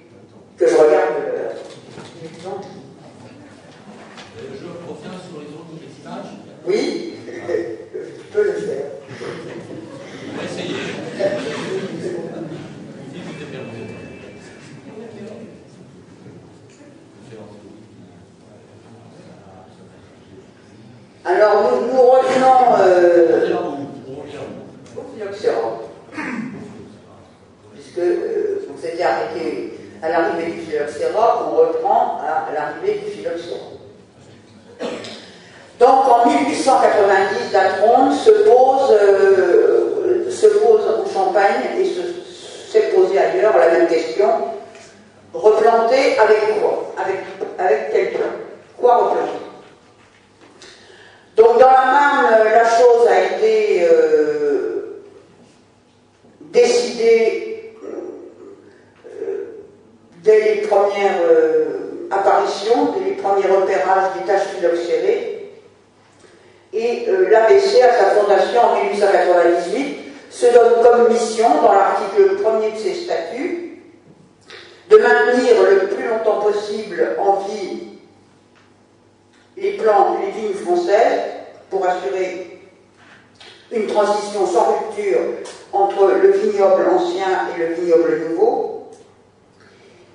que 0.57 0.67
je 0.67 0.75
regarde 0.75 1.15
euh, 1.27 1.49
Je 4.39 4.65
reviens 4.89 5.19
sur 5.29 5.41
les 5.41 5.47
autres 5.53 5.77
images. 6.01 6.31
Oui, 6.65 7.13
je 7.47 8.33
peux 8.33 8.43
le 8.43 8.53
faire. 8.53 8.85
On 10.33 10.37
va 10.37 10.43
essayer. 10.43 10.75
Alors 21.45 21.61
nous, 21.61 21.93
nous 21.93 22.01
revenons 22.01 22.75
euh, 22.79 23.53
Puisque 27.73 27.97
euh, 27.99 28.67
vous 28.67 28.85
étiez 28.87 29.03
arrêté 29.03 29.79
à 30.01 30.09
l'arrivée 30.09 30.53
du 30.53 30.61
phylloxéra, 30.61 31.47
on 31.47 31.55
reprend 31.55 32.19
à, 32.23 32.51
l'arrivée 32.51 32.99
du 32.99 33.11
phylloxéra. 33.11 33.59
Donc 35.79 36.07
en 36.09 36.27
1890, 36.27 37.53
la 37.53 37.75
se 38.15 38.31
pose, 38.31 38.97
euh, 38.99 40.31
se 40.31 40.47
pose 40.47 40.81
en 40.81 41.13
Champagne 41.13 41.77
et 41.79 41.85
s'est 41.85 42.91
posée 42.95 43.19
ailleurs 43.19 43.55
la 43.55 43.69
même 43.69 43.87
question. 43.87 44.29
Replanter 45.31 46.17
avec 46.17 46.59
quoi? 46.59 46.91
Avec, 46.97 47.19
avec 47.59 48.17
Quoi 48.79 48.97
replanter? 48.97 49.44
Donc 51.35 51.59
dans 51.59 51.67
la 51.67 51.85
Marne, 51.85 52.43
la 52.45 52.63
chose 52.63 53.07
a 53.09 53.35
été 53.35 53.87
euh, 53.91 55.01
décidé 56.39 57.73
euh, 59.05 59.63
dès 60.23 60.55
les 60.55 60.61
premières 60.61 61.19
euh, 61.29 62.07
apparitions, 62.09 62.93
dès 62.93 63.09
les 63.09 63.15
premiers 63.15 63.47
repérages 63.47 64.13
des 64.17 64.25
tâches 64.25 64.47
phylloxérées. 64.55 65.51
Et 66.71 67.05
euh, 67.09 67.29
l'ABC, 67.29 67.81
à 67.81 67.91
sa 67.91 68.05
fondation 68.11 68.61
en 68.61 68.75
1898, 68.83 69.97
se 70.29 70.45
donne 70.53 70.83
comme 70.83 71.11
mission, 71.11 71.61
dans 71.61 71.73
l'article 71.73 72.41
premier 72.41 72.71
de 72.71 72.77
ses 72.77 72.93
statuts, 72.93 73.81
de 74.89 74.97
maintenir 74.97 75.55
le 75.69 75.87
plus 75.87 76.07
longtemps 76.07 76.39
possible 76.39 77.15
en 77.19 77.39
vie 77.39 77.94
les 79.57 79.73
plants, 79.73 80.17
les 80.21 80.31
vignes 80.31 80.53
françaises, 80.53 81.21
pour 81.69 81.85
assurer 81.85 82.61
une 83.71 83.87
transition 83.87 84.45
sans 84.45 84.73
rupture 84.73 85.19
entre 85.73 86.11
le 86.21 86.31
vignoble 86.31 86.87
ancien 86.89 87.49
et 87.55 87.59
le 87.59 87.73
vignoble 87.73 88.29
nouveau, 88.29 88.89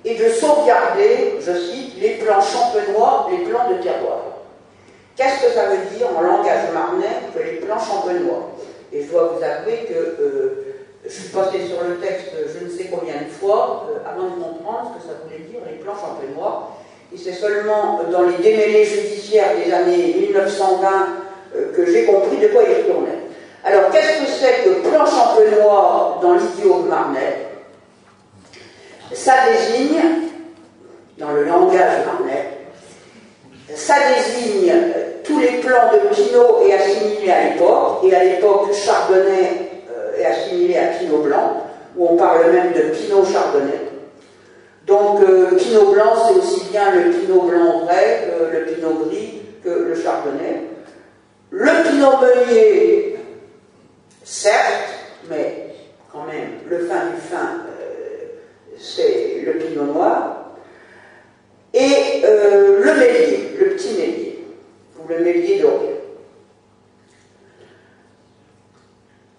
et 0.03 0.15
de 0.15 0.29
sauvegarder, 0.29 1.39
je 1.39 1.51
cite, 1.51 2.01
les 2.01 2.15
plans 2.15 2.41
champenois, 2.41 3.27
les 3.31 3.45
plans 3.45 3.69
de 3.69 3.83
terroir. 3.83 4.19
Qu'est-ce 5.15 5.45
que 5.45 5.51
ça 5.51 5.65
veut 5.67 5.95
dire 5.95 6.07
en 6.17 6.21
langage 6.21 6.71
marnais 6.73 7.29
que 7.35 7.39
les 7.39 7.57
plans 7.57 7.79
champenois? 7.79 8.51
Et 8.91 9.03
je 9.03 9.11
dois 9.11 9.33
vous 9.35 9.43
avouer 9.43 9.85
que 9.87 9.93
euh, 9.93 10.75
je 11.05 11.09
suis 11.09 11.29
passé 11.29 11.67
sur 11.67 11.83
le 11.83 11.97
texte 11.97 12.31
je 12.33 12.65
ne 12.65 12.69
sais 12.69 12.85
combien 12.85 13.21
de 13.21 13.29
fois 13.29 13.87
euh, 13.89 14.09
avant 14.09 14.35
de 14.35 14.43
comprendre 14.43 14.91
ce 14.93 15.01
que 15.01 15.07
ça 15.07 15.19
voulait 15.23 15.45
dire 15.49 15.59
les 15.69 15.77
plans 15.77 15.95
champenois. 15.95 16.77
Et 17.13 17.17
c'est 17.17 17.33
seulement 17.33 17.99
dans 18.09 18.23
les 18.23 18.37
démêlés 18.37 18.85
judiciaires 18.85 19.51
des 19.63 19.71
années 19.73 20.15
1920 20.17 20.87
euh, 21.55 21.75
que 21.75 21.85
j'ai 21.85 22.05
compris 22.05 22.37
de 22.37 22.47
quoi 22.47 22.63
il 22.63 22.83
retournait. 22.83 23.19
Alors, 23.65 23.91
qu'est-ce 23.91 24.21
que 24.21 24.27
c'est 24.27 24.63
que 24.63 24.87
plan 24.87 25.05
champenois 25.05 26.19
dans 26.21 26.33
l'idiome 26.35 26.87
marnais 26.87 27.49
Ça 29.13 29.33
désigne, 29.51 29.99
dans 31.17 31.31
le 31.31 31.43
langage 31.43 32.05
marnais, 32.05 32.49
ça 33.75 33.95
désigne 34.15 34.73
tous 35.25 35.39
les 35.39 35.59
plans 35.59 35.91
de 35.91 36.15
Pinot 36.15 36.65
et 36.65 36.73
assimilés 36.73 37.31
à 37.31 37.49
l'époque, 37.49 37.99
et 38.03 38.15
à 38.15 38.23
l'époque 38.23 38.73
Chardonnay 38.73 39.69
euh, 39.91 40.17
est 40.17 40.25
assimilé 40.25 40.77
à 40.77 40.85
Pinot 40.97 41.19
blanc, 41.23 41.67
où 41.97 42.07
on 42.09 42.15
parle 42.15 42.51
même 42.51 42.71
de 42.71 42.81
Pinot 42.95 43.25
Chardonnay. 43.25 43.90
Donc 44.91 45.21
euh, 45.21 45.55
Pinot 45.55 45.93
blanc, 45.93 46.13
c'est 46.27 46.37
aussi 46.37 46.69
bien 46.69 46.93
le 46.93 47.11
Pinot 47.11 47.43
blanc 47.43 47.85
vrai 47.85 48.27
que 48.27 48.57
le 48.57 48.65
Pinot 48.65 49.05
gris 49.05 49.41
que 49.63 49.69
le 49.69 49.95
Chardonnay. 49.95 50.63
Le 51.49 51.83
Pinot 51.83 52.17
meunier, 52.19 53.15
certes, 54.21 54.89
mais 55.29 55.75
quand 56.11 56.25
même, 56.25 56.59
le 56.67 56.79
fin 56.79 57.05
du 57.05 57.21
fin, 57.21 57.61
euh, 57.69 58.25
c'est 58.77 59.43
le 59.45 59.53
pinot 59.53 59.93
noir, 59.93 60.55
et 61.73 62.23
euh, 62.25 62.83
le 62.83 62.93
mélier, 62.95 63.49
le 63.61 63.69
petit 63.69 63.93
mélier, 63.93 64.45
ou 64.99 65.07
le 65.07 65.19
mélier 65.19 65.61
doré. 65.61 66.01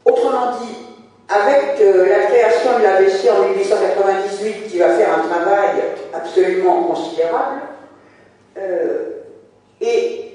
Autrement 0.07 0.53
dit, 0.62 0.91
avec 1.35 1.80
euh, 1.80 2.07
la 2.09 2.26
création 2.26 2.78
de 2.78 2.83
l'ABC 2.83 3.30
en 3.30 3.49
1898, 3.49 4.68
qui 4.68 4.78
va 4.78 4.91
faire 4.91 5.09
un 5.18 5.28
travail 5.28 5.83
absolument 6.12 6.85
considérable, 6.85 7.61
et 9.80 10.33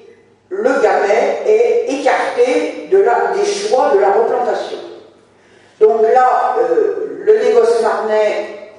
le 0.49 0.69
gamet 0.81 1.43
est 1.45 1.85
écarté 1.89 2.87
de 2.91 2.99
la, 2.99 3.33
des 3.35 3.45
choix 3.45 3.91
de 3.93 3.99
la 3.99 4.11
replantation. 4.11 4.77
Donc 5.79 6.01
là, 6.01 6.55
euh, 6.59 7.21
le 7.23 7.37
négoce 7.37 7.81
marnais 7.81 8.71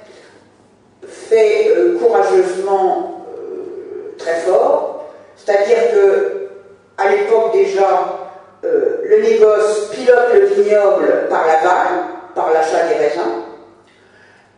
fait 1.07 1.69
euh, 1.69 1.97
courageusement 1.97 3.25
euh, 3.37 4.15
très 4.17 4.35
fort, 4.41 5.05
c'est-à-dire 5.35 5.91
que 5.91 6.49
à 6.97 7.09
l'époque 7.09 7.53
déjà, 7.53 8.28
euh, 8.65 9.01
le 9.05 9.21
négoce 9.21 9.89
pilote 9.91 10.33
le 10.33 10.45
vignoble 10.47 11.27
par 11.29 11.47
la 11.47 11.55
vague, 11.63 11.99
par 12.35 12.51
l'achat 12.51 12.87
des 12.89 12.95
raisins, 12.95 13.43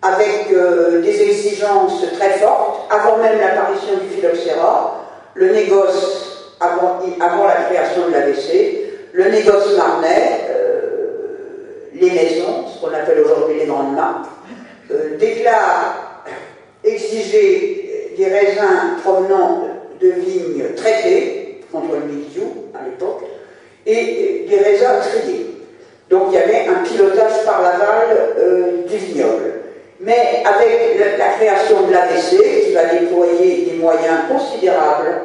avec 0.01 0.51
euh, 0.51 1.01
des 1.01 1.21
exigences 1.21 2.03
très 2.17 2.31
fortes, 2.39 2.91
avant 2.91 3.17
même 3.17 3.39
l'apparition 3.39 3.93
du 4.01 4.07
phylloxéra, 4.07 5.05
le 5.35 5.53
négoce, 5.53 6.55
avant, 6.59 7.47
la 7.47 7.63
création 7.69 8.07
de 8.07 8.11
l'ABC, 8.11 8.91
le 9.13 9.29
négoce 9.29 9.77
marnais, 9.77 10.47
les 11.93 12.09
maisons, 12.11 12.65
ce 12.73 12.79
qu'on 12.79 12.93
appelle 12.93 13.19
aujourd'hui 13.23 13.59
les 13.59 13.65
grandes 13.65 13.95
marques, 13.95 14.25
déclarent 15.19 16.23
exiger 16.83 18.13
des 18.17 18.25
raisins 18.25 18.97
provenant 19.03 19.67
de 20.01 20.09
vignes 20.09 20.73
traitées 20.75 21.61
contre 21.71 21.95
le 21.95 22.11
mildiou 22.11 22.67
à 22.73 22.83
l'époque 22.85 23.23
et 23.85 24.45
des 24.47 24.57
raisins 24.57 24.99
triés. 24.99 25.51
Donc 26.09 26.23
il 26.27 26.33
y 26.33 26.37
avait 26.37 26.67
un 26.67 26.83
pilotage 26.83 27.45
par 27.45 27.61
l'aval 27.61 28.33
euh, 28.37 28.83
du 28.85 28.97
vignoble. 28.97 29.53
Mais 30.01 30.43
avec 30.45 30.99
la, 31.17 31.29
création 31.29 31.87
de 31.87 31.93
l'ABC, 31.93 32.65
qui 32.65 32.73
va 32.73 32.85
déployer 32.85 33.65
des 33.65 33.77
moyens 33.77 34.21
considérables 34.29 35.21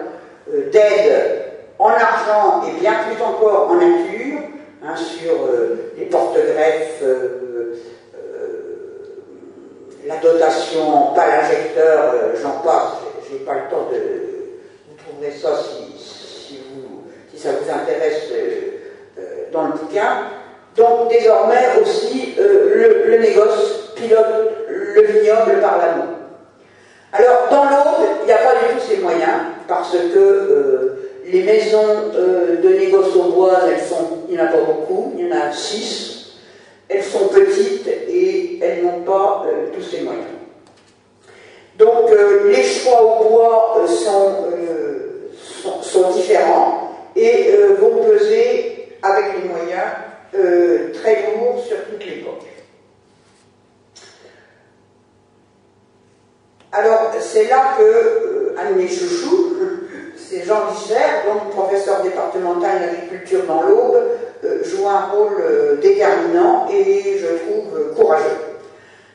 euh, 0.52 0.70
d'aide 0.70 1.42
en 1.78 1.88
argent 1.88 2.62
et 2.68 2.80
bien 2.80 2.92
plus 3.09 3.22
encore 3.22 3.70
en 3.70 3.74
nature, 3.74 4.38
hein, 4.84 4.94
sur 4.96 5.32
euh, 5.32 5.92
les 5.98 6.07
porte-greffes, 6.07 7.02
la 10.07 10.16
dotation 10.18 11.14
pas 11.16 11.26
l'injecteur, 11.26 12.14
j'en 12.40 12.62
passe, 12.62 12.92
j'ai 13.28 13.38
pas 13.38 13.54
le 13.54 13.68
temps 13.68 13.88
de. 13.90 13.98
Vous 14.88 14.94
trouverez 15.04 15.32
ça 15.32 15.61
si, 15.64 15.86
ça 17.37 17.51
vous 17.51 17.70
intéresse 17.70 18.28
euh, 18.32 18.70
euh, 19.18 19.22
dans 19.53 19.66
le 19.66 19.72
bouquin. 19.72 20.24
Donc 20.76 21.11
désormais 21.11 21.80
aussi, 21.80 22.34
euh, 22.39 23.07
le, 23.07 23.18
négoce 23.18 23.93
pilote 23.95 24.26
le 24.68 25.03
vignoble 25.03 25.61
par 25.61 25.78
l'amour. 25.78 26.07
Alors 27.12 27.49
dans 27.51 27.64
l'autre, 27.64 28.01
il 28.22 28.26
n'y 28.26 28.32
a 28.32 28.39
pas 28.39 28.55
du 28.55 28.74
tout 28.74 28.87
ces 28.87 28.99
moyens, 28.99 29.41
parce 29.68 29.93
que 29.93 30.97
les 31.26 31.43
maisons 31.43 32.11
de 32.12 32.68
négoce 32.68 33.16
bois, 33.16 33.61
elles 33.70 33.80
sont, 33.80 34.18
il 34.28 34.34
n'y 34.34 34.41
en 34.41 34.45
a 34.45 34.49
pas 34.49 34.61
beaucoup, 34.61 35.14
il 35.16 35.26
y 35.26 35.32
en 35.32 35.37
a 35.37 35.53
six, 35.53 36.37
elles 36.89 37.03
sont 37.03 37.28
petites 37.28 37.89
et 37.89 38.61
elles 38.62 38.84
n'ont 38.84 39.01
pas 39.01 39.47
tous 39.74 39.82
ces 39.82 40.03
moyens. 40.03 40.26
Donc 41.78 42.11
les 42.47 42.62
choix 42.62 43.03
au 43.03 43.28
bois 43.30 43.76
sont, 43.87 44.47
sont, 45.82 46.11
différents 46.11 46.86
et 47.16 47.50
vont 47.80 48.04
peser 48.04 48.98
avec 49.02 49.24
les 49.42 49.48
moyens 49.48 50.92
très 50.94 51.34
lourds 51.34 51.64
sur 51.64 51.76
toute 51.86 52.04
l'époque. 52.04 52.42
Alors, 56.72 57.10
c'est 57.20 57.48
là 57.48 57.74
que 57.78 57.82
euh, 57.82 58.54
un 58.58 58.72
de 58.72 58.74
mes 58.74 58.88
chouchous, 58.88 59.54
c'est 60.16 60.44
Jean 60.44 60.66
Guichert, 60.70 61.24
donc 61.26 61.50
professeur 61.50 62.02
départemental 62.02 62.80
d'agriculture 62.80 63.44
dans 63.46 63.62
l'Aube, 63.62 64.02
joue 64.62 64.86
un 64.86 65.06
rôle 65.06 65.80
déterminant 65.80 66.68
et 66.70 67.18
je 67.18 67.26
trouve 67.26 67.94
courageux. 67.96 68.36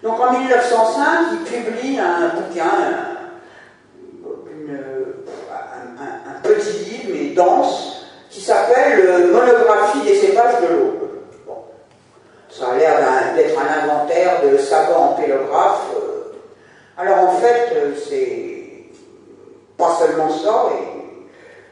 Donc 0.03 0.19
en 0.19 0.31
1905, 0.31 1.03
il 1.31 1.63
publie 1.63 1.99
un 1.99 2.29
bouquin, 2.29 2.63
un, 5.99 6.41
petit 6.41 6.89
livre, 6.89 7.09
mais 7.13 7.35
dense, 7.35 7.90
qui 8.31 8.39
s'appelle 8.39 8.99
euh, 9.05 9.33
Monographie 9.33 10.01
des 10.05 10.15
cépages 10.15 10.61
de 10.61 10.67
l'Aube. 10.67 11.09
Bon. 11.45 11.57
Ça 12.49 12.69
a 12.71 12.77
l'air 12.77 12.97
d'être 13.35 13.59
un 13.59 13.83
inventaire 13.83 14.41
de 14.41 14.57
savants 14.57 15.17
pélographes. 15.19 15.89
Euh. 15.95 16.33
Alors 16.97 17.29
en 17.29 17.33
fait, 17.33 17.73
euh, 17.75 17.91
c'est 18.07 18.85
pas 19.77 19.97
seulement 19.99 20.29
ça, 20.29 20.69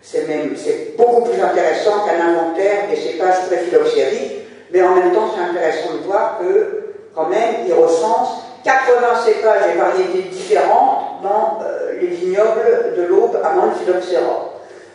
c'est 0.01 0.28
même 0.28 0.55
c'est 0.57 0.97
beaucoup 0.97 1.22
plus 1.30 1.41
intéressant 1.41 2.05
qu'un 2.05 2.28
inventaire 2.28 2.89
des 2.89 2.95
cépages 2.95 3.45
préphyloxériques, 3.47 4.47
mais 4.72 4.82
en 4.82 4.95
même 4.95 5.14
temps 5.14 5.32
c'est 5.34 5.41
intéressant 5.41 5.93
de 5.93 6.07
voir 6.07 6.39
que 6.39 6.95
quand 7.16 7.28
même 7.28 7.68
il 7.68 7.74
recense 7.74 8.43
80 8.64 9.26
cépages 9.26 9.64
et 9.74 9.78
variétés 9.78 10.30
différentes 10.30 11.22
dans 11.22 11.60
les 11.99 12.07
vignobles 12.07 12.95
de 12.97 13.03
l'Aube 13.03 13.38
le 13.38 13.86
phylloxéra 13.86 14.49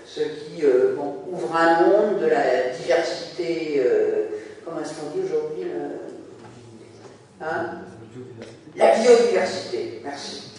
ce 0.06 0.20
qui 0.20 0.64
euh, 0.64 0.96
ouvre 1.30 1.56
un 1.56 1.80
monde 1.82 2.20
de 2.20 2.26
la 2.26 2.68
diversité, 2.78 3.82
euh, 3.84 4.26
comment 4.64 4.80
est-ce 4.80 4.94
qu'on 4.94 5.16
dit 5.16 5.24
aujourd'hui 5.24 5.70
hein 7.40 7.78
La 8.76 8.94
biodiversité, 8.96 10.00
merci. 10.04 10.50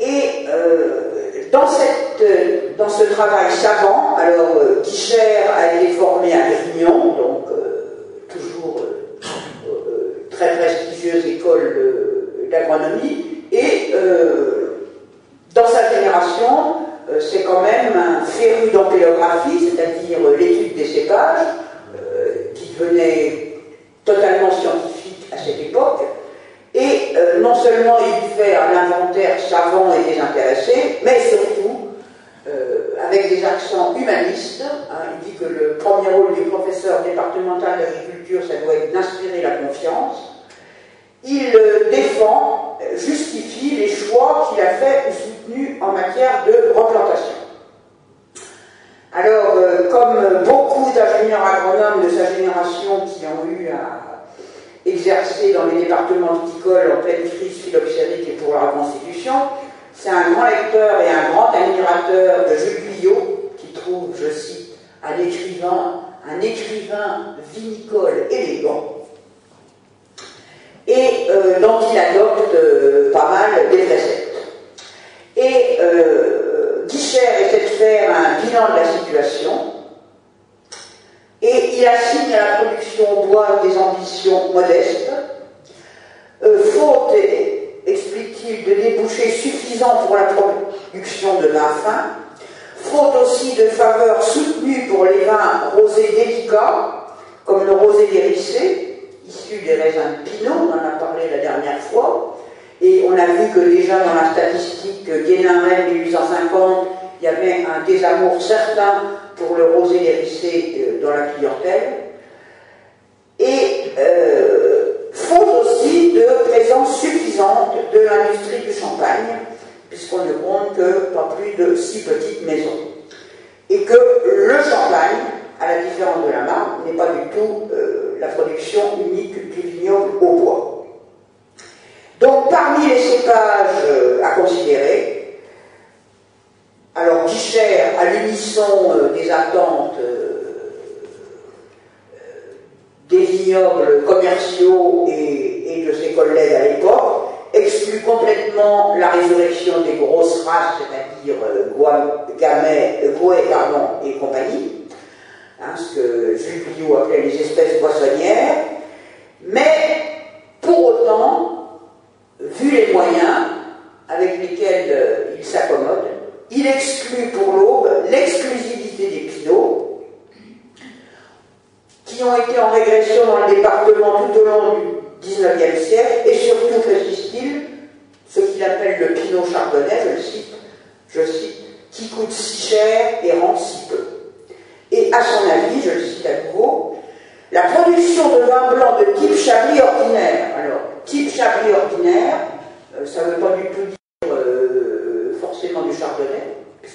Et 0.00 0.46
euh, 0.48 1.50
dans, 1.50 1.66
cette, 1.66 2.76
dans 2.76 2.88
ce 2.88 3.04
travail 3.04 3.50
savant, 3.50 4.16
alors 4.16 4.82
Guichert 4.84 5.50
a 5.56 5.74
été 5.74 5.94
formé 5.94 6.32
à 6.32 6.50
Grignon, 6.50 7.16
donc 7.16 7.37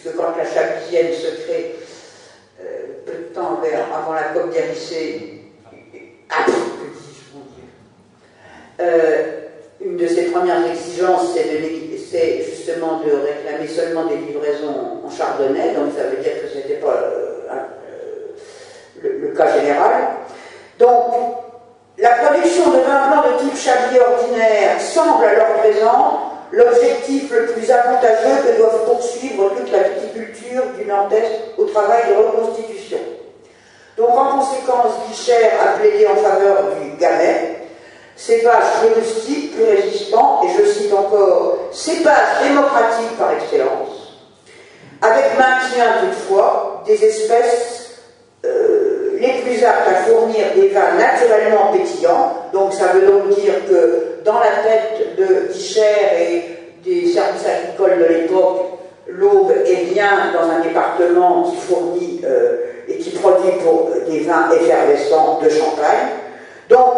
puisque 0.03 0.17
quand 0.17 0.35
la 0.37 0.45
chablisienne 0.45 1.13
se 1.13 1.43
crée 1.43 1.75
euh, 2.61 2.65
peu 3.05 3.13
de 3.13 3.33
temps 3.33 3.59
avant 3.95 4.13
la 4.13 4.23
COP 4.33 4.51
d'Érissé, 4.51 5.39
ah, 6.29 6.45
une 9.81 9.97
de 9.97 10.07
ses 10.07 10.31
premières 10.31 10.65
exigences, 10.65 11.35
c'est 11.35 12.43
justement 12.43 12.99
de 12.99 13.11
réclamer 13.11 13.67
seulement 13.67 14.05
des 14.05 14.17
livraisons 14.17 15.01
en 15.05 15.09
chardonnay, 15.09 15.73
donc 15.73 15.93
ça 15.95 16.03
veut 16.03 16.21
dire 16.21 16.41
que 16.41 16.47
ce 16.47 16.57
n'était 16.57 16.79
pas 16.79 17.11
le, 19.01 19.27
cas 19.29 19.59
général. 19.59 20.09
Donc, 20.79 21.13
la 21.97 22.09
production 22.09 22.71
de 22.71 22.77
vin 22.79 23.07
blanc 23.07 23.23
de 23.31 23.39
type 23.39 23.57
Chablis 23.57 23.99
ordinaire 23.99 24.79
semble 24.79 25.25
à 25.25 25.33
leur 25.35 25.53
présent 25.55 26.32
l'objectif 26.53 27.31
le 27.31 27.47
plus 27.47 27.69
avantageux 27.71 28.43
que 28.45 28.57
doivent 28.57 28.85
poursuivre 28.85 29.51
toute 29.57 29.71
la 29.71 29.83
viticulture 29.89 30.63
du 30.77 30.85
Nord-Est 30.85 31.57
au 31.57 31.65
travail 31.65 32.03
de 32.09 32.13
reconstitution. 32.13 32.99
Donc, 33.97 34.09
en 34.09 34.37
conséquence, 34.37 34.93
Guichère 35.07 35.51
a 35.61 35.79
plaidé 35.79 36.07
en 36.07 36.15
faveur 36.15 36.75
du 36.79 36.95
Gamay, 36.97 37.57
cépage 38.15 38.63
rustique, 38.95 39.55
plus 39.55 39.63
résistant, 39.63 40.41
et 40.43 40.47
je 40.57 40.69
cite 40.69 40.93
encore, 40.93 41.57
cépage 41.71 42.43
démocratique 42.43 43.17
par 43.17 43.33
excellence, 43.33 44.19
avec 45.01 45.37
maintien 45.37 46.01
toutefois 46.01 46.83
des 46.85 47.03
espèces 47.03 47.99
euh, 48.45 49.17
les 49.19 49.41
plus 49.41 49.63
aptes 49.63 49.87
à 49.87 50.03
fournir 50.03 50.45
des 50.55 50.69
vins 50.69 50.93
naturellement 50.97 51.71
pétillants. 51.71 52.33
Donc 52.53 52.73
ça 52.73 52.87
veut 52.87 53.07
donc 53.07 53.29
dire 53.29 53.53
que 53.67 54.12
dans 54.23 54.39
la 54.39 54.63
tête 54.63 55.15
de 55.17 55.53
Guichère 55.53 56.19
et 56.19 56.43
des 56.83 57.07
services 57.07 57.45
agricoles 57.45 57.99
de 57.99 58.13
l'époque, 58.13 58.79
l'Aube 59.07 59.51
est 59.65 59.93
bien 59.93 60.31
dans 60.33 60.49
un 60.49 60.61
département 60.61 61.43
qui 61.43 61.57
fournit 61.57 62.21
euh, 62.25 62.57
et 62.87 62.97
qui 62.97 63.11
produit 63.11 63.51
pour 63.63 63.89
des 64.07 64.19
vins 64.19 64.49
effervescents 64.51 65.39
de 65.43 65.49
Champagne. 65.49 66.07
Donc, 66.69 66.93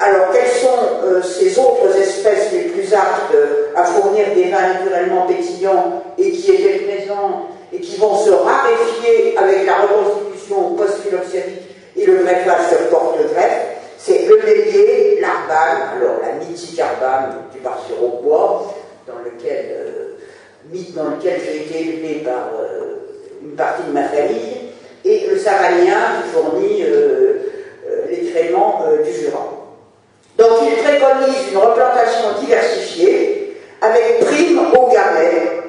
alors 0.00 0.30
quelles 0.32 0.48
sont 0.48 1.04
euh, 1.04 1.22
ces 1.22 1.58
autres 1.58 1.96
espèces 1.98 2.52
les 2.52 2.70
plus 2.70 2.92
aptes 2.92 3.34
à 3.74 3.84
fournir 3.84 4.26
des 4.34 4.44
vins 4.44 4.74
naturellement 4.74 5.26
pétillants 5.26 6.02
et 6.18 6.30
qui 6.32 6.52
étaient 6.52 6.84
présents 6.84 7.48
et 7.72 7.80
qui 7.80 7.96
vont 7.96 8.16
se 8.16 8.30
raréfier 8.30 9.36
avec 9.36 9.66
la 9.66 9.76
reconstitution 9.82 10.74
post-phylloxérique 10.76 11.62
et 11.96 12.06
le 12.06 12.16
greffage 12.16 12.68
sur 12.68 12.88
porte-greffe, 12.88 13.75
c'est 14.06 14.24
le 14.26 14.36
bélier, 14.36 15.18
l'arbane, 15.20 15.96
alors 15.96 16.18
la 16.22 16.34
mythique 16.34 16.78
arbane 16.78 17.42
du 17.52 17.58
bar 17.58 17.82
sur 17.84 18.04
au 18.04 18.22
bois, 18.22 18.72
dans 19.04 19.18
lequel, 19.24 19.66
euh, 19.72 20.16
mythe 20.70 20.94
dans 20.94 21.10
lequel 21.10 21.40
j'ai 21.44 21.62
été 21.62 21.80
élevé 21.80 22.14
par 22.24 22.50
euh, 22.56 22.98
une 23.42 23.56
partie 23.56 23.82
de 23.82 23.92
ma 23.92 24.04
famille, 24.04 24.70
et 25.04 25.26
le 25.28 25.36
savanien 25.36 26.22
qui 26.22 26.28
fournit 26.30 26.84
euh, 26.84 27.38
les 28.08 28.30
créments 28.30 28.84
du 29.04 29.12
Jura. 29.12 29.44
Donc 30.38 30.50
il 30.62 30.82
préconise 30.84 31.50
une 31.50 31.58
replantation 31.58 32.40
diversifiée 32.40 33.56
avec 33.80 34.20
prime 34.20 34.60
au 34.72 34.88
garnet, 34.88 35.62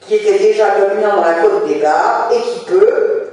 qui 0.00 0.16
était 0.16 0.38
déjà 0.38 0.80
dominant 0.80 1.16
dans 1.16 1.24
la 1.24 1.34
côte 1.34 1.68
des 1.68 1.78
Gars 1.78 2.28
et 2.32 2.40
qui 2.40 2.64
peut, 2.66 3.23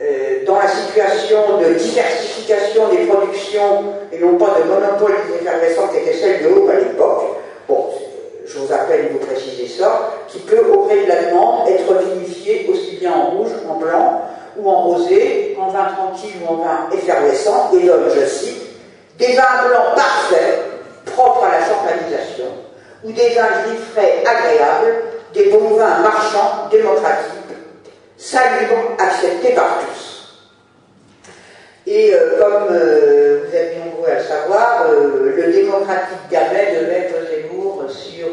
euh, 0.00 0.44
dans 0.46 0.60
la 0.60 0.68
situation 0.68 1.58
de 1.58 1.74
diversification 1.74 2.88
des 2.88 3.06
productions 3.06 3.84
et 4.12 4.18
non 4.20 4.38
pas 4.38 4.54
de 4.60 4.68
monopole 4.68 5.14
des 5.26 5.40
effervescents 5.40 5.88
qui 5.88 5.98
était 5.98 6.16
celle 6.16 6.44
de 6.44 6.54
Haut 6.54 6.68
à 6.68 6.76
l'époque, 6.76 7.24
bon, 7.68 7.86
je 8.46 8.58
vous 8.58 8.72
appelle 8.72 9.08
vous 9.12 9.18
préciser 9.18 9.66
ça, 9.66 10.10
qui 10.28 10.38
peut, 10.38 10.70
au 10.72 10.86
de 10.86 11.08
la 11.08 11.24
demande, 11.24 11.68
être 11.68 11.92
vinifié 12.14 12.70
aussi 12.70 12.96
bien 12.96 13.12
en 13.12 13.30
rouge, 13.30 13.50
en 13.68 13.74
blanc 13.74 14.22
ou 14.56 14.70
en 14.70 14.82
rosé, 14.82 15.56
en 15.60 15.68
vin 15.68 15.86
tranquille 15.96 16.34
ou 16.44 16.52
en 16.52 16.56
vin 16.58 16.88
effervescent, 16.92 17.70
et 17.74 17.84
donne, 17.84 18.04
je 18.14 18.24
cite, 18.24 18.62
des 19.18 19.32
vins 19.32 19.66
blancs 19.68 19.94
parfaits, 19.96 20.60
propres 21.06 21.44
à 21.44 21.58
la 21.58 21.66
champanisation, 21.66 22.46
ou 23.02 23.10
des 23.10 23.30
vins 23.30 23.64
gris 23.64 23.78
frais 23.92 24.22
agréables, 24.24 24.94
des 25.34 25.50
bons 25.50 25.76
vins 25.76 25.98
marchands 25.98 26.68
démocratiques 26.70 27.37
salubres, 28.18 28.96
accepté 28.98 29.54
par 29.54 29.78
tous. 29.80 30.18
Et 31.86 32.12
euh, 32.12 32.38
comme 32.38 32.66
euh, 32.70 33.44
vous 33.46 33.56
êtes 33.56 33.78
nombreux 33.78 34.10
à 34.10 34.18
le 34.18 34.24
savoir, 34.24 34.86
euh, 34.90 35.32
le 35.34 35.52
démocratique 35.52 36.18
Gamet 36.30 36.74
devait 36.78 37.08
peser 37.08 37.48
lourd 37.50 37.84
sur 37.88 38.26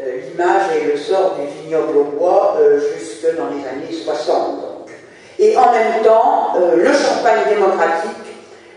l'image 0.00 0.62
et 0.80 0.92
le 0.92 0.96
sort 0.96 1.36
du 1.36 1.62
vignoble 1.62 1.98
au 1.98 2.04
bois 2.04 2.56
jusque 2.96 3.36
dans 3.36 3.48
les 3.48 3.66
années 3.68 4.02
60. 4.04 4.88
Et 5.40 5.56
en 5.56 5.72
même 5.72 6.02
temps, 6.02 6.54
le 6.74 6.92
champagne 6.92 7.52
démocratique, 7.52 8.10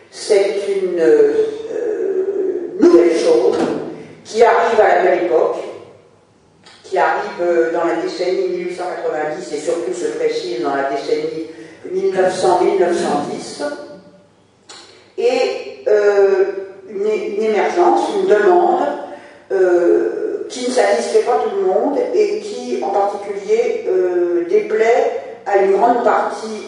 c'est 0.09 0.55
une 0.67 1.01
nouvelle 2.79 3.17
chose 3.17 3.57
qui 4.25 4.43
arrive 4.43 4.79
à 4.79 4.95
la 4.95 5.03
belle 5.03 5.25
époque, 5.25 5.57
qui 6.91 6.97
arrive 6.97 7.39
euh, 7.39 7.71
dans 7.71 7.85
la 7.85 7.95
décennie 7.95 8.49
1890 8.49 9.53
et 9.53 9.59
surtout 9.59 9.93
se 9.93 10.07
précise 10.17 10.61
dans 10.61 10.75
la 10.75 10.89
décennie 10.89 11.47
1900-1910, 11.89 13.63
et 15.17 15.85
euh, 15.87 16.43
une, 16.89 17.07
émergence, 17.43 18.09
une 18.19 18.27
demande 18.27 18.83
euh, 19.53 20.45
qui 20.49 20.67
ne 20.67 20.73
satisfait 20.73 21.21
pas 21.21 21.39
tout 21.45 21.55
le 21.55 21.61
monde 21.65 21.97
et 22.13 22.41
qui 22.41 22.83
en 22.83 22.89
particulier 22.89 23.85
déplaît 24.49 25.39
à 25.45 25.59
une 25.59 25.77
grande 25.77 26.03
partie 26.03 26.67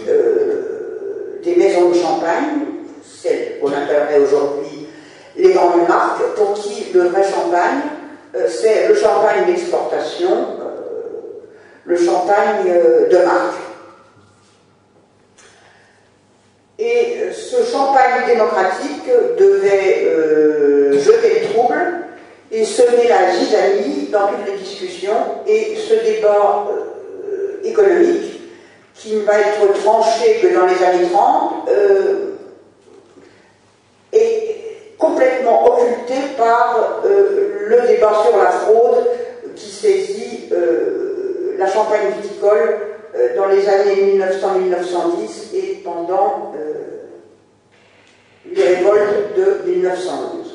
des 1.44 1.56
maisons 1.58 1.90
de 1.90 1.96
champagne, 1.96 2.62
celles 3.04 3.60
qu'on 3.60 3.74
appellerait 3.74 4.20
aujourd'hui 4.20 4.88
les 5.36 5.52
grandes 5.52 5.86
marques, 5.88 6.24
pour 6.38 6.54
qui 6.54 6.86
le 6.94 7.10
vrai 7.10 7.24
champagne 7.24 7.82
c'est 8.48 8.88
le 8.88 8.96
champagne 8.96 9.46
d'exportation, 9.46 10.32
euh, 10.32 11.44
le 11.86 11.98
champagne 11.98 12.68
euh, 12.68 13.08
de 13.08 13.18
marque. 13.18 13.56
Et 16.80 17.32
ce 17.32 17.64
champagne 17.64 18.26
démocratique 18.28 19.08
devait 19.38 20.08
jeter 21.00 21.42
le 21.42 21.54
trouble 21.54 21.76
et 22.52 22.66
semer 22.66 23.08
la 23.08 23.32
zizanie 23.32 24.10
dans 24.12 24.28
toutes 24.28 24.46
les 24.48 24.58
discussions 24.58 25.14
et 25.46 25.76
ce 25.76 25.94
débat 26.04 26.68
économique 27.64 28.42
qui 28.96 29.16
ne 29.16 29.22
va 29.22 29.40
être 29.40 29.72
tranché 29.84 30.40
que 30.42 30.48
dans 30.54 30.66
les 30.66 30.84
années 30.84 31.10
30 31.12 31.70
est 34.12 34.54
complètement 34.98 35.66
occulté 35.66 36.14
par 36.38 37.02
euh, 37.03 37.03
débat 37.88 38.14
sur 38.26 38.38
la 38.38 38.50
fraude 38.50 39.06
qui 39.56 39.70
saisit 39.70 40.50
euh, 40.52 41.56
la 41.58 41.68
Champagne 41.68 42.12
viticole 42.22 42.78
euh, 43.16 43.36
dans 43.36 43.48
les 43.48 43.68
années 43.68 44.18
1900-1910 44.18 45.56
et 45.56 45.82
pendant 45.84 46.54
les 48.46 48.64
révoltes 48.64 49.36
de 49.36 49.70
1911. 49.70 50.54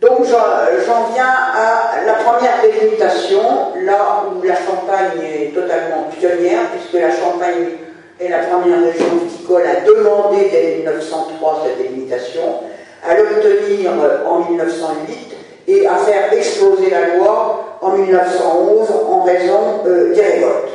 Donc 0.00 0.24
j'en 0.24 1.12
viens 1.12 1.26
à 1.26 2.04
la 2.06 2.14
première 2.14 2.62
des 2.62 2.72
l'imitation, 2.72 3.42
là 3.84 4.24
où 4.26 4.42
la 4.42 4.56
Champagne 4.56 5.20
est 5.22 5.54
totalement 5.54 6.04
pionnière, 6.18 6.60
puisque 6.72 7.02
la 7.02 7.14
Champagne 7.14 7.76
est 8.18 8.28
la 8.28 8.38
première 8.38 8.80
région 8.80 9.06
viticole 9.22 9.62
à 9.66 9.80
demander 9.80 10.48
dès 10.50 10.76
1903 10.76 11.64
cette 11.66 11.78
délimitation, 11.78 12.60
à 13.06 13.14
l'obtenir 13.14 13.92
en 14.26 14.50
1908 14.50 15.30
et 15.68 15.86
à 15.86 15.96
faire 15.96 16.32
exploser 16.32 16.90
la 16.90 17.16
loi 17.16 17.78
en 17.80 17.90
1911 17.92 18.90
en 19.08 19.22
raison 19.22 19.80
euh, 19.86 20.14
des 20.14 20.20
révoltes. 20.20 20.68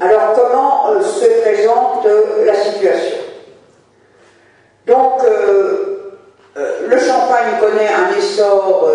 Alors 0.00 0.32
comment 0.34 0.90
euh, 0.90 1.02
se 1.02 1.26
présente 1.42 2.06
euh, 2.06 2.44
la 2.44 2.54
situation? 2.54 3.18
Donc 4.86 5.22
le 6.56 6.98
champagne 6.98 7.58
connaît 7.58 7.88
un 7.88 8.16
essor 8.18 8.86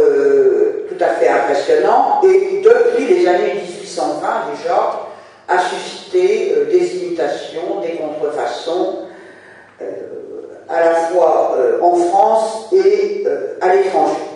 tout 0.88 1.04
à 1.04 1.08
fait 1.16 1.28
impressionnant 1.28 2.22
et 2.24 2.62
depuis 2.62 3.06
les 3.08 3.28
années 3.28 3.56
1820 3.56 4.22
déjà 4.56 5.08
a 5.48 5.58
suscité 5.58 6.54
des 6.70 6.98
imitations, 6.98 7.82
des 7.82 7.98
contrefaçons 7.98 9.00
à 10.70 10.80
la 10.82 10.96
fois 10.96 11.58
en 11.82 11.96
France 11.96 12.68
et 12.74 13.26
à 13.62 13.76
l'étranger. 13.76 14.30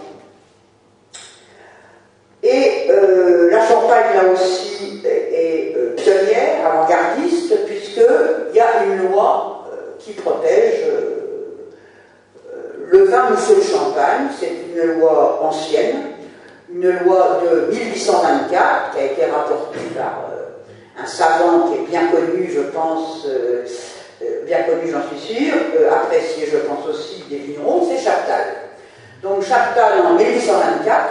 Et 2.44 2.88
euh, 2.90 3.50
la 3.50 3.66
Champagne, 3.66 4.16
là 4.16 4.24
aussi, 4.34 5.02
est, 5.06 5.74
euh, 5.78 5.96
pionnière, 5.96 6.68
avant-gardiste, 6.68 7.66
puisqu'il 7.66 8.56
y 8.56 8.60
a 8.60 8.84
une 8.84 9.10
loi 9.10 9.66
euh, 9.72 9.96
qui 9.98 10.12
protège 10.12 10.84
le 12.90 13.04
vin 13.06 13.30
mousseux 13.30 13.56
de 13.56 13.62
Champagne. 13.62 14.28
C'est 14.38 14.52
une 14.76 15.00
loi 15.00 15.40
ancienne, 15.42 16.02
une 16.70 16.90
loi 17.06 17.40
de 17.50 17.72
1824, 17.74 18.92
qui 18.92 19.00
a 19.00 19.06
été 19.06 19.26
rapportée 19.26 19.80
par 19.96 20.30
un 21.02 21.06
savant 21.06 21.70
qui 21.70 21.80
est 21.80 21.88
bien 21.88 22.08
connu, 22.08 22.52
je 22.54 22.62
pense, 22.62 23.26
bien 24.46 24.64
connu, 24.64 24.92
j'en 24.92 25.08
suis 25.08 25.36
sûr, 25.36 25.54
apprécié, 25.92 26.48
je 26.52 26.58
pense 26.58 26.88
aussi, 26.88 27.24
des 27.30 27.38
vignerons, 27.38 27.88
c'est 27.90 28.04
Chaptal. 28.04 28.46
Donc 29.22 29.44
Chaptal, 29.44 30.06
en 30.06 30.16
1824, 30.16 31.06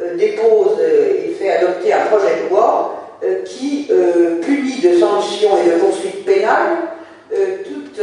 euh, 0.00 0.16
dépose 0.16 0.78
et 0.80 1.30
euh, 1.30 1.34
fait 1.38 1.50
adopter 1.50 1.92
un 1.92 2.06
projet 2.06 2.44
de 2.44 2.50
loi 2.50 2.94
euh, 3.22 3.42
qui 3.44 3.88
punit 4.44 4.80
de 4.80 4.98
sanctions 4.98 5.50
et 5.58 5.70
de 5.70 5.76
poursuites 5.76 6.24
pénales 6.24 6.78
toute 7.64 8.00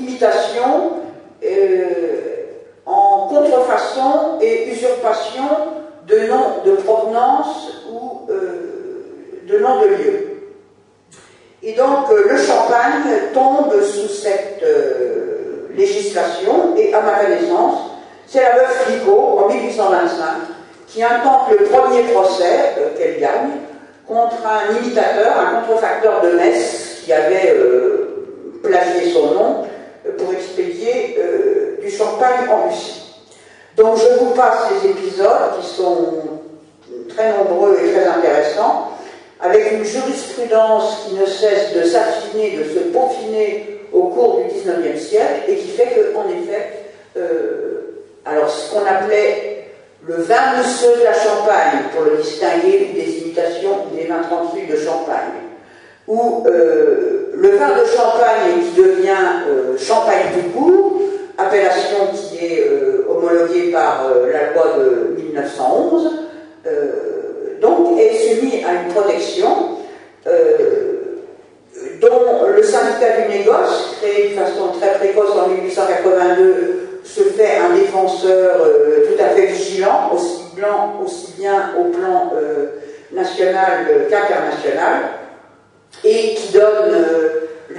imitation 0.00 0.92
en 2.86 3.28
contrefaçon 3.28 4.38
et 4.40 4.70
usurpation 4.70 5.42
de 6.06 6.18
noms 6.20 6.64
de 6.64 6.76
provenance 6.76 7.84
ou 7.92 8.26
de 8.26 9.58
noms 9.58 9.82
de 9.82 9.86
lieu. 9.86 10.23
Et 11.64 11.72
donc 11.72 12.10
le 12.10 12.36
champagne 12.36 13.32
tombe 13.32 13.80
sous 13.82 14.08
cette 14.08 14.62
législation 15.76 16.74
et 16.76 16.92
à 16.94 17.00
ma 17.00 17.12
connaissance, 17.24 17.94
c'est 18.26 18.42
la 18.42 18.56
veuve 18.56 18.70
Flicot, 18.86 19.38
en 19.44 19.48
1825, 19.48 20.24
qui 20.88 21.02
intente 21.02 21.50
le 21.50 21.64
premier 21.66 22.02
procès 22.04 22.74
euh, 22.78 22.96
qu'elle 22.96 23.20
gagne 23.20 23.50
contre 24.06 24.36
un 24.46 24.76
imitateur, 24.76 25.38
un 25.38 25.60
contrefacteur 25.62 26.20
de 26.22 26.30
Metz 26.32 27.02
qui 27.04 27.12
avait 27.12 27.54
euh, 27.54 28.60
plagié 28.62 29.12
son 29.12 29.34
nom 29.34 29.66
euh, 30.06 30.16
pour 30.16 30.32
expédier 30.32 31.18
du 31.80 31.90
champagne 31.90 32.48
en 32.50 32.68
Russie. 32.68 33.02
Donc 33.76 33.98
je 33.98 34.24
vous 34.24 34.30
passe 34.30 34.70
les 34.70 34.90
épisodes 34.90 35.60
qui 35.60 35.66
sont 35.66 36.14
très 37.08 37.32
nombreux 37.36 37.78
et 37.82 37.92
très 37.92 38.06
intéressants, 38.06 38.90
avec 39.44 39.72
une 39.72 39.84
jurisprudence 39.84 41.06
qui 41.06 41.14
ne 41.14 41.26
cesse 41.26 41.74
de 41.76 41.82
s'affiner, 41.84 42.56
de 42.56 42.64
se 42.64 42.78
peaufiner 42.90 43.80
au 43.92 44.04
cours 44.04 44.40
du 44.40 44.44
XIXe 44.48 45.00
siècle, 45.00 45.42
et 45.48 45.56
qui 45.56 45.68
fait 45.68 46.12
qu'en 46.12 46.24
effet, 46.28 46.70
alors 48.24 48.48
ce 48.48 48.72
qu'on 48.72 48.84
appelait 48.86 49.54
le 50.06 50.14
vin 50.14 50.56
mousseux 50.56 50.98
de 50.98 51.04
la 51.04 51.14
Champagne, 51.14 51.84
pour 51.94 52.04
le 52.04 52.16
distinguer 52.18 52.90
des 52.94 53.18
imitations 53.22 53.86
des 53.94 54.06
vins 54.06 54.22
tranquilles 54.22 54.68
de 54.68 54.76
Champagne, 54.76 55.44
ou 56.06 56.44
euh, 56.46 57.30
le 57.34 57.50
vin 57.56 57.70
de 57.70 57.86
Champagne 57.86 58.60
qui 58.62 58.80
devient 58.80 59.46
euh, 59.48 59.78
Champagne 59.78 60.26
du 60.34 60.50
court, 60.50 61.00
appellation 61.38 62.08
qui 62.14 62.44
est 62.44 62.68
euh, 62.68 63.06
homologuée 63.08 63.72
par 63.72 64.04
la 64.30 64.52
loi 64.52 64.76
de 64.78 65.22
1911, 65.22 66.10
donc 68.34 68.44
est 68.44 68.50
soumis 68.50 68.64
à 68.64 68.82
une 68.82 68.92
protection 68.92 69.78
dont 72.00 72.46
le 72.54 72.62
syndicat 72.62 73.20
du 73.22 73.38
négoce, 73.38 73.96
créé 74.00 74.30
de 74.30 74.34
façon 74.34 74.68
très 74.78 74.94
précoce 74.94 75.30
en 75.32 75.48
1882, 75.48 77.00
se 77.04 77.20
fait 77.20 77.58
un 77.58 77.74
défenseur 77.74 78.56
euh, 78.64 79.06
tout 79.06 79.22
à 79.22 79.28
fait 79.28 79.46
vigilant, 79.46 80.10
aussi, 80.14 80.42
blanc, 80.54 80.94
aussi 81.04 81.32
bien 81.38 81.72
au 81.78 81.84
plan 81.90 82.32
euh, 82.34 82.80
national 83.12 83.86
qu'international, 84.08 85.02
et 86.02 86.34
qui 86.34 86.52
donne 86.52 86.90
euh, 86.90 87.28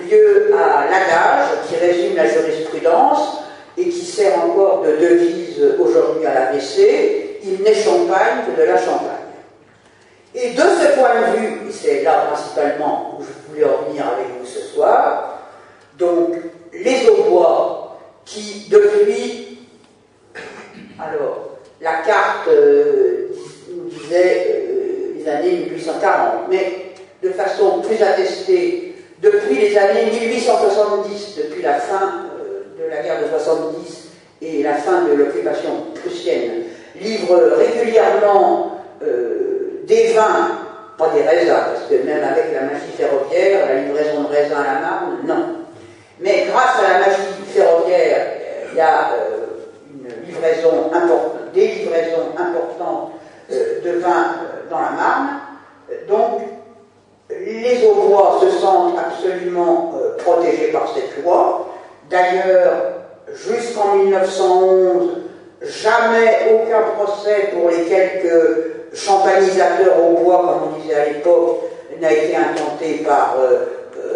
lieu 0.09 0.51
à 0.53 0.85
l'adage 0.85 1.47
qui 1.67 1.75
résume 1.75 2.15
la 2.15 2.27
jurisprudence 2.27 3.39
et 3.77 3.89
qui 3.89 4.05
sert 4.05 4.37
encore 4.43 4.83
de 4.83 4.91
devise 5.03 5.75
aujourd'hui 5.79 6.25
à 6.25 6.33
l'ABC, 6.33 7.39
il 7.43 7.63
n'est 7.63 7.73
champagne 7.73 8.45
que 8.45 8.61
de 8.61 8.65
la 8.65 8.77
champagne. 8.77 9.24
Et 10.37 10.49
de 10.49 10.59
ce 10.59 10.99
point 10.99 11.13
de 11.21 11.37
vue, 11.37 11.71
c'est 11.71 12.03
là 12.03 12.27
principalement 12.29 13.17
où 13.17 13.23
je 13.23 13.53
voulais 13.53 13.63
en 13.63 13.89
venir 13.89 14.05
avec 14.05 14.27
vous 14.37 14.45
ce 14.45 14.59
soir, 14.59 15.39
donc 15.97 16.35
les 16.73 17.09
bois 17.29 17.97
qui, 18.25 18.67
depuis, 18.69 19.59
alors, 20.99 21.51
la 21.79 21.93
carte 22.05 22.49
euh, 22.49 23.29
nous 23.69 23.89
disait 23.89 24.65
euh, 24.67 25.13
les 25.15 25.29
années 25.29 25.69
1840, 25.69 26.49
mais 26.49 26.91
de 27.23 27.29
façon 27.29 27.79
plus 27.79 28.03
attestée, 28.03 28.93
depuis 29.21 29.55
les 29.55 29.77
années 29.77 30.11
1870, 30.19 31.37
depuis 31.37 31.61
la 31.61 31.75
fin 31.75 32.25
euh, 32.41 32.63
de 32.77 32.89
la 32.89 33.01
guerre 33.01 33.21
de 33.23 33.29
70 33.29 34.09
et 34.41 34.63
la 34.63 34.73
fin 34.73 35.05
de 35.05 35.13
l'occupation 35.13 35.93
prussienne, 36.03 36.63
livre 36.99 37.35
régulièrement 37.57 38.73
des 39.85 40.13
vins, 40.13 40.49
pas 40.97 41.09
des 41.09 41.23
raisins, 41.23 41.53
parce 41.53 41.89
que 41.89 42.05
même 42.05 42.23
avec 42.23 42.53
la 42.53 42.61
magie 42.61 42.91
ferroviaire, 42.97 43.67
la 43.67 43.81
livraison 43.81 44.23
de 44.23 44.27
raisins 44.27 44.55
à 44.55 44.73
la 44.73 44.79
Marne, 44.79 45.17
non. 45.25 45.65
Mais 46.19 46.47
grâce 46.49 46.79
à 46.79 46.93
la 46.93 46.99
magie 46.99 47.21
ferroviaire, 47.53 48.27
il 48.71 48.77
y 48.77 48.81
a 48.81 49.11
euh, 49.13 49.45
une 49.89 50.25
livraison 50.25 50.89
des 51.53 51.67
livraisons 51.67 52.29
importantes 52.37 53.11
euh, 53.51 53.81
de 53.83 53.99
vin 53.99 54.09
euh, 54.09 54.69
dans 54.69 54.79
la 54.79 54.91
Marne. 54.91 55.27
Donc, 56.07 56.41
les 57.29 57.85
Aubois 57.85 58.39
se 58.41 58.49
sentent 58.57 58.97
absolument 58.97 59.93
protégés 60.19 60.71
par 60.71 60.93
cette 60.93 61.23
loi. 61.23 61.69
D'ailleurs, 62.09 62.93
jusqu'en 63.33 63.95
1911, 63.95 65.09
jamais 65.61 66.53
aucun 66.53 66.81
procès 66.95 67.51
pour 67.53 67.69
les 67.69 67.85
quelques 67.85 68.74
champagnisateurs 68.93 69.95
au 70.03 70.23
bois, 70.23 70.37
comme 70.37 70.73
on 70.73 70.81
disait 70.81 70.95
à 70.95 71.05
l'époque, 71.05 71.61
n'a 71.99 72.11
été 72.11 72.35
intenté 72.35 73.03
par 73.05 73.37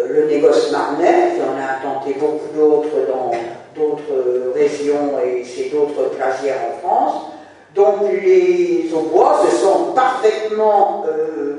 le 0.08 0.26
négoce 0.26 0.70
marnais, 0.70 1.32
il 1.36 1.42
en 1.42 1.56
a 1.56 1.78
intenté 1.78 2.14
beaucoup 2.18 2.54
d'autres 2.54 3.06
dans 3.08 3.30
d'autres 3.74 4.52
régions 4.54 5.18
et 5.24 5.44
chez 5.44 5.70
d'autres 5.70 6.10
plagiaires 6.10 6.60
en 6.68 6.86
France. 6.86 7.22
Donc 7.74 7.96
les 8.10 8.90
Aubois 8.92 9.42
se 9.48 9.56
sentent 9.56 9.94
parfaitement 9.94 11.04
euh, 11.08 11.58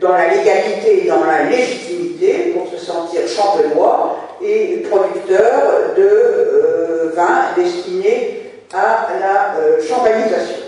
dans 0.00 0.12
la 0.12 0.28
légalité 0.28 1.04
et 1.04 1.08
dans 1.08 1.24
la 1.24 1.44
légitimité 1.44 2.54
pour 2.54 2.66
se 2.68 2.82
sentir 2.82 3.20
champenois 3.28 4.16
et 4.42 4.78
producteurs 4.90 5.94
de 5.96 6.02
euh, 6.02 7.12
vins 7.14 7.52
destinés 7.54 8.50
à 8.72 9.08
la 9.20 9.60
euh, 9.60 9.82
champagnisation. 9.82 10.65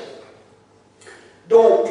Donc, 1.48 1.88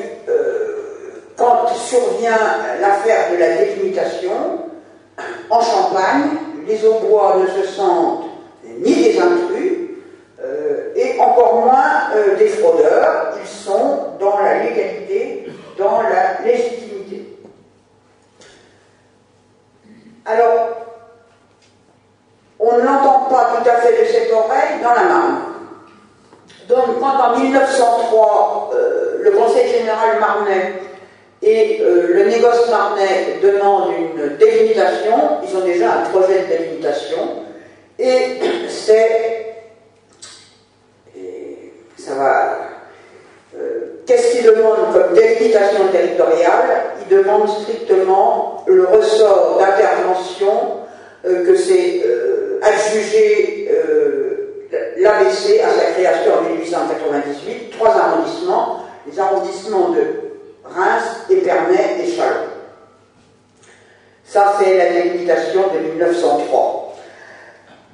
quand 1.35 1.67
survient 1.75 2.37
l'affaire 2.81 3.31
de 3.31 3.37
la 3.37 3.57
délimitation, 3.57 4.67
en 5.49 5.61
Champagne, 5.61 6.29
les 6.67 6.85
Aubois 6.85 7.37
ne 7.37 7.47
se 7.47 7.67
sentent 7.69 8.25
ni 8.79 8.93
des 8.93 9.19
intrus, 9.19 9.77
euh, 10.43 10.93
et 10.95 11.19
encore 11.19 11.65
moins 11.65 12.11
euh, 12.15 12.35
des 12.35 12.49
fraudeurs. 12.49 13.33
Ils 13.41 13.47
sont 13.47 14.17
dans 14.19 14.39
la 14.39 14.63
légalité, 14.63 15.47
dans 15.77 16.01
la 16.01 16.45
légitimité. 16.45 17.25
Alors, 20.25 20.69
on 22.59 22.77
ne 22.77 22.81
l'entend 22.81 23.29
pas 23.29 23.55
tout 23.55 23.69
à 23.69 23.73
fait 23.77 24.01
de 24.01 24.07
cette 24.07 24.31
oreille 24.31 24.81
dans 24.83 24.93
la 24.93 25.03
Marne. 25.03 25.41
Donc, 26.67 26.99
quand 26.99 27.33
en 27.33 27.39
1903, 27.39 28.71
le 29.21 29.31
Conseil 29.31 29.69
général 29.69 30.19
marnais 30.19 30.73
et 31.41 31.79
le 31.79 32.25
négoce 32.25 32.69
marnais 32.69 33.39
demandent 33.41 33.91
une 33.91 34.37
délimitation, 34.37 35.39
ils 35.43 35.55
ont 35.55 35.63
déjà 35.63 35.93
un 35.93 36.09
projet 36.09 36.41
de 36.41 36.57
délimitation, 36.57 37.17
et 37.99 38.39
c'est. 38.69 39.45
Ça 41.97 42.15
va. 42.15 42.57
Qu'est-ce 44.05 44.31
qu'ils 44.37 44.45
demandent 44.45 44.93
comme 44.93 45.13
délimitation 45.13 45.87
territoriale? 45.91 46.83
Ils 47.01 47.17
demandent 47.17 47.49
strictement 47.49 48.63
le 48.65 48.85
ressort 48.85 49.57
d'intervention 49.59 50.77
que 51.23 51.55
c'est 51.55 52.03
adjugé 52.61 53.69
l'ABC 54.99 55.61
à 55.61 55.69
sa 55.69 55.91
création 55.91 56.31
en 56.39 56.49
1898, 56.49 57.71
trois 57.71 57.95
arrondissements, 57.95 58.83
les 59.09 59.19
arrondissements 59.19 59.89
de 59.89 60.01
Reims, 60.63 61.03
Épernay 61.29 62.03
et 62.03 62.11
Chalon. 62.11 62.47
Ça, 64.25 64.55
c'est 64.59 64.77
la 64.77 64.91
délimitation 64.91 65.61
de 65.73 65.89
1903. 65.91 66.95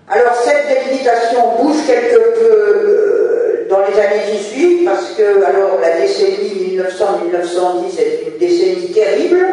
Alors, 0.10 0.36
cette 0.36 0.68
délimitation 0.68 1.58
bouge 1.60 1.86
quelque 1.86 2.39
peu 2.39 2.51
euh, 2.51 3.68
dans 3.70 3.80
les 3.80 3.99
années 3.99 4.24
18, 4.32 4.86
parce 4.86 5.12
que 5.12 5.43
alors, 5.43 5.80
la 5.80 5.99
décennie 5.99 6.78
1900-1910 6.78 7.99
est 7.99 8.24
une 8.28 8.38
décennie 8.39 8.91
terrible, 8.91 9.45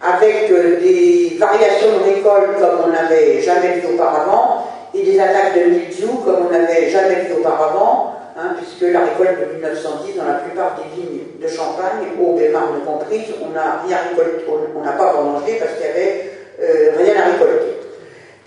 avec 0.00 0.50
euh, 0.50 0.80
des 0.80 1.36
variations 1.38 1.98
de 1.98 2.14
récolte 2.14 2.58
comme 2.58 2.86
on 2.86 2.88
n'avait 2.88 3.42
jamais 3.42 3.74
vu 3.74 3.94
auparavant, 3.94 4.57
et 4.98 5.02
des 5.04 5.20
attaques 5.20 5.54
de 5.54 5.70
mildiou 5.70 6.08
comme 6.24 6.46
on 6.46 6.50
n'avait 6.50 6.90
jamais 6.90 7.26
vu 7.26 7.34
auparavant, 7.38 8.14
hein, 8.36 8.56
puisque 8.56 8.92
la 8.92 9.00
récolte 9.00 9.40
de 9.40 9.54
1910, 9.54 10.16
dans 10.16 10.24
la 10.24 10.34
plupart 10.34 10.76
des 10.76 11.00
vignes 11.00 11.20
de 11.40 11.48
Champagne, 11.48 12.06
au 12.20 12.34
Bémarne 12.34 12.80
comprise, 12.84 13.26
on 13.42 13.50
n'a 13.50 13.82
rien 13.86 13.98
récolté, 14.10 14.44
on 14.76 14.84
n'a 14.84 14.92
pas 14.92 15.12
vendangé 15.12 15.54
parce 15.58 15.72
qu'il 15.72 15.82
n'y 15.82 15.90
avait 15.90 16.30
euh, 16.60 16.92
rien 16.98 17.14
à 17.22 17.24
récolter. 17.32 17.78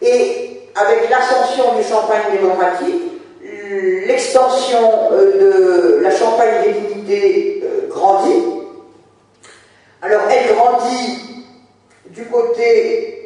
Et 0.01 0.61
avec 0.75 1.09
l'ascension 1.09 1.75
du 1.77 1.83
Champagne 1.83 2.35
démocratique, 2.35 3.11
l'extension 4.05 5.09
euh, 5.11 5.97
de 5.97 6.03
la 6.03 6.11
Champagne 6.11 6.63
divinité 6.65 7.63
euh, 7.63 7.87
grandit. 7.87 8.43
Alors 10.01 10.21
elle 10.29 10.55
grandit 10.55 11.45
du 12.09 12.25
côté 12.25 13.20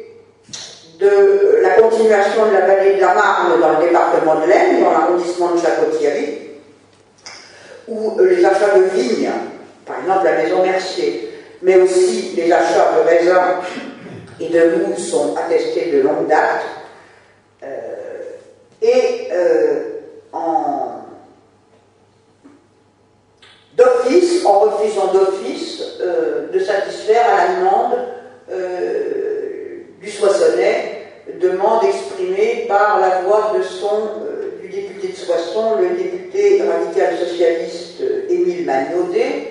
de 0.98 1.58
la 1.62 1.70
continuation 1.70 2.46
de 2.46 2.52
la 2.52 2.66
vallée 2.66 2.96
de 2.96 3.00
la 3.00 3.14
Marne 3.14 3.60
dans 3.60 3.78
le 3.78 3.86
département 3.86 4.36
de 4.36 4.46
l'Aisne, 4.46 4.82
dans 4.82 4.92
l'arrondissement 4.92 5.54
de 5.54 5.60
Château-Thierry, 5.60 6.38
où 7.88 8.18
les 8.20 8.44
achats 8.44 8.78
de 8.78 8.84
vignes, 8.84 9.30
par 9.84 10.00
exemple 10.00 10.24
la 10.24 10.42
maison 10.42 10.62
Mercier, 10.62 11.30
mais 11.62 11.76
aussi 11.76 12.32
les 12.36 12.50
achats 12.50 12.92
de 12.96 13.08
raisins 13.08 13.60
et 14.40 14.48
de 14.48 14.76
moules 14.76 14.98
sont 14.98 15.34
attestés 15.36 15.90
de 15.92 16.00
longue 16.02 16.28
date. 16.28 16.62
Euh, 17.62 17.66
et 18.82 19.28
euh, 19.32 19.82
en 20.32 21.02
d'office, 23.76 24.44
en 24.44 24.60
refusant 24.60 25.12
d'office 25.12 25.82
euh, 26.00 26.48
de 26.50 26.58
satisfaire 26.58 27.26
à 27.30 27.36
la 27.36 27.54
demande 27.54 27.98
du 30.06 30.12
Soissonnais, 30.12 31.02
demande 31.42 31.84
exprimée 31.84 32.66
par 32.68 33.00
la 33.00 33.22
voix 33.22 33.52
de 33.58 33.62
son, 33.62 34.22
euh, 34.22 34.62
du 34.62 34.68
député 34.68 35.08
de 35.08 35.16
Soissons, 35.16 35.78
le 35.80 36.00
député 36.00 36.62
radical 36.62 37.18
socialiste 37.18 38.00
euh, 38.02 38.30
Émile 38.30 38.64
Magnaudet, 38.64 39.48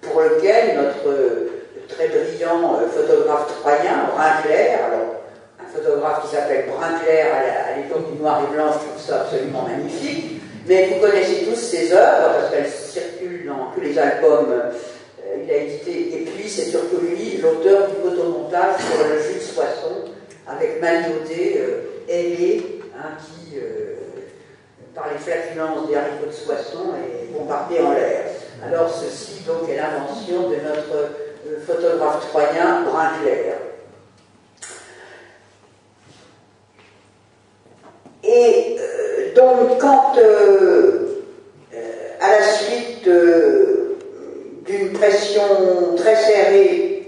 pour 0.00 0.22
lequel 0.22 0.76
notre 0.76 1.06
euh, 1.06 1.66
très 1.86 2.08
brillant 2.08 2.80
photographe 2.90 3.60
troyen, 3.60 4.08
Brinclair, 4.14 4.86
alors 4.86 5.16
un 5.60 5.68
photographe 5.70 6.22
qui 6.22 6.34
s'appelle 6.34 6.64
Brinclair 6.66 7.26
à 7.34 7.76
l'époque 7.76 8.10
du 8.10 8.18
noir 8.18 8.40
et 8.48 8.54
blanc, 8.54 8.68
je 8.72 8.88
trouve 8.88 9.06
ça 9.06 9.20
absolument 9.22 9.68
magnifique, 9.68 10.40
mais 10.66 10.86
vous 10.86 11.06
connaissez 11.06 11.44
tous 11.44 11.56
ses 11.56 11.92
œuvres 11.92 12.38
parce 12.38 12.50
qu'elles 12.50 12.70
circulent 12.70 13.46
dans 13.46 13.70
tous 13.74 13.82
les 13.82 13.98
albums 13.98 14.54
il 15.42 15.50
a 15.50 15.56
édité, 15.56 16.14
et 16.14 16.24
puis 16.24 16.48
c'est 16.48 16.64
surtout 16.64 16.98
lui 17.00 17.38
l'auteur 17.38 17.88
du 17.88 17.96
photomontage 17.96 18.80
sur 18.80 19.06
le 19.06 19.20
Jules 19.20 19.42
Soissons, 19.42 20.10
avec 20.46 20.80
Magnaudet, 20.80 21.58
euh, 21.58 21.80
ailé, 22.08 22.80
hein, 22.96 23.10
qui, 23.18 23.56
euh, 23.58 23.94
par 24.94 25.12
les 25.12 25.18
flatulences 25.18 25.88
des 25.88 25.96
haricots 25.96 26.26
de 26.26 26.32
Soissons, 26.32 26.94
est 26.96 27.32
bombardé 27.32 27.78
en 27.80 27.92
l'air. 27.92 28.26
Alors 28.64 28.90
ceci 28.90 29.42
donc 29.46 29.68
est 29.68 29.76
l'invention 29.76 30.50
de 30.50 30.56
notre 30.56 31.10
euh, 31.46 31.60
photographe 31.66 32.28
troyen 32.28 32.82
Brinclair. 32.82 33.56
Et 38.22 38.76
donc 39.34 39.80
quand 39.80 40.14
à 42.20 42.32
la 42.32 42.42
suite 42.42 43.08
d'une 44.66 44.92
pression 44.92 45.42
très 45.96 46.16
serrée, 46.16 47.00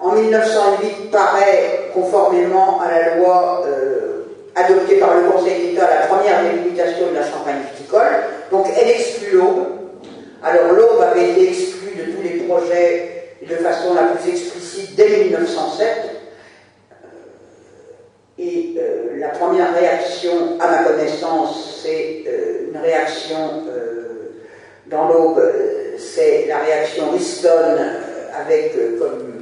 en 0.00 0.12
1908 0.12 1.10
paraît, 1.10 1.90
conformément 1.92 2.80
à 2.80 2.90
la 2.90 3.16
loi 3.16 3.64
euh, 3.66 4.24
adoptée 4.54 4.96
par 4.96 5.14
le 5.14 5.28
Conseil 5.28 5.70
d'État, 5.70 5.88
la 6.00 6.06
première 6.06 6.42
délimitation 6.42 7.10
de 7.10 7.14
la 7.14 7.24
Champagne 7.24 7.58
viticole. 7.74 8.24
Donc 8.50 8.66
elle 8.80 8.88
exclut 8.88 9.36
l'Aube. 9.36 9.66
Alors 10.42 10.72
l'Aube 10.72 11.02
avait 11.02 11.30
été 11.30 11.48
exclue 11.50 11.94
de 11.96 12.12
tous 12.12 12.22
les 12.22 12.40
projets 12.44 13.36
de 13.46 13.56
façon 13.56 13.94
la 13.94 14.14
plus 14.14 14.30
explicite 14.30 14.96
dès 14.96 15.24
1907. 15.24 15.88
Euh, 16.90 17.06
et 18.38 18.74
euh, 18.78 19.18
la 19.18 19.28
première 19.28 19.74
réaction, 19.74 20.58
à 20.60 20.70
ma 20.70 20.84
connaissance, 20.84 21.80
c'est 21.82 22.24
une 22.70 22.80
réaction 22.80 23.64
dans 24.86 25.08
l'Aube, 25.08 25.40
c'est 26.00 26.46
la 26.48 26.58
réaction 26.58 27.10
Riston 27.10 27.76
avec 28.34 28.74
comme 28.98 29.40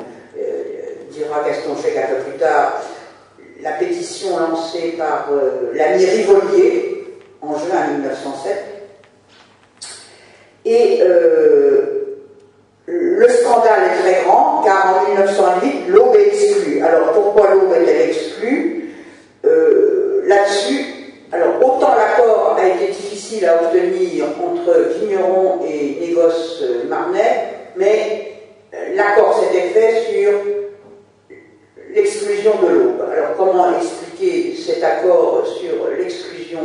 dira 1.18 1.42
Gaston 1.46 1.76
Chèque 1.80 1.96
un 1.96 2.14
peu 2.14 2.22
plus 2.22 2.38
tard, 2.38 2.82
la 3.60 3.72
pétition 3.72 4.38
lancée 4.38 4.94
par 4.96 5.28
euh, 5.32 5.72
l'ami 5.74 6.04
Rivolier 6.04 7.18
en 7.42 7.58
juin 7.58 7.88
1907. 7.96 8.64
Et 10.64 11.00
euh, 11.02 12.18
le 12.86 13.28
scandale 13.28 13.84
est 13.84 14.02
très 14.02 14.24
grand 14.24 14.62
car 14.64 15.02
en 15.02 15.10
1908, 15.10 15.88
l'aube 15.88 16.16
est 16.16 16.28
exclue. 16.28 16.82
Alors 16.82 17.12
pourquoi 17.12 17.50
l'aube 17.50 17.72
est-elle 17.72 18.10
exclue? 18.10 18.94
Euh, 19.44 20.22
Là-dessus, 20.26 20.84
alors 21.30 21.56
autant 21.60 21.94
l'accord 21.94 22.56
a 22.58 22.66
été 22.66 22.86
difficile 22.86 23.46
à 23.46 23.62
obtenir 23.62 24.24
entre 24.42 24.98
vignerons 24.98 25.60
et 25.66 25.98
négoces 26.00 26.64
marnais, 26.88 27.48
mais 27.76 28.32
l'accord 28.94 29.38
s'était 29.38 29.68
fait 29.68 30.04
sur 30.10 30.32
l'exclusion 31.90 32.52
de 32.62 32.68
l'aube. 32.68 33.04
Alors 33.12 33.36
comment 33.36 33.76
expliquer 33.76 34.54
cet 34.56 34.82
accord 34.82 35.44
sur 35.46 35.88
l'exclusion 35.98 36.60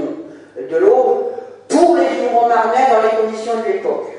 de 0.58 0.78
l'aube 0.78 1.26
pour 1.68 1.98
les 1.98 2.08
vignerons 2.08 2.48
marnais 2.48 2.88
dans 2.90 3.02
les 3.02 3.22
conditions 3.22 3.58
de 3.58 3.74
l'époque? 3.74 4.12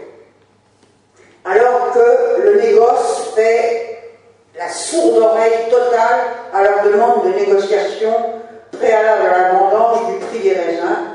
Alors 1.46 1.92
que 1.92 2.42
le 2.42 2.60
négoce 2.60 3.32
fait 3.34 3.98
la 4.58 4.68
sourde 4.68 5.22
oreille 5.22 5.70
totale 5.70 6.20
à 6.52 6.62
leur 6.62 6.84
demande 6.84 7.24
de 7.24 7.38
négociation 7.38 8.12
préalable 8.78 9.22
à 9.26 9.38
la 9.38 9.52
vendange 9.52 10.12
du 10.12 10.26
prix 10.26 10.40
des 10.40 10.54
raisins, 10.54 11.14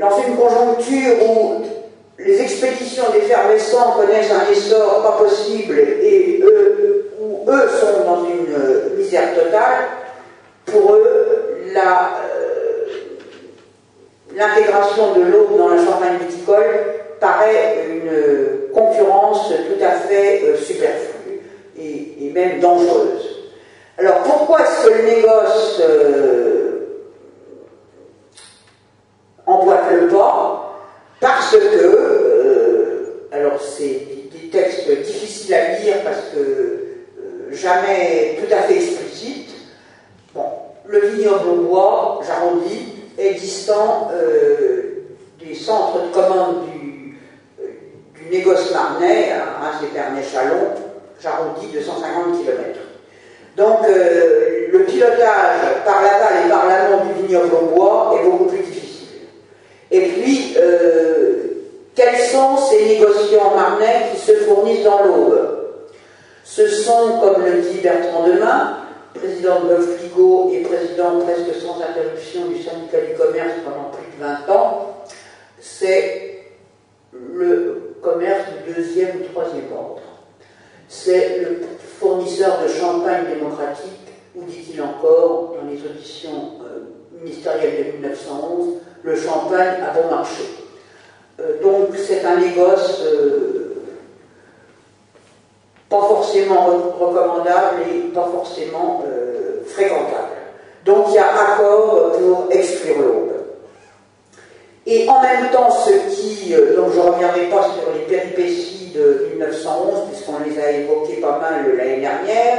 dans 0.00 0.18
une 0.18 0.36
conjoncture 0.36 1.14
où 1.28 1.62
les 2.18 2.40
expéditions 2.40 3.04
d'effervescents 3.12 3.92
connaissent 3.96 4.30
un 4.30 4.50
essor 4.50 5.02
pas 5.02 5.24
possible 5.24 5.78
et 5.78 6.42
où 7.20 7.50
eux 7.50 7.68
sont 7.68 8.04
dans 8.04 8.24
une 8.24 8.96
misère 8.96 9.34
totale, 9.34 9.88
pour 10.66 10.94
eux, 10.94 11.12
euh, 11.76 12.86
l'intégration 14.36 15.14
de 15.14 15.22
l'eau 15.22 15.48
dans 15.56 15.68
la 15.68 15.84
champagne 15.84 16.18
viticole 16.26 16.80
paraît 17.20 17.86
une 17.88 18.72
concurrence 18.72 19.48
tout 19.48 19.84
à 19.84 19.92
fait 19.92 20.42
euh, 20.44 20.56
superflue 20.56 21.40
et, 21.78 22.30
même 22.32 22.60
dangereuse. 22.60 23.31
Alors 23.98 24.22
pourquoi 24.22 24.62
est-ce 24.62 24.88
que 24.88 24.94
le 24.94 25.02
négoce 25.02 25.80
euh, 25.80 26.78
emboîte 29.46 29.90
le 29.90 30.08
pas 30.08 30.58
parce 31.20 31.52
que, 31.52 31.56
euh, 31.58 33.28
alors 33.30 33.60
c'est 33.60 34.08
des, 34.32 34.48
textes 34.50 34.90
difficiles 35.02 35.54
à 35.54 35.78
lire 35.78 35.96
parce 36.04 36.28
que 36.34 36.38
euh, 36.38 37.52
jamais 37.52 38.38
tout 38.38 38.52
à 38.52 38.62
fait 38.62 38.74
explicites. 38.76 39.54
Bon, 40.34 40.44
le 40.86 40.98
vignoble 40.98 41.62
bois, 41.62 42.20
j'arrondis, 42.26 42.94
est 43.16 43.34
distant 43.34 44.10
des 45.38 45.54
centres 45.54 46.02
de 46.02 46.12
commande 46.12 46.66
du, 46.66 47.18
négoce 48.30 48.72
marnais 48.72 49.32
à 49.32 49.84
Épernay-Chalon, 49.84 50.74
j'arrondis 51.20 51.68
de 51.68 51.80
150 51.80 52.42
km. 52.42 52.81
Donc 53.56 53.80
euh, 53.84 54.68
le 54.72 54.84
pilotage 54.84 55.82
par 55.84 56.02
l'aval 56.02 56.46
et 56.46 56.48
par 56.48 56.66
l'amont 56.66 57.04
du 57.04 57.22
vignoble 57.22 57.54
au 57.54 57.74
bois 57.74 58.18
est 58.18 58.24
beaucoup 58.24 58.46
plus 58.46 58.58
difficile. 58.58 59.28
Et 59.90 60.00
puis, 60.00 60.54
euh, 60.56 61.34
quels 61.94 62.18
sont 62.18 62.56
ces 62.56 62.86
négociants 62.86 63.54
marnais 63.54 64.06
qui 64.12 64.20
se 64.20 64.32
fournissent 64.32 64.84
dans 64.84 65.04
l'aube? 65.04 65.48
Ce 66.44 66.66
sont, 66.66 67.18
comme 67.20 67.44
le 67.44 67.60
dit 67.60 67.80
Bertrand 67.82 68.26
Demain, 68.26 68.78
président 69.14 69.60
de 69.60 69.74
Wolf 69.74 70.00
et 70.52 70.62
président 70.62 71.20
presque 71.20 71.54
sans 71.60 71.80
interruption 71.82 72.46
du 72.46 72.62
syndicat 72.62 73.00
du 73.00 73.14
commerce 73.14 73.52
pendant 73.64 73.90
plus 73.90 74.06
de 74.16 74.22
20 74.48 74.54
ans, 74.54 74.96
c'est 75.60 76.44
le 77.12 77.94
commerce 78.02 78.44
du 78.66 78.74
deuxième 78.74 79.20
ou 79.20 79.32
troisième 79.32 79.72
ordre. 79.72 80.00
C'est 80.94 81.38
le 81.38 81.62
fournisseur 81.98 82.58
de 82.62 82.68
champagne 82.68 83.24
démocratique, 83.34 84.12
ou 84.36 84.44
dit-il 84.44 84.80
encore 84.82 85.54
dans 85.56 85.68
les 85.68 85.78
auditions 85.78 86.58
euh, 86.62 86.80
ministérielles 87.18 87.86
de 87.86 87.92
1911, 87.92 88.74
le 89.02 89.16
champagne 89.16 89.82
à 89.82 89.98
bon 89.98 90.14
marché. 90.14 90.42
Euh, 91.40 91.62
donc 91.62 91.96
c'est 91.96 92.22
un 92.26 92.36
négoce 92.36 93.00
euh, 93.06 93.74
pas 95.88 96.02
forcément 96.02 96.66
recommandable 97.00 97.82
et 97.90 98.12
pas 98.12 98.28
forcément 98.30 99.02
fréquentable. 99.66 100.36
Donc 100.84 101.06
il 101.08 101.14
y 101.14 101.18
a 101.18 101.26
accord 101.26 102.12
pour 102.12 102.48
exclure 102.50 102.98
l'aube. 102.98 103.32
Et 104.86 105.08
en 105.08 105.22
même 105.22 105.50
temps, 105.50 105.70
ce 105.70 105.90
qui, 106.14 106.50
donc 106.76 106.92
je 106.92 106.98
ne 106.98 107.06
reviendrai 107.06 107.48
pas 107.48 107.62
sur 107.62 107.92
les 107.94 108.00
péripéties 108.06 108.81
de 108.94 109.28
1911, 109.30 110.08
puisqu'on 110.10 110.38
les 110.44 110.58
a 110.58 110.70
évoqués 110.70 111.20
pas 111.20 111.38
mal 111.38 111.76
l'année 111.76 112.00
dernière, 112.00 112.58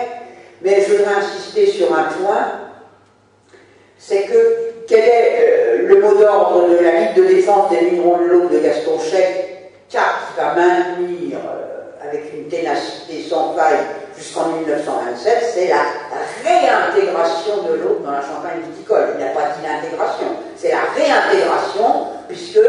mais 0.61 0.81
je 0.81 0.95
voudrais 0.95 1.15
insister 1.15 1.67
sur 1.67 1.93
un 1.93 2.03
point, 2.03 2.47
c'est 3.97 4.23
que 4.23 4.85
quel 4.87 4.99
est 4.99 5.39
euh, 5.39 5.87
le 5.87 6.01
mot 6.01 6.15
d'ordre 6.15 6.69
de 6.69 6.83
la 6.83 6.91
Ligue 6.91 7.15
de 7.15 7.23
défense 7.35 7.69
des 7.69 7.81
minéraux 7.91 8.17
de 8.17 8.25
l'eau 8.25 8.49
de 8.49 8.59
Gaston 8.59 8.99
Chèque, 8.99 9.71
qui 9.87 9.97
va 9.97 10.55
maintenir 10.55 11.37
euh, 11.37 12.07
avec 12.07 12.33
une 12.33 12.47
ténacité 12.47 13.23
sans 13.29 13.53
faille 13.53 13.79
jusqu'en 14.17 14.47
1927, 14.49 15.51
c'est 15.53 15.67
la 15.67 15.85
réintégration 16.43 17.63
de 17.63 17.75
l'eau 17.75 18.01
dans 18.03 18.11
la 18.11 18.21
Champagne 18.21 18.61
viticole. 18.71 19.09
Il 19.13 19.23
n'y 19.23 19.29
a 19.29 19.33
pas 19.33 19.55
dit 19.55 19.65
l'intégration, 19.65 20.27
c'est 20.55 20.71
la 20.71 20.83
réintégration, 20.95 22.07
puisque 22.27 22.59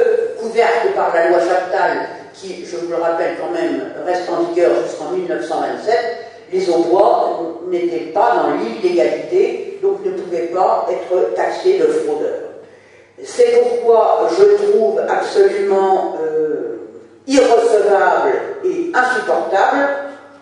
couverte 0.41 0.95
par 0.95 1.15
la 1.15 1.29
loi 1.29 1.39
Chaptal 1.41 2.09
qui, 2.35 2.65
je 2.67 2.77
vous 2.77 2.91
le 2.91 2.97
rappelle 2.97 3.37
quand 3.41 3.53
même, 3.53 3.81
reste 4.05 4.29
en 4.29 4.43
vigueur 4.45 4.73
jusqu'en 4.85 5.13
1927, 5.13 5.97
les 6.53 6.67
bois 6.67 7.61
n'étaient 7.69 8.13
pas 8.13 8.35
dans 8.37 8.55
l'illégalité, 8.63 9.79
donc 9.83 10.05
ne 10.05 10.11
pouvaient 10.13 10.51
pas 10.55 10.87
être 10.91 11.35
taxés 11.35 11.79
de 11.79 11.87
fraudeurs. 11.87 12.51
C'est 13.23 13.61
pourquoi 13.63 14.29
je 14.37 14.67
trouve 14.67 15.01
absolument 15.09 16.17
euh, 16.21 16.79
irrecevable 17.27 18.33
et 18.65 18.93
insupportable, 18.93 19.89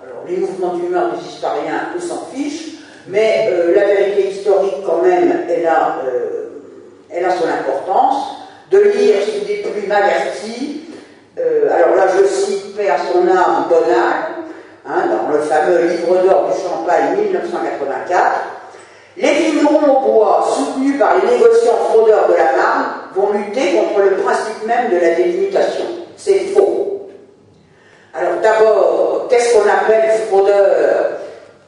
alors 0.02 0.24
les 0.26 0.38
mouvements 0.38 0.74
d'humeur 0.74 1.12
des 1.12 1.26
historiens, 1.26 1.90
nous 1.94 2.00
s'en 2.00 2.26
fichent, 2.32 2.78
mais 3.08 3.50
euh, 3.50 3.74
la 3.74 3.86
vérité 3.86 4.30
historique 4.30 4.82
quand 4.86 5.02
même, 5.02 5.44
elle 5.48 5.66
a, 5.66 5.98
euh, 6.06 6.48
elle 7.10 7.24
a 7.24 7.30
son 7.30 7.46
importance, 7.46 8.36
de 8.70 8.78
lire 8.78 9.16
sous 9.22 9.44
des 9.46 9.56
plumes 9.56 9.92
averties 9.92 10.82
euh, 11.38 11.74
alors 11.74 11.96
là, 11.96 12.06
je 12.08 12.24
cite 12.26 12.76
Père 12.76 12.98
son 13.10 13.26
âme 13.26 13.66
hein, 14.86 15.02
dans 15.08 15.32
le 15.32 15.38
fameux 15.40 15.86
livre 15.86 16.22
d'or 16.22 16.48
du 16.48 16.60
Champagne 16.60 17.16
1984. 17.16 18.32
Les 19.16 19.32
vignerons 19.34 19.98
au 19.98 20.12
bois, 20.12 20.46
soutenus 20.54 20.98
par 20.98 21.14
les 21.16 21.36
négociants 21.36 21.76
fraudeurs 21.90 22.28
de 22.28 22.34
la 22.34 22.56
Marne, 22.56 22.84
vont 23.14 23.32
lutter 23.32 23.76
contre 23.76 24.00
le 24.00 24.16
principe 24.16 24.66
même 24.66 24.90
de 24.90 24.96
la 24.96 25.14
délimitation. 25.14 25.84
C'est 26.16 26.38
faux. 26.54 27.08
Alors 28.14 28.40
d'abord, 28.42 29.26
qu'est-ce 29.28 29.54
qu'on 29.54 29.68
appelle 29.68 30.10
fraudeur? 30.28 31.18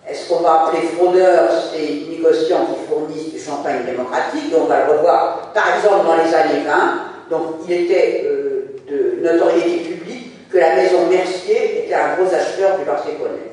Est-ce 0.07 0.29
qu'on 0.29 0.41
va 0.41 0.65
appeler 0.65 0.83
fraudeur 0.89 1.51
ces 1.73 2.07
négociants 2.11 2.67
qui 2.67 2.87
fournissent 2.87 3.33
du 3.33 3.41
champagne 3.41 3.85
démocratique? 3.87 4.53
On 4.55 4.65
va 4.65 4.85
le 4.85 4.93
revoir 4.93 5.51
par 5.55 5.77
exemple 5.77 6.07
dans 6.07 6.17
les 6.17 6.35
années 6.35 6.65
20. 6.67 7.31
Donc 7.31 7.43
il 7.67 7.73
était 7.73 8.25
euh, 8.27 8.54
de 8.89 9.21
notoriété 9.23 9.79
publique 9.85 10.51
que 10.51 10.59
la 10.59 10.77
maison 10.77 11.07
Mercier 11.09 11.85
était 11.85 11.95
un 11.95 12.15
gros 12.15 12.33
acheteur 12.33 12.79
du 12.79 12.85
Barcelonais. 12.85 13.53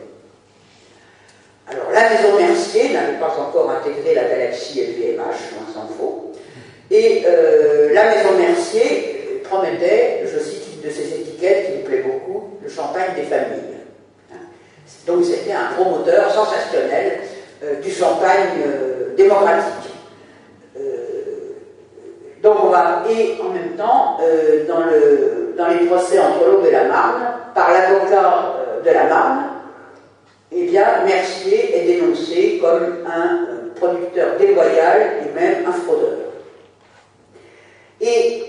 Alors 1.68 1.92
la 1.94 2.10
maison 2.10 2.38
Mercier 2.38 2.94
n'avait 2.94 3.20
pas 3.20 3.36
encore 3.40 3.72
intégré 3.72 4.14
la 4.14 4.26
galaxie 4.26 4.82
LVMH, 4.82 5.18
loin 5.18 5.74
s'en 5.74 5.88
faut, 5.88 6.32
et 6.90 7.24
euh, 7.26 7.94
la 7.94 8.14
maison 8.14 8.38
Mercier 8.38 9.42
promettait, 9.46 10.24
je 10.26 10.40
cite 10.40 10.64
une 10.76 10.90
de 10.90 10.94
ses 10.94 11.14
étiquettes 11.22 11.68
qui 11.68 11.78
me 11.80 11.84
plaît 11.84 12.04
beaucoup, 12.04 12.58
le 12.62 12.70
champagne 12.70 13.16
des 13.16 13.24
familles. 13.24 13.78
Hein. 14.34 14.38
Donc 15.08 15.24
c'était 15.24 15.54
un 15.54 15.74
promoteur 15.76 16.32
sensationnel 16.32 17.20
euh, 17.64 17.80
du 17.82 17.92
champagne 17.92 18.60
euh, 18.66 19.16
démocratique. 19.16 19.92
Donc 22.42 22.56
on 22.64 22.70
va, 22.70 23.04
et 23.08 23.38
en 23.40 23.50
même 23.50 23.76
temps, 23.78 24.18
euh, 24.22 24.66
dans, 24.68 24.80
le, 24.80 25.54
dans 25.58 25.68
les 25.68 25.86
procès 25.86 26.18
entre 26.20 26.48
l'Aube 26.48 26.66
et 26.66 26.72
la 26.72 26.86
Marne, 26.86 27.22
par 27.54 27.72
l'avocat 27.72 28.56
euh, 28.58 28.82
de 28.82 28.90
la 28.90 29.04
Marne, 29.04 29.44
eh 30.52 30.66
bien, 30.66 30.86
Mercier 31.06 31.78
est 31.78 31.86
dénoncé 31.86 32.60
comme 32.60 33.06
un 33.06 33.46
euh, 33.48 33.70
producteur 33.76 34.38
déloyal 34.38 35.24
et 35.24 35.40
même 35.40 35.68
un 35.68 35.72
fraudeur. 35.72 36.18
Et 38.02 38.44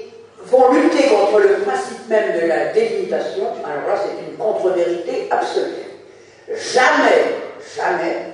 vont 0.47 0.73
lutter 0.73 1.09
contre 1.09 1.41
le 1.41 1.63
principe 1.63 2.09
même 2.09 2.41
de 2.41 2.47
la 2.47 2.73
délimitation, 2.73 3.45
alors 3.65 3.89
là 3.89 4.03
c'est 4.03 4.31
une 4.31 4.37
contre-vérité 4.37 5.29
absolue. 5.31 5.71
Jamais, 6.49 7.37
jamais, 7.77 8.27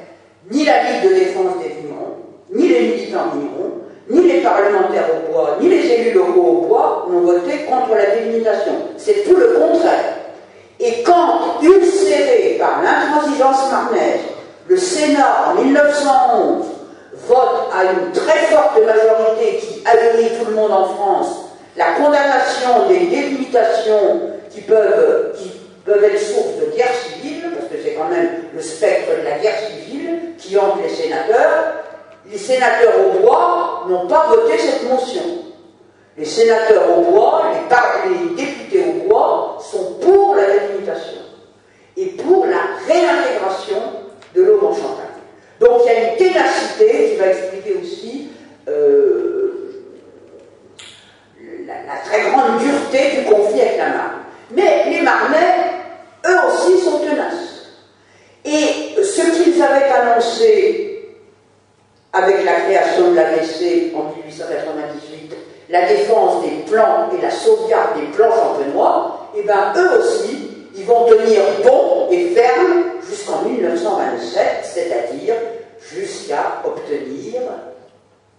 ni 0.51 0.65
la 0.65 0.85
Ligue 0.85 1.11
de 1.11 1.15
défense 1.15 1.59
des 1.63 1.69
vignerons, 1.69 2.17
ni 2.51 2.69
les 2.69 2.81
militants 2.81 3.29
vignerons, 3.35 3.78
ni 4.11 4.23
les 4.27 4.41
parlementaires 4.41 5.09
au 5.15 5.33
bois, 5.33 5.57
ni 5.61 5.69
les 5.69 5.87
élus 5.87 6.13
locaux 6.13 6.41
au 6.41 6.67
bois 6.67 7.07
n'ont 7.11 7.21
voté 7.21 7.67
contre 7.69 7.95
la 7.95 8.17
délimitation. 8.17 8.73
C'est 8.97 9.25
tout 9.25 9.37
le 9.37 9.59
contraire. 9.59 10.15
Et 10.81 11.03
quand, 11.03 11.61
ulcéré 11.63 12.57
par 12.59 12.83
l'intransigeance 12.83 13.71
marnaise, 13.71 14.21
le 14.69 14.77
Sénat 14.77 15.51
en 15.51 15.63
1911 15.63 16.67
vote 17.27 17.71
à 17.75 17.85
une 17.85 18.13
très 18.13 18.39
forte 18.47 18.79
majorité 18.85 19.59
qui 19.59 19.83
ahurit 19.87 20.31
tout 20.39 20.51
le 20.51 20.57
monde 20.57 20.73
en 20.73 20.85
France 20.85 21.49
la 21.77 21.93
condamnation 21.93 22.89
des 22.89 23.07
délimitations 23.07 24.21
qui 24.51 24.61
peuvent, 24.63 25.33
qui 25.37 25.51
peuvent 25.85 26.03
être 26.03 26.21
source 26.21 26.57
de 26.61 26.77
guerre 26.77 26.93
civile, 26.93 27.43
parce 27.55 27.71
que 27.71 27.77
c'est 27.83 27.95
quand 27.95 28.09
même 28.09 28.29
le 28.53 28.61
spectre 28.61 29.11
de 29.19 29.25
la 29.25 29.39
guerre 29.39 29.59
civile 29.59 30.19
qui 30.37 30.59
hante 30.59 30.83
les 30.83 30.89
sénateurs, 30.89 31.85
les 32.31 32.39
sénateurs 32.39 32.95
au 33.07 33.21
bois 33.21 33.85
n'ont 33.89 34.07
pas 34.07 34.27
voté 34.29 34.59
cette 34.59 34.89
motion. 34.89 35.23
Les 36.17 36.25
sénateurs 36.25 36.99
au 36.99 37.03
bois, 37.03 37.45
les, 38.05 38.35
députés 38.35 38.85
au 38.89 39.09
bois 39.09 39.59
sont 39.61 39.95
pour 40.01 40.35
la 40.35 40.47
délimitation 40.47 41.23
et 41.97 42.07
pour 42.07 42.47
la 42.47 42.77
réintégration 42.87 43.81
de 44.35 44.43
l'eau 44.43 44.61
en. 44.63 45.65
Donc 45.65 45.83
il 45.85 45.93
y 45.93 45.97
a 45.97 46.11
une 46.11 46.17
ténacité 46.17 47.11
qui 47.11 47.17
va 47.17 47.27
expliquer 47.29 47.79
aussi 47.83 48.29
euh, 48.69 49.85
la, 51.67 51.97
très 52.05 52.31
grande 52.31 52.59
dureté 52.59 53.17
du 53.17 53.25
conflit 53.25 53.61
avec 53.61 53.79
la 53.79 53.89
Marne. 53.89 54.13
Mais 54.51 54.91
les 54.91 55.03
Marnais, 55.03 55.55
eux 56.27 56.39
aussi, 56.49 56.79
sont 56.81 56.99
tenaces. 56.99 57.67
Et 58.45 59.03
ce 59.03 59.23
qu'ils 59.23 59.61
avaient 59.63 59.91
annoncé 59.91 60.88
avec 62.23 62.45
la 62.45 62.55
création 62.55 63.11
de 63.11 63.17
l'ABC 63.17 63.93
en 63.95 64.15
1898, 64.17 65.37
la 65.71 65.87
défense 65.87 66.43
des 66.43 66.71
plans 66.71 67.09
et 67.17 67.23
la 67.23 67.31
sauvegarde 67.31 68.01
des 68.01 68.07
plans 68.07 68.31
champenois, 68.31 69.31
et 69.35 69.41
eh 69.41 69.43
bien 69.43 69.73
eux 69.77 69.99
aussi, 70.01 70.49
ils 70.75 70.85
vont 70.85 71.07
tenir 71.07 71.43
bon 71.65 72.09
et 72.11 72.31
ferme 72.31 72.85
jusqu'en 73.09 73.43
1927, 73.43 74.47
c'est-à-dire 74.63 75.35
jusqu'à 75.93 76.63
obtenir 76.65 77.41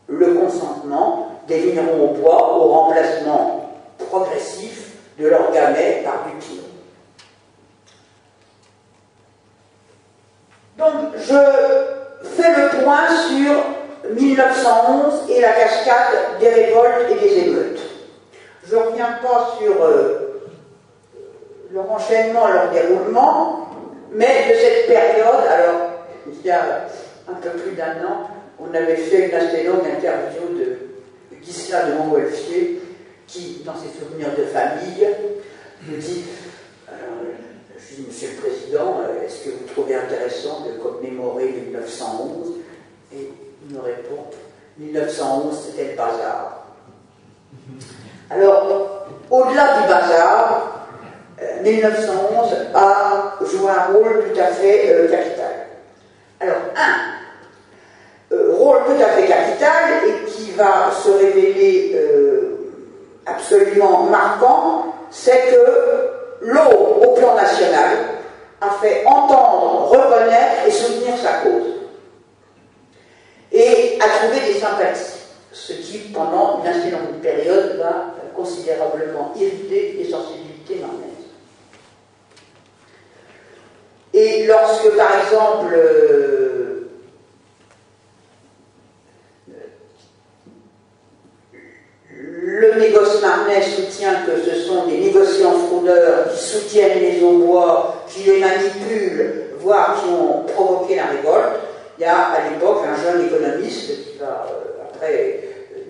le 0.07 0.33
consentement 0.33 1.27
des 1.47 1.59
vignerons 1.59 2.09
au 2.09 2.13
bois 2.15 2.57
au 2.57 2.69
remplacement 2.69 3.69
progressif 4.09 4.93
de 5.19 5.27
leur 5.27 5.51
gamet 5.51 6.01
par 6.03 6.25
du 6.25 6.35
pinot. 6.37 6.63
Donc, 10.77 11.17
je 11.17 11.98
fait 12.23 12.55
le 12.55 12.83
point 12.83 13.07
sur 13.27 14.13
1911 14.13 15.29
et 15.29 15.41
la 15.41 15.53
cascade 15.53 16.39
des 16.39 16.49
révoltes 16.49 17.11
et 17.11 17.15
des 17.15 17.37
émeutes. 17.39 17.79
Je 18.67 18.75
ne 18.75 18.81
reviens 18.81 19.17
pas 19.21 19.57
sur 19.59 19.83
euh, 19.83 20.43
leur 21.71 21.91
enchaînement, 21.91 22.47
leur 22.47 22.71
déroulement, 22.71 23.69
mais 24.11 24.49
de 24.49 24.55
cette 24.55 24.87
période, 24.87 25.45
alors, 25.49 25.89
il 26.27 26.45
y 26.45 26.51
a 26.51 26.87
un 27.29 27.35
peu 27.35 27.49
plus 27.49 27.75
d'un 27.75 28.03
an, 28.05 28.29
on 28.59 28.73
avait 28.73 28.95
fait 28.95 29.29
une 29.29 29.35
assez 29.35 29.63
longue 29.63 29.85
interview 29.85 30.57
de 30.57 30.77
Gisela 31.43 31.85
de 31.85 31.93
Montgolfier, 31.93 32.81
qui, 33.27 33.61
dans 33.65 33.75
ses 33.75 33.99
souvenirs 33.99 34.35
de 34.37 34.43
famille, 34.43 35.07
me 35.87 35.97
dit 35.97 36.25
Monsieur 38.07 38.29
le 38.29 38.41
Président, 38.41 39.01
est-ce 39.25 39.45
que 39.45 39.49
vous 39.49 39.65
trouvez 39.73 39.95
intéressant 39.95 40.65
de 40.65 40.81
commémorer 40.81 41.47
1911 41.47 42.55
Et 43.13 43.29
il 43.67 43.75
me 43.75 43.81
répond 43.81 44.25
1911, 44.77 45.57
c'était 45.65 45.91
le 45.91 45.97
bazar. 45.97 46.65
Alors, 48.29 49.07
au-delà 49.29 49.81
du 49.81 49.87
bazar, 49.89 50.87
1911 51.63 52.53
euh, 52.53 52.77
a 52.77 53.37
joué 53.45 53.69
un 53.69 53.93
rôle 53.93 54.31
tout 54.31 54.39
à 54.39 54.47
fait 54.47 54.93
euh, 54.93 55.09
capital. 55.09 55.67
Alors, 56.39 56.57
un, 56.77 58.35
euh, 58.35 58.53
rôle 58.55 58.79
tout 58.85 59.03
à 59.03 59.07
fait 59.09 59.27
capital 59.27 59.83
et 60.07 60.29
qui 60.29 60.51
va 60.51 60.91
se 60.91 61.09
révéler 61.09 61.99
absolument 63.25 64.03
marquant, 64.03 64.93
c'est 65.11 65.51
que 65.51 66.18
l'eau, 66.41 67.01
au 67.01 67.13
plan 67.13 67.35
national, 67.35 67.97
a 68.61 68.69
fait 68.81 69.05
entendre, 69.05 69.89
reconnaître 69.89 70.67
et 70.67 70.71
soutenir 70.71 71.17
sa 71.17 71.39
cause. 71.39 71.75
Et 73.51 73.97
a 74.01 74.07
trouvé 74.19 74.53
des 74.53 74.59
sympathies 74.59 75.19
ce 75.51 75.73
qui, 75.73 75.97
pendant 76.13 76.61
une 76.61 76.67
assez 76.67 76.91
longue 76.91 77.19
période, 77.21 77.77
va 77.77 78.13
considérablement 78.35 79.33
irriter 79.35 79.95
les 79.97 80.09
sensibilités 80.09 80.75
marnaises. 80.75 81.09
Et 84.13 84.45
lorsque, 84.45 84.95
par 84.95 85.19
exemple, 85.21 85.75
le 92.59 92.73
négoce 92.73 93.21
marnais 93.21 93.61
soutient 93.61 94.25
que 94.25 94.43
ce 94.43 94.59
sont 94.61 94.85
des 94.85 94.97
négociants 94.97 95.57
fraudeurs 95.67 96.29
qui 96.29 96.43
soutiennent 96.43 96.99
les 96.99 97.19
bois, 97.21 98.03
qui 98.09 98.23
les 98.23 98.39
manipulent, 98.39 99.43
voire 99.59 100.01
qui 100.01 100.09
ont 100.09 100.43
provoqué 100.43 100.97
la 100.97 101.05
révolte, 101.05 101.59
il 101.97 102.01
y 102.01 102.05
a 102.05 102.17
à 102.17 102.49
l'époque 102.49 102.79
un 102.85 103.01
jeune 103.01 103.27
économiste 103.27 103.87
qui 103.87 104.17
va 104.19 104.47
euh, 104.49 104.83
après 104.83 105.39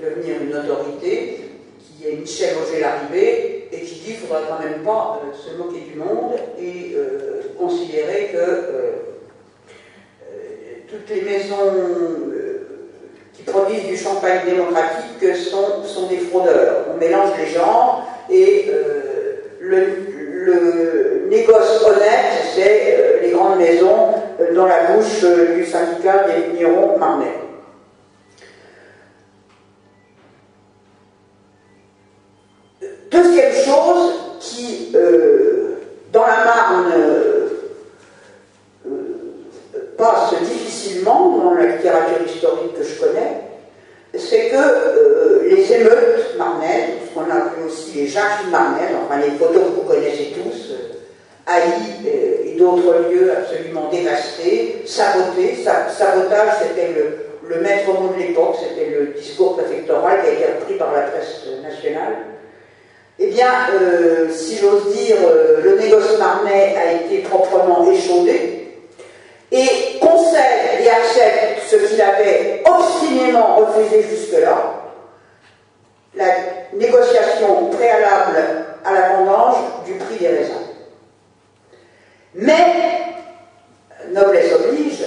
devenir 0.04 0.36
une 0.44 0.56
autorité, 0.56 1.40
qui 1.80 2.08
est 2.08 2.14
Michel 2.18 2.56
Auger 2.62 2.82
Larrivée, 2.82 3.68
et 3.72 3.82
qui 3.82 3.96
dit 3.96 4.02
qu'il 4.02 4.14
ne 4.14 4.28
faudrait 4.28 4.44
quand 4.48 4.64
même 4.64 4.84
pas 4.84 5.22
euh, 5.24 5.36
se 5.36 5.58
moquer 5.58 5.82
du 5.92 5.98
monde 5.98 6.34
et 6.60 6.96
euh, 6.96 7.42
considérer 7.58 8.30
que 8.32 9.10
toutes 10.88 11.10
les 11.10 11.22
maisons 11.22 11.72
qui 13.40 13.52
produisent 13.52 13.88
du 13.88 13.98
champagne 13.98 14.42
démocratique 14.46 15.36
sont, 15.36 15.84
sont 15.86 16.08
des 16.08 16.18
fraudeurs. 16.18 16.86
On 16.94 16.98
mélange 16.98 17.30
les 17.38 17.48
genres 17.48 18.06
et 18.30 18.72
le, 19.60 19.86
le, 20.32 21.28
négoce 21.30 21.84
honnête, 21.86 22.44
c'est 22.56 23.20
les 23.22 23.32
grandes 23.32 23.60
maisons 23.60 24.14
dans 24.56 24.66
la 24.66 24.92
bouche 24.92 25.24
du 25.56 25.66
syndicat 25.66 26.26
des 26.26 26.52
vignerons 26.52 26.98
marnais. 26.98 27.40
Deuxième 33.12 33.54
chose 33.54 34.14
qui, 34.40 34.92
euh, 34.96 35.80
dans 36.12 36.26
la 36.26 36.46
Marne, 36.46 36.92
euh, 36.96 37.39
passe 40.00 40.34
difficilement 40.42 41.38
dans 41.38 41.54
la 41.54 41.66
littérature 41.76 42.26
historique 42.26 42.74
que 42.74 42.84
je 42.84 43.00
connais, 43.00 43.42
c'est 44.18 44.50
que 44.50 44.56
euh, 44.56 45.42
les 45.44 45.72
émeutes 45.74 46.36
marnaises, 46.38 46.96
ce 47.06 47.14
qu'on 47.14 47.30
appelle 47.30 47.66
aussi 47.68 47.92
les 47.98 48.08
jacques 48.08 48.48
marnaises, 48.50 48.96
enfin 49.06 49.20
les 49.20 49.38
photos 49.38 49.64
que 49.64 49.76
vous 49.76 49.88
connaissez 49.88 50.34
tous, 50.34 50.74
Haï 51.46 51.62
et 52.06 52.56
d'autres 52.58 53.10
lieux 53.12 53.32
absolument 53.36 53.90
dévastés, 53.92 54.84
sabotés. 54.86 55.58
Sabotage, 55.64 56.54
c'était 56.62 56.90
le, 56.94 57.62
maître 57.62 57.92
mot 58.00 58.14
de 58.16 58.20
l'époque, 58.22 58.56
c'était 58.62 58.90
le 58.92 59.08
discours 59.20 59.58
préfectoral 59.58 60.22
qui 60.22 60.28
a 60.28 60.34
été 60.34 60.46
repris 60.60 60.76
par 60.76 60.94
la 60.94 61.02
presse 61.02 61.46
nationale. 61.64 62.18
Eh 63.18 63.28
bien, 63.28 63.52
euh, 63.74 64.30
si 64.32 64.58
j'ose 64.58 64.96
dire, 64.96 65.18
euh, 65.28 65.62
le 65.64 65.78
négoce 65.78 66.18
marnais 66.20 66.76
a 66.78 66.94
été 66.94 67.28
proprement 67.28 67.92
échaudé 67.92 68.49
et 69.52 70.00
concède 70.00 70.82
et 70.82 70.90
accepte 70.90 71.64
ce 71.68 71.76
qu'il 71.76 72.02
avait 72.02 72.64
obstinément 72.66 73.56
refusé 73.58 74.04
jusque-là, 74.04 74.76
la 76.16 76.26
négociation 76.74 77.68
préalable 77.68 78.38
à 78.84 78.94
la 78.94 79.10
vendange 79.10 79.58
du 79.86 79.94
prix 79.94 80.18
des 80.18 80.28
raisins. 80.28 80.54
Mais, 82.36 82.74
noblesse 84.12 84.54
oblige, 84.54 85.04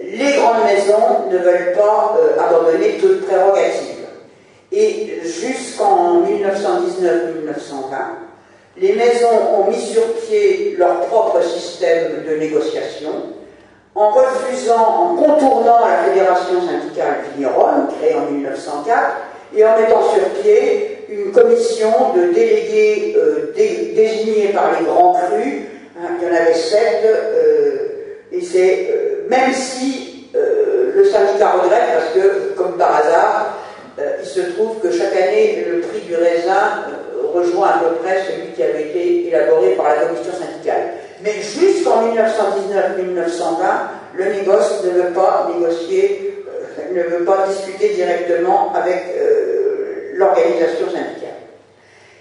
les 0.00 0.32
grandes 0.36 0.64
maisons 0.64 1.28
ne 1.30 1.38
veulent 1.38 1.72
pas 1.72 2.16
euh, 2.18 2.38
abandonner 2.38 2.98
toute 2.98 3.26
prérogative. 3.26 4.04
Et 4.70 5.20
jusqu'en 5.22 6.22
1919-1920, 6.22 6.26
les 8.78 8.92
maisons 8.92 9.56
ont 9.56 9.70
mis 9.70 9.80
sur 9.80 10.02
pied 10.16 10.74
leur 10.76 11.00
propre 11.06 11.42
système 11.42 12.24
de 12.28 12.36
négociation 12.36 13.35
en 13.96 14.10
refusant, 14.10 14.76
en 14.76 15.16
contournant 15.16 15.80
la 15.80 16.04
fédération 16.04 16.60
syndicale 16.60 17.24
vigneronne, 17.34 17.88
créée 17.98 18.14
en 18.14 18.30
1904, 18.30 19.00
et 19.56 19.64
en 19.64 19.80
mettant 19.80 20.02
sur 20.02 20.22
pied 20.42 21.06
une 21.08 21.32
commission 21.32 21.90
de 22.14 22.32
délégués 22.32 23.16
euh, 23.16 23.54
désignés 23.56 24.48
par 24.48 24.72
les 24.78 24.84
grands 24.84 25.14
crus. 25.14 25.62
Hein, 25.98 26.08
il 26.20 26.26
y 26.26 26.30
en 26.30 26.34
avait 26.34 26.52
sept, 26.52 27.04
euh, 27.06 27.76
et 28.32 28.42
c'est 28.42 28.88
euh, 28.90 29.26
même 29.30 29.52
si 29.52 30.12
le 30.94 31.04
syndicat 31.04 31.52
regrette, 31.52 31.88
parce 31.94 32.12
que, 32.14 32.54
comme 32.56 32.76
par 32.78 32.96
hasard, 32.96 33.58
il 33.98 34.26
se 34.26 34.40
trouve 34.52 34.78
que 34.80 34.90
chaque 34.90 35.14
année, 35.14 35.64
le 35.68 35.80
prix 35.80 36.00
du 36.00 36.14
raisin 36.14 36.84
rejoint 37.34 37.68
à 37.68 37.78
peu 37.78 37.94
près 37.96 38.22
celui 38.26 38.52
qui 38.52 38.62
avait 38.62 38.82
été 38.82 39.28
élaboré 39.28 39.70
par 39.70 39.88
la 39.88 40.06
commission 40.06 40.32
syndicale. 40.32 40.95
Mais 41.22 41.34
jusqu'en 41.42 42.08
1919-1920, 42.08 42.14
le 44.14 44.24
négoce 44.32 44.84
ne 44.84 44.90
veut 44.90 45.12
pas 45.12 45.48
négocier, 45.54 46.44
euh, 46.48 46.94
ne 46.94 47.02
veut 47.02 47.24
pas 47.24 47.46
discuter 47.48 47.90
directement 47.90 48.72
avec 48.74 49.04
l'organisation 50.14 50.86
syndicale. 50.86 51.26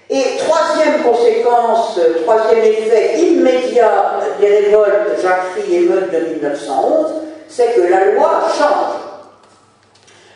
Et 0.10 0.38
troisième 0.38 1.02
conséquence, 1.02 2.00
troisième 2.24 2.64
effet 2.64 3.20
immédiat 3.20 4.20
des 4.40 4.48
révoltes 4.48 5.20
Jacquerie 5.22 5.76
et 5.76 5.80
Meute 5.82 6.12
de 6.12 6.20
1911, 6.34 7.12
c'est 7.48 7.74
que 7.74 7.82
la 7.82 8.12
loi 8.12 8.42
change. 8.58 9.06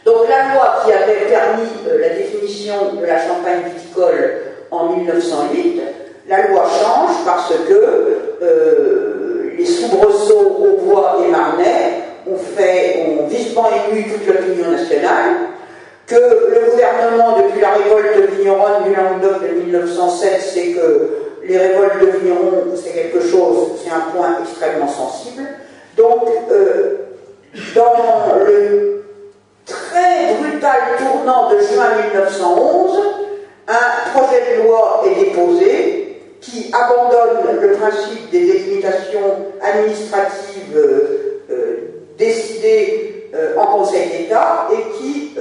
Donc 0.06 0.28
la 0.28 0.54
loi 0.54 0.82
qui 0.84 0.92
avait 0.92 1.28
permis 1.30 1.70
euh, 1.88 2.00
la 2.00 2.10
définition 2.10 2.94
de 3.00 3.06
la 3.06 3.20
champagne 3.28 3.64
viticole 3.76 4.42
en 4.72 4.88
1908, 4.88 5.82
la 6.28 6.48
loi 6.48 6.64
change 6.64 7.16
parce 7.26 7.54
que 7.68 8.29
euh, 8.42 9.52
les 9.58 9.66
soubresauts 9.66 10.58
au 10.60 10.86
bois 10.86 11.18
et 11.26 11.30
marnais 11.30 12.04
ont 12.28 12.38
fait, 12.38 13.06
ont 13.08 13.28
vivement 13.28 13.70
ému 13.90 14.06
toute 14.06 14.28
l'opinion 14.28 14.72
nationale, 14.72 15.36
que 16.08 16.16
le 16.16 16.72
gouvernement, 16.72 17.38
depuis 17.38 17.62
la 17.62 17.74
révolte 17.74 18.32
vigneronne 18.38 18.84
du 18.84 18.96
Languedoc 18.96 19.44
de 19.44 19.62
1907, 19.66 20.42
c'est 20.42 20.72
que 20.72 21.10
les 21.44 21.58
révoltes 21.58 22.00
de 22.02 22.18
vignerons, 22.18 22.64
c'est 22.76 22.92
quelque 22.92 23.22
chose, 23.22 23.72
c'est 23.84 23.92
un 23.92 24.12
point 24.12 24.38
extrêmement 24.42 24.88
sensible. 24.88 25.48
Donc, 25.98 26.28
euh, 26.52 26.98
dans 27.76 28.36
le 28.46 29.04
très 29.66 30.36
brutal 30.40 30.80
tournant 30.98 31.50
de 31.50 31.60
juin 31.60 31.90
1911, 32.12 33.00
un 33.68 34.12
projet 34.12 34.58
de 34.58 34.64
loi 34.64 35.04
est 35.06 35.26
déposé 35.26 35.99
qui 36.42 36.72
abandonne 36.74 37.60
le 37.62 37.72
principe 37.74 38.30
des 38.32 38.46
délimitations 38.46 39.48
administratives 39.62 40.76
euh, 40.76 41.42
euh, 41.50 41.76
décidées 42.18 43.30
euh, 43.34 43.58
en 43.58 43.66
Conseil 43.68 44.10
d'État 44.10 44.68
et 44.72 44.98
qui 44.98 45.36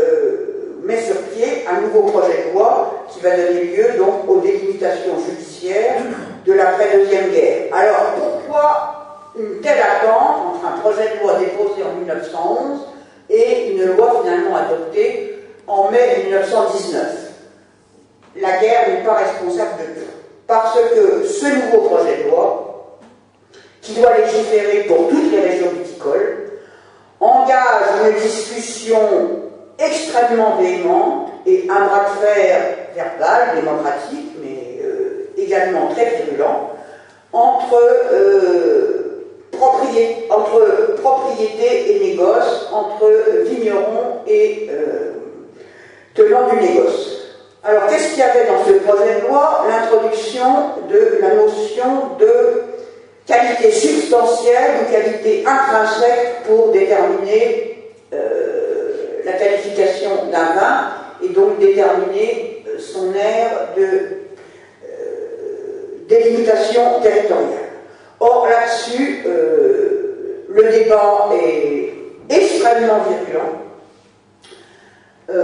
met 0.83 1.03
sur 1.03 1.17
pied 1.17 1.67
un 1.71 1.83
nouveau 1.83 2.03
projet 2.11 2.47
de 2.49 2.55
loi 2.55 3.05
qui 3.11 3.21
va 3.21 3.37
donner 3.37 3.65
lieu 3.65 3.99
donc 3.99 4.27
aux 4.27 4.41
délimitations 4.41 5.19
judiciaires 5.29 6.01
de 6.47 6.53
l'après-deuxième 6.55 7.31
guerre. 7.31 7.75
Alors 7.75 8.15
pourquoi 8.15 8.99
une 9.39 9.61
telle 9.61 9.81
attente 9.81 10.55
entre 10.55 10.67
un 10.67 10.79
projet 10.79 11.15
de 11.15 11.23
loi 11.23 11.35
déposé 11.39 11.83
en 11.85 11.99
1911 11.99 12.81
et 13.29 13.73
une 13.73 13.85
loi 13.97 14.23
finalement 14.23 14.57
adoptée 14.57 15.45
en 15.67 15.91
mai 15.91 16.23
1919. 16.25 17.33
La 18.41 18.59
guerre 18.59 18.89
n'est 18.89 19.05
pas 19.05 19.15
responsable 19.15 19.79
de 19.81 20.01
tout. 20.01 20.18
Parce 20.49 20.79
que 20.95 21.27
ce 21.27 21.47
nouveau 21.47 21.89
projet 21.89 22.25
de 22.25 22.31
loi, 22.31 22.99
qui 23.83 23.93
doit 23.95 24.17
légiférer 24.17 24.85
pour 24.85 25.09
toutes 25.09 25.31
les 25.31 25.41
régions 25.41 25.71
viticoles, 25.71 26.53
engage 27.21 28.07
une 28.07 28.21
discussion 28.21 28.99
extrêmement 29.79 30.57
véhémente 30.57 31.29
et 31.47 31.69
un 31.69 31.87
bras 31.87 32.05
de 32.05 32.27
fer 32.27 32.61
verbal, 32.95 33.57
démocratique, 33.57 34.33
mais 34.43 34.83
euh, 34.83 35.31
également 35.37 35.89
très 35.89 36.23
virulent, 36.25 36.71
entre, 37.33 37.81
euh, 38.13 39.25
propriété, 39.53 40.31
et 41.91 42.01
négoce, 42.01 42.71
entre 42.73 43.11
vignerons 43.45 44.23
et 44.27 44.71
euh, 44.71 45.13
tenants 46.15 46.49
du 46.49 46.57
négoce. 46.57 47.18
Alors, 47.69 47.87
qu'est-ce 47.87 48.15
qu'il 48.15 48.21
y 48.21 48.23
avait 48.23 48.47
dans 48.47 48.65
ce 48.65 48.73
projet 48.79 49.21
de 49.21 49.27
loi? 49.27 49.67
L'introduction 49.69 50.47
de 50.89 51.19
la 51.21 51.35
notion 51.35 52.17
de 52.19 52.63
qualité 53.27 53.71
substantielle 53.71 54.71
ou 54.81 54.91
qualité 54.91 55.45
intrinsèque 55.47 56.45
pour 56.47 56.73
déterminer 56.73 57.91
euh, 58.15 59.21
la 59.23 59.33
qualification 59.33 60.09
d'un 60.33 60.55
vin 60.55 60.89
et 61.23 61.29
donc 61.29 61.59
déterminer 61.59 62.65
euh, 62.67 62.79
son 62.79 63.15
aire 63.15 63.69
de 63.77 63.83
euh, 63.85 64.89
délimitation 66.09 67.01
territoriale. 67.03 67.69
Or, 68.19 68.49
là-dessus, 68.49 69.25
le 69.27 70.63
débat 70.71 71.29
est 71.35 71.93
extrêmement 72.31 73.01
virulent, 73.05 73.61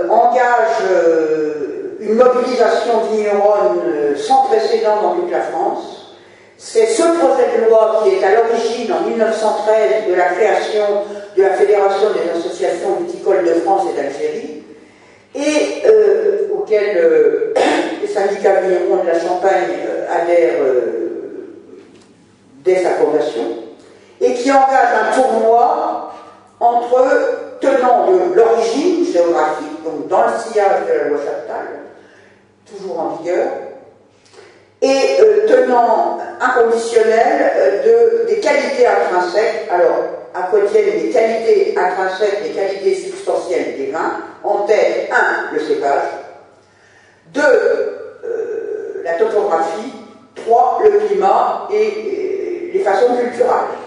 engage 0.08 0.82
une 2.06 2.14
mobilisation 2.16 3.00
vigneronne 3.10 3.80
euh, 3.86 4.16
sans 4.16 4.44
précédent 4.44 5.00
dans 5.02 5.14
toute 5.14 5.30
la 5.30 5.40
France. 5.40 6.16
C'est 6.58 6.86
ce 6.86 7.02
projet 7.02 7.58
de 7.58 7.68
loi 7.68 8.02
qui 8.02 8.14
est 8.14 8.24
à 8.24 8.34
l'origine, 8.34 8.92
en 8.92 9.08
1913, 9.08 10.08
de 10.08 10.14
la 10.14 10.24
création 10.26 10.84
de 11.36 11.42
la 11.42 11.50
Fédération 11.50 12.08
des 12.12 12.38
associations 12.38 12.96
viticoles 13.00 13.44
de 13.44 13.54
France 13.60 13.82
et 13.90 13.96
d'Algérie, 13.96 14.62
et 15.34 15.86
euh, 15.86 16.48
auquel 16.54 16.96
euh, 16.96 17.54
les 18.02 18.06
syndicats 18.06 18.60
vignerons 18.60 19.02
de 19.02 19.08
la 19.08 19.18
Champagne 19.18 19.74
adhèrent 20.08 20.62
dès 22.64 22.82
sa 22.82 22.90
fondation, 22.90 23.42
et 24.20 24.34
qui 24.34 24.50
engage 24.50 24.94
un 25.02 25.20
tournoi 25.20 26.12
entre 26.60 27.58
tenants 27.60 28.06
de 28.06 28.34
l'origine 28.34 29.04
géographique, 29.12 29.82
donc 29.84 30.06
dans 30.08 30.22
le 30.22 30.32
sillage 30.38 30.86
de 30.86 30.98
la 30.98 31.08
loi 31.08 31.18
Chaptal, 31.18 31.73
en 32.98 33.16
vigueur, 33.16 33.48
et 34.84 35.20
euh, 35.20 35.46
tenant 35.48 36.18
inconditionnel 36.40 37.52
euh, 37.56 37.82
de, 37.82 38.26
des 38.26 38.40
qualités 38.40 38.86
intrinsèques, 38.86 39.66
alors 39.70 39.96
à 40.34 40.42
quoi 40.42 40.60
tiennent 40.70 41.04
les 41.04 41.10
qualités 41.10 41.74
intrinsèques, 41.76 42.40
les 42.44 42.50
qualités 42.50 42.94
substantielles 42.94 43.76
des 43.78 43.90
vins, 43.90 44.18
en 44.42 44.66
tête, 44.66 45.10
un, 45.10 45.54
le 45.54 45.60
cépage, 45.60 46.02
deux, 47.32 47.40
euh, 47.40 49.02
la 49.04 49.14
topographie, 49.14 49.92
trois, 50.34 50.80
le 50.84 50.90
climat 51.06 51.68
et, 51.72 52.70
les 52.74 52.80
façons 52.80 53.16
culturelles. 53.16 53.78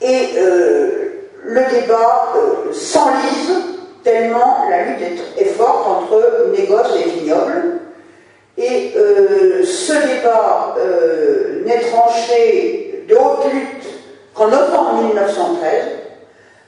Et 0.00 0.30
le 1.44 1.70
débat 1.70 2.32
s'enlise 2.72 3.75
tellement 4.06 4.64
la 4.70 4.84
lutte 4.84 5.02
est, 5.36 5.44
forte 5.44 5.86
entre 5.86 6.52
négoce 6.56 6.94
et 7.04 7.10
vignoble. 7.10 7.80
Et 8.56 8.92
euh, 8.96 9.64
ce 9.64 9.92
débat 9.92 10.76
euh, 10.78 11.64
n'est 11.66 11.80
tranché 11.80 13.04
de 13.08 13.14
haute 13.16 13.52
lutte 13.52 13.86
qu'en 14.32 14.46
novembre 14.46 15.02
1913, 15.08 15.84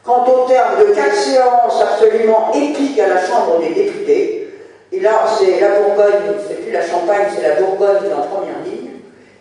quant 0.04 0.26
au 0.26 0.48
terme 0.48 0.80
de 0.80 0.94
quatre 0.94 1.14
séances 1.14 1.80
absolument 1.80 2.50
épiques 2.54 2.98
à 2.98 3.06
la 3.06 3.24
Chambre 3.24 3.60
des 3.60 3.72
députés, 3.72 4.48
et 4.90 5.00
là 5.00 5.24
c'est 5.38 5.60
la 5.60 5.80
Bourgogne, 5.80 6.34
c'est 6.46 6.60
plus 6.62 6.72
la 6.72 6.86
Champagne, 6.86 7.26
c'est 7.34 7.48
la 7.48 7.54
Bourgogne 7.54 7.98
qui 8.00 8.06
est 8.06 8.14
en 8.14 8.26
première 8.26 8.62
ligne, 8.64 8.90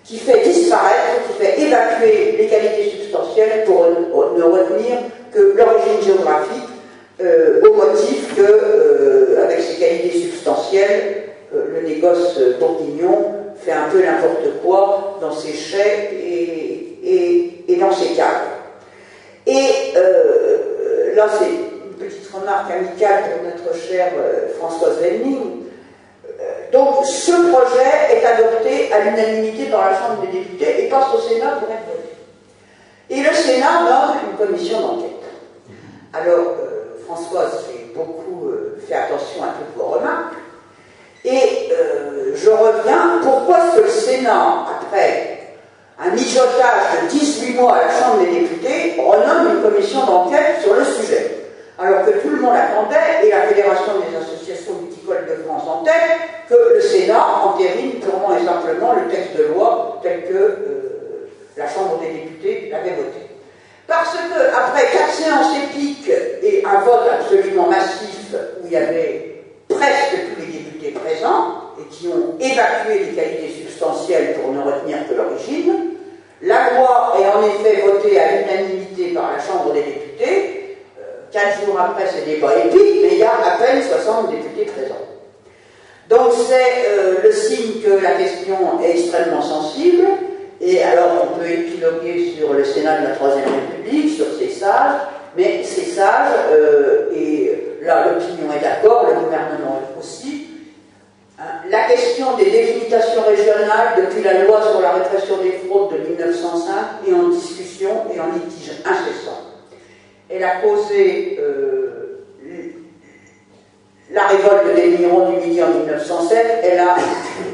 qui 0.03 0.19
fait 0.19 0.41
disparaître, 0.44 1.28
qui 1.28 1.44
fait 1.44 1.61
évacuer 1.61 2.36
les 2.38 2.48
qualités 2.48 2.91
substantielles 2.91 3.64
pour 3.65 3.88
ne 4.38 4.44
retenir 4.44 4.98
que 5.34 5.53
l'origine 5.57 6.02
géographique 6.06 6.77
euh, 7.19 7.61
au 7.68 7.73
motif 7.73 8.35
que, 8.35 8.41
euh, 8.41 9.44
avec 9.44 9.60
ses 9.61 9.77
qualités 9.77 10.19
substantielles, 10.19 11.23
euh, 11.56 11.81
le 11.81 11.88
négoce 11.88 12.39
bourguignon 12.60 13.34
fait 13.60 13.72
un 13.72 13.89
peu 13.89 14.03
n'importe 14.03 14.61
quoi 14.64 15.18
dans 15.19 15.31
ses 15.31 15.53
chais 15.53 16.11
et, 16.14 17.76
dans 17.80 17.91
ses 17.91 18.15
caves. 18.15 18.48
Et 19.45 19.94
là, 21.15 21.27
c'est 21.38 21.45
une 21.45 21.94
petite 21.98 22.27
remarque 22.31 22.72
amicale 22.72 23.23
pour 23.23 23.44
notre 23.44 23.80
chère 23.80 24.11
Françoise 24.57 24.98
Venning. 24.99 25.64
Donc, 26.72 27.06
ce 27.06 27.31
projet 27.52 28.15
est 28.15 28.26
adopté 28.26 28.91
à 28.91 28.99
l'unanimité 29.02 29.65
par 29.65 29.91
la 29.91 29.98
Chambre 29.98 30.22
des 30.22 30.39
députés 30.39 30.85
et 30.85 30.89
passe 30.89 31.14
au 31.14 31.19
Sénat 31.19 31.60
pour 31.60 31.69
être 31.69 31.85
voté. 31.85 32.15
Et 33.11 33.22
le 33.22 33.34
Sénat 33.35 33.84
nomme 33.84 34.15
une 34.31 34.38
commission 34.45 34.81
d'enquête. 34.81 35.11
Alors, 36.14 36.66
Françoise 37.08 37.66
j'ai 37.68 37.94
beaucoup 37.96 38.50
euh, 38.50 38.78
fait 38.86 38.96
attention 38.96 39.44
à 39.44 39.56
toutes 39.58 39.82
vos 39.82 39.92
remarques. 39.94 40.36
Et 41.24 41.70
euh, 41.72 42.32
je 42.36 42.50
reviens, 42.50 43.20
pourquoi 43.24 43.60
le 43.78 43.88
Sénat, 43.88 44.66
après 44.78 45.40
un 46.00 46.12
mijotage 46.12 47.04
de 47.04 47.08
18 47.08 47.54
mois 47.56 47.76
à 47.76 47.86
la 47.86 47.92
Chambre 47.92 48.20
des 48.20 48.40
députés, 48.42 48.96
renomme 49.00 49.56
une 49.56 49.62
commission 49.62 50.06
d'enquête 50.06 50.62
sur 50.62 50.74
le 50.74 50.84
sujet? 50.84 51.32
Alors 51.80 52.06
que 52.06 52.12
tout 52.12 52.30
le 52.30 52.42
monde 52.42 52.56
attendait, 52.56 53.26
et 53.26 53.30
la 53.30 53.44
Fédération 53.44 53.94
des 54.00 54.18
associations 54.18 54.74
viticoles 54.82 55.28
de 55.30 55.44
France 55.44 55.64
en 55.66 55.84
que 56.50 56.74
le 56.76 56.82
Sénat 56.82 57.26
entérine 57.46 58.00
purement 58.00 58.36
et 58.36 58.46
simplement 58.46 58.94
le 58.94 59.10
texte 59.10 59.38
de 59.38 59.54
loi 59.54 60.00
tel 60.04 60.24
que 60.24 60.34
euh, 60.34 61.30
la 61.56 61.68
Chambre 61.68 62.00
des 62.00 62.10
députés 62.10 62.70
l'avait 62.72 62.96
voté. 62.96 63.27
Parce 63.88 64.12
que, 64.12 64.54
après 64.54 64.86
quatre 64.92 65.14
séances 65.14 65.56
épiques 65.64 66.12
et 66.44 66.64
un 66.66 66.82
vote 66.82 67.08
absolument 67.10 67.68
massif 67.68 68.36
où 68.62 68.66
il 68.66 68.74
y 68.74 68.76
avait 68.76 69.44
presque 69.70 70.36
tous 70.36 70.42
les 70.42 70.60
députés 70.60 70.92
présents 70.92 71.72
et 71.80 71.86
qui 71.90 72.10
ont 72.10 72.36
évacué 72.38 73.06
les 73.06 73.16
qualités 73.16 73.54
substantielles 73.64 74.36
pour 74.42 74.52
ne 74.52 74.60
retenir 74.62 75.08
que 75.08 75.14
l'origine, 75.14 75.94
la 76.42 76.72
loi 76.72 77.16
est 77.18 77.28
en 77.28 77.44
effet 77.44 77.82
votée 77.82 78.20
à 78.20 78.42
l'unanimité 78.42 79.14
par 79.14 79.32
la 79.32 79.44
Chambre 79.44 79.74
des 79.74 79.82
députés. 79.84 80.78
Euh, 81.00 81.22
quatre 81.32 81.66
jours 81.66 81.80
après 81.80 82.08
ces 82.08 82.30
débats 82.30 82.58
épiques, 82.58 83.02
mais 83.02 83.10
il 83.14 83.18
y 83.20 83.24
a 83.24 83.32
à 83.32 83.58
peine 83.58 83.82
60 83.82 84.32
députés 84.32 84.66
présents. 84.66 84.96
Donc 86.10 86.34
c'est 86.48 86.90
euh, 86.90 87.16
le 87.24 87.32
signe 87.32 87.82
que 87.82 88.02
la 88.04 88.12
question 88.12 88.82
est 88.84 88.92
extrêmement 88.92 89.42
sensible 89.42 90.04
et 90.60 90.82
alors, 90.82 91.28
on 91.32 91.38
peut 91.38 91.50
épiloguer 91.50 92.34
sur 92.38 92.54
le 92.54 92.64
Sénat 92.64 93.02
de 93.02 93.08
la 93.08 93.16
Troisième 93.16 93.46
République, 93.46 94.16
sur 94.16 94.26
ces 94.40 94.50
sages, 94.50 95.02
mais 95.36 95.64
ces 95.64 95.84
sages, 95.84 96.34
euh, 96.52 97.12
et 97.16 97.78
là 97.84 98.08
l'opinion 98.08 98.52
est 98.52 98.62
d'accord, 98.62 99.06
le 99.08 99.24
gouvernement 99.24 99.82
aussi, 100.00 100.48
hein, 101.40 101.62
la 101.70 101.84
question 101.84 102.36
des 102.38 102.50
délimitations 102.50 103.22
régionales 103.22 103.94
depuis 103.98 104.24
la 104.24 104.46
loi 104.46 104.62
sur 104.72 104.82
la 104.82 104.94
répression 104.94 105.38
des 105.44 105.52
fraudes 105.52 105.94
de 105.94 106.10
1905 106.10 106.74
est 107.08 107.14
en 107.14 107.30
discussion 107.30 108.06
et 108.14 108.20
en 108.20 108.28
litige 108.34 108.72
incessant. 108.84 109.42
Elle 110.30 110.44
a 110.44 110.56
causé 110.62 111.40
euh, 111.40 112.07
la 114.12 114.28
révolte 114.28 114.74
des 114.76 114.98
Mirons 114.98 115.32
du 115.32 115.38
Midi 115.38 115.62
en 115.62 115.68
1907, 115.68 116.64
elle 116.64 116.80
a 116.80 116.96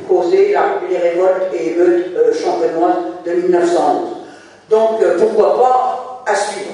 causé 0.07 0.55
les 0.89 0.97
révoltes 0.97 1.53
et 1.53 1.71
émeutes 1.71 2.15
euh, 2.15 2.33
champenoises 2.33 2.97
de 3.25 3.31
1911. 3.31 4.09
Donc 4.69 5.01
euh, 5.01 5.17
pourquoi 5.17 5.57
pas 5.57 6.23
à 6.31 6.35
suivre 6.35 6.73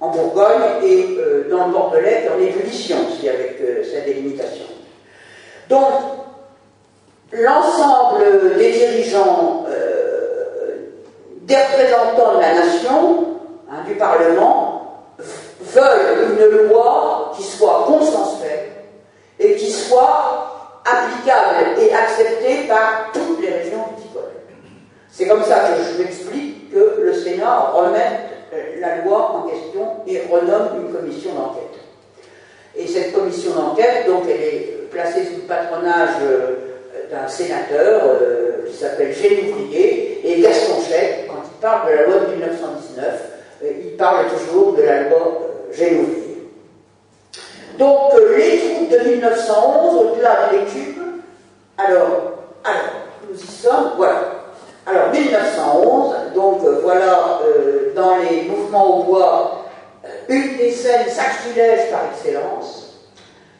en 0.00 0.08
Bourgogne 0.08 0.82
et 0.82 1.18
euh, 1.18 1.48
dans 1.50 1.66
le 1.66 1.72
Bordelais 1.72 2.28
en 2.34 2.40
ébullition 2.40 2.96
aussi 3.08 3.28
avec 3.28 3.60
cette 3.84 4.06
délimitation. 4.06 4.64
Donc 5.68 5.92
l'ensemble 7.32 8.56
des 8.56 8.72
dirigeants, 8.72 9.64
des 11.42 11.56
représentants 11.56 12.36
de 12.36 12.40
la 12.40 12.54
nation, 12.54 13.26
hein, 13.70 13.84
du 13.86 13.94
Parlement, 13.94 15.06
veulent 15.60 16.38
une 16.38 16.68
loi 16.68 17.32
qui 17.36 17.42
soit 17.42 17.84
consensuelle 17.86 18.72
et 19.42 19.56
qui 19.56 19.70
soit 19.70 20.80
applicable 20.84 21.80
et 21.80 21.92
accepté 21.92 22.58
par 22.72 23.12
toutes 23.12 23.42
les 23.42 23.50
régions 23.50 23.84
viticoles. 23.94 24.32
C'est 25.10 25.26
comme 25.26 25.44
ça 25.44 25.56
que 25.56 25.82
je 25.84 26.02
m'explique 26.02 26.72
que 26.72 27.02
le 27.02 27.12
Sénat 27.12 27.70
remette 27.74 28.20
euh, 28.54 28.80
la 28.80 29.02
loi 29.02 29.30
en 29.32 29.42
question 29.42 29.88
et 30.06 30.22
renomme 30.30 30.86
une 30.86 30.94
commission 30.94 31.34
d'enquête. 31.34 31.78
Et 32.74 32.86
cette 32.86 33.12
commission 33.12 33.52
d'enquête, 33.52 34.06
donc, 34.06 34.22
elle 34.24 34.40
est 34.40 34.88
placée 34.90 35.24
sous 35.24 35.42
le 35.42 35.42
patronage 35.42 36.16
euh, 36.22 36.56
d'un 37.10 37.28
sénateur 37.28 38.00
qui 38.66 38.74
s'appelle 38.74 39.12
Génouvrier, 39.12 40.20
et 40.24 40.40
Gaston 40.40 40.80
Chèque, 40.88 41.26
quand 41.28 41.42
il 41.44 41.60
parle 41.60 41.90
de 41.90 41.94
la 41.94 42.02
loi 42.04 42.14
de 42.20 42.32
1919, 42.36 43.04
il 43.84 43.96
parle 43.98 44.26
toujours 44.28 44.72
de 44.72 44.82
la 44.82 45.10
loi 45.10 45.40
Génouvrier. 45.72 46.48
Donc, 47.78 48.12
les 48.34 48.58
troupes 48.58 48.90
de 48.90 49.10
1911, 49.10 50.06
au-delà 50.06 50.48
de 50.48 50.56
l'étude, 50.56 51.02
alors, 51.76 52.31
alors, 52.64 52.90
nous 53.28 53.36
y 53.36 53.46
sommes, 53.46 53.92
voilà. 53.96 54.22
Alors, 54.86 55.10
1911, 55.12 56.14
donc 56.34 56.60
voilà, 56.82 57.40
dans 57.94 58.16
les 58.16 58.42
mouvements 58.42 59.00
au 59.00 59.02
bois, 59.04 59.62
une 60.28 60.56
des 60.56 60.70
scènes 60.70 61.08
sacrilèges 61.08 61.90
par 61.90 62.06
excellence. 62.12 62.82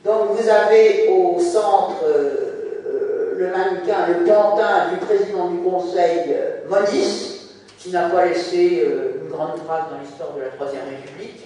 Donc 0.05 0.31
vous 0.33 0.49
avez 0.49 1.09
au 1.09 1.39
centre 1.39 2.03
euh, 2.05 3.35
le 3.37 3.49
mannequin, 3.51 4.07
le 4.09 4.24
pantin 4.24 4.91
du 4.93 4.97
président 4.97 5.49
du 5.49 5.59
Conseil, 5.59 6.24
euh, 6.29 6.69
Monis, 6.69 7.41
qui 7.79 7.91
n'a 7.91 8.09
pas 8.09 8.27
laissé 8.27 8.83
euh, 8.85 9.23
une 9.23 9.31
grande 9.31 9.65
trace 9.65 9.85
dans 9.91 10.01
l'histoire 10.03 10.33
de 10.35 10.41
la 10.41 10.49
Troisième 10.49 10.83
République. 10.91 11.41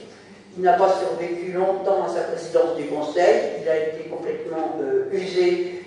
Il 0.56 0.62
n'a 0.62 0.72
pas 0.72 0.94
survécu 0.98 1.52
longtemps 1.52 2.06
à 2.06 2.08
sa 2.08 2.22
présidence 2.22 2.76
du 2.76 2.86
Conseil. 2.86 3.60
Il 3.62 3.68
a 3.68 3.76
été 3.76 4.08
complètement 4.08 4.78
usé, 5.12 5.82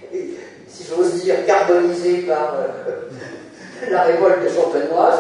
si 0.70 0.86
j'ose 0.86 1.24
dire, 1.24 1.46
carbonisé 1.46 2.24
par 2.28 2.56
la 3.90 4.02
révolte 4.04 4.50
champenoise. 4.54 5.20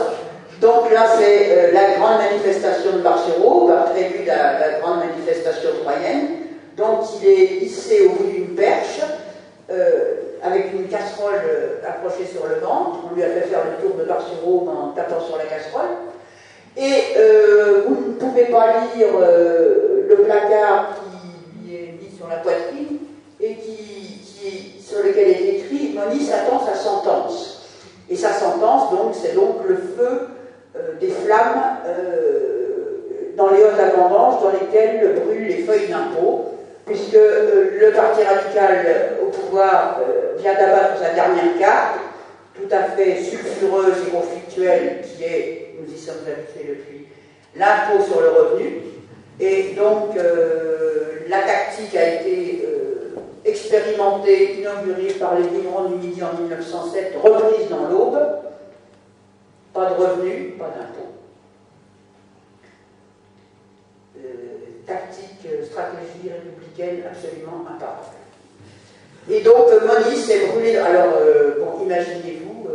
Donc 0.61 0.91
là, 0.91 1.05
c'est 1.17 1.51
euh, 1.51 1.71
la 1.71 1.95
grande 1.95 2.17
manifestation 2.17 2.97
de 2.97 2.99
Barchéro, 2.99 3.71
prévu 3.93 4.25
la, 4.25 4.59
la 4.59 4.79
grande 4.79 4.99
manifestation 4.99 5.69
troyenne. 5.81 6.27
Donc 6.75 7.05
il 7.21 7.29
est 7.29 7.45
hissé 7.61 8.07
au 8.07 8.09
bout 8.09 8.29
d'une 8.29 8.55
perche, 8.55 9.01
euh, 9.71 10.15
avec 10.43 10.73
une 10.73 10.87
casserole 10.87 11.41
euh, 11.45 11.87
accrochée 11.87 12.25
sur 12.25 12.45
le 12.47 12.55
ventre. 12.55 12.99
On 13.09 13.15
lui 13.15 13.23
a 13.23 13.27
fait 13.27 13.47
faire 13.47 13.61
le 13.65 13.87
tour 13.87 13.97
de 13.97 14.03
Barchéro 14.03 14.69
en 14.69 14.89
tapant 14.89 15.21
sur 15.21 15.37
la 15.37 15.45
casserole. 15.45 15.89
Et 16.77 17.15
vous 17.87 17.95
ne 17.95 18.13
pouvez 18.13 18.45
pas 18.45 18.67
lire 18.95 19.07
le 19.17 20.15
placard 20.23 20.95
qui 21.65 21.75
est 21.75 21.93
mis 21.99 22.15
sur 22.15 22.27
la 22.29 22.37
poitrine 22.37 22.99
et 23.41 23.55
qui, 23.55 24.21
sur 24.81 25.03
lequel 25.03 25.29
est 25.29 25.57
écrit 25.57 25.95
Moni 25.95 26.29
attend 26.31 26.65
sa 26.65 26.75
sentence. 26.75 27.67
Et 28.09 28.15
sa 28.15 28.33
sentence, 28.33 28.91
donc, 28.91 29.13
c'est 29.13 29.35
donc 29.35 29.57
le 29.67 29.75
feu 29.75 30.27
euh, 30.75 30.99
des 30.99 31.09
flammes 31.09 31.77
euh, 31.87 33.33
dans 33.35 33.49
les 33.51 33.63
hautes 33.63 33.79
abondances 33.79 34.41
dans 34.41 34.51
lesquelles 34.51 35.15
brûlent 35.23 35.47
les 35.47 35.63
feuilles 35.63 35.87
d'impôt, 35.87 36.45
puisque 36.85 37.13
euh, 37.15 37.71
le 37.79 37.91
parti 37.91 38.23
radical 38.23 39.17
au 39.21 39.29
pouvoir 39.29 40.01
vient 40.37 40.53
d'abattre 40.53 40.99
sa 40.99 41.13
dernière 41.13 41.57
carte, 41.59 41.99
tout 42.55 42.67
à 42.71 42.83
fait 42.95 43.21
sulfureuse 43.21 44.07
et 44.07 44.11
conflictuelle, 44.11 45.01
qui 45.03 45.23
est, 45.23 45.75
nous 45.79 45.93
y 45.93 45.97
sommes 45.97 46.25
habitués 46.27 46.75
depuis, 46.77 47.07
l'impôt 47.55 48.03
sur 48.03 48.21
le 48.21 48.29
revenu. 48.29 48.81
Et 49.39 49.75
donc, 49.77 50.15
la 51.29 51.37
tactique 51.39 51.95
a 51.95 52.15
été 52.15 52.65
expérimentée, 53.45 54.59
inaugurée 54.59 55.13
par 55.13 55.37
les 55.37 55.49
migrants 55.49 55.85
du 55.85 55.95
Midi 55.95 56.21
en 56.23 56.37
1907, 56.37 57.15
reprise 57.21 57.69
dans 57.69 57.87
l'Aube, 57.89 58.19
pas 59.73 59.89
de 59.91 59.95
revenus, 59.95 60.57
pas 60.57 60.65
d'impôts. 60.69 61.13
Euh, 64.17 64.27
tactique, 64.85 65.45
euh, 65.45 65.63
stratégie 65.63 66.29
républicaine 66.29 67.03
absolument 67.09 67.65
imparable. 67.69 68.17
Et 69.29 69.41
donc, 69.41 69.69
euh, 69.69 69.81
Moniz 69.85 70.25
s'est 70.25 70.47
brûlé. 70.47 70.77
Alors, 70.77 71.13
bon, 71.59 71.83
imaginez-vous, 71.83 72.67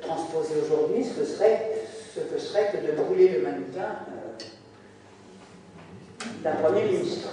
transposer 0.00 0.54
aujourd'hui, 0.64 1.04
ce 1.04 1.24
serait 1.24 1.70
ce 2.14 2.20
que 2.20 2.38
serait 2.38 2.70
que 2.70 2.86
de 2.86 2.92
brûler 2.92 3.28
le 3.28 3.40
mannequin 3.40 3.96
d'un 6.42 6.52
Premier 6.56 6.84
ministre. 6.84 7.28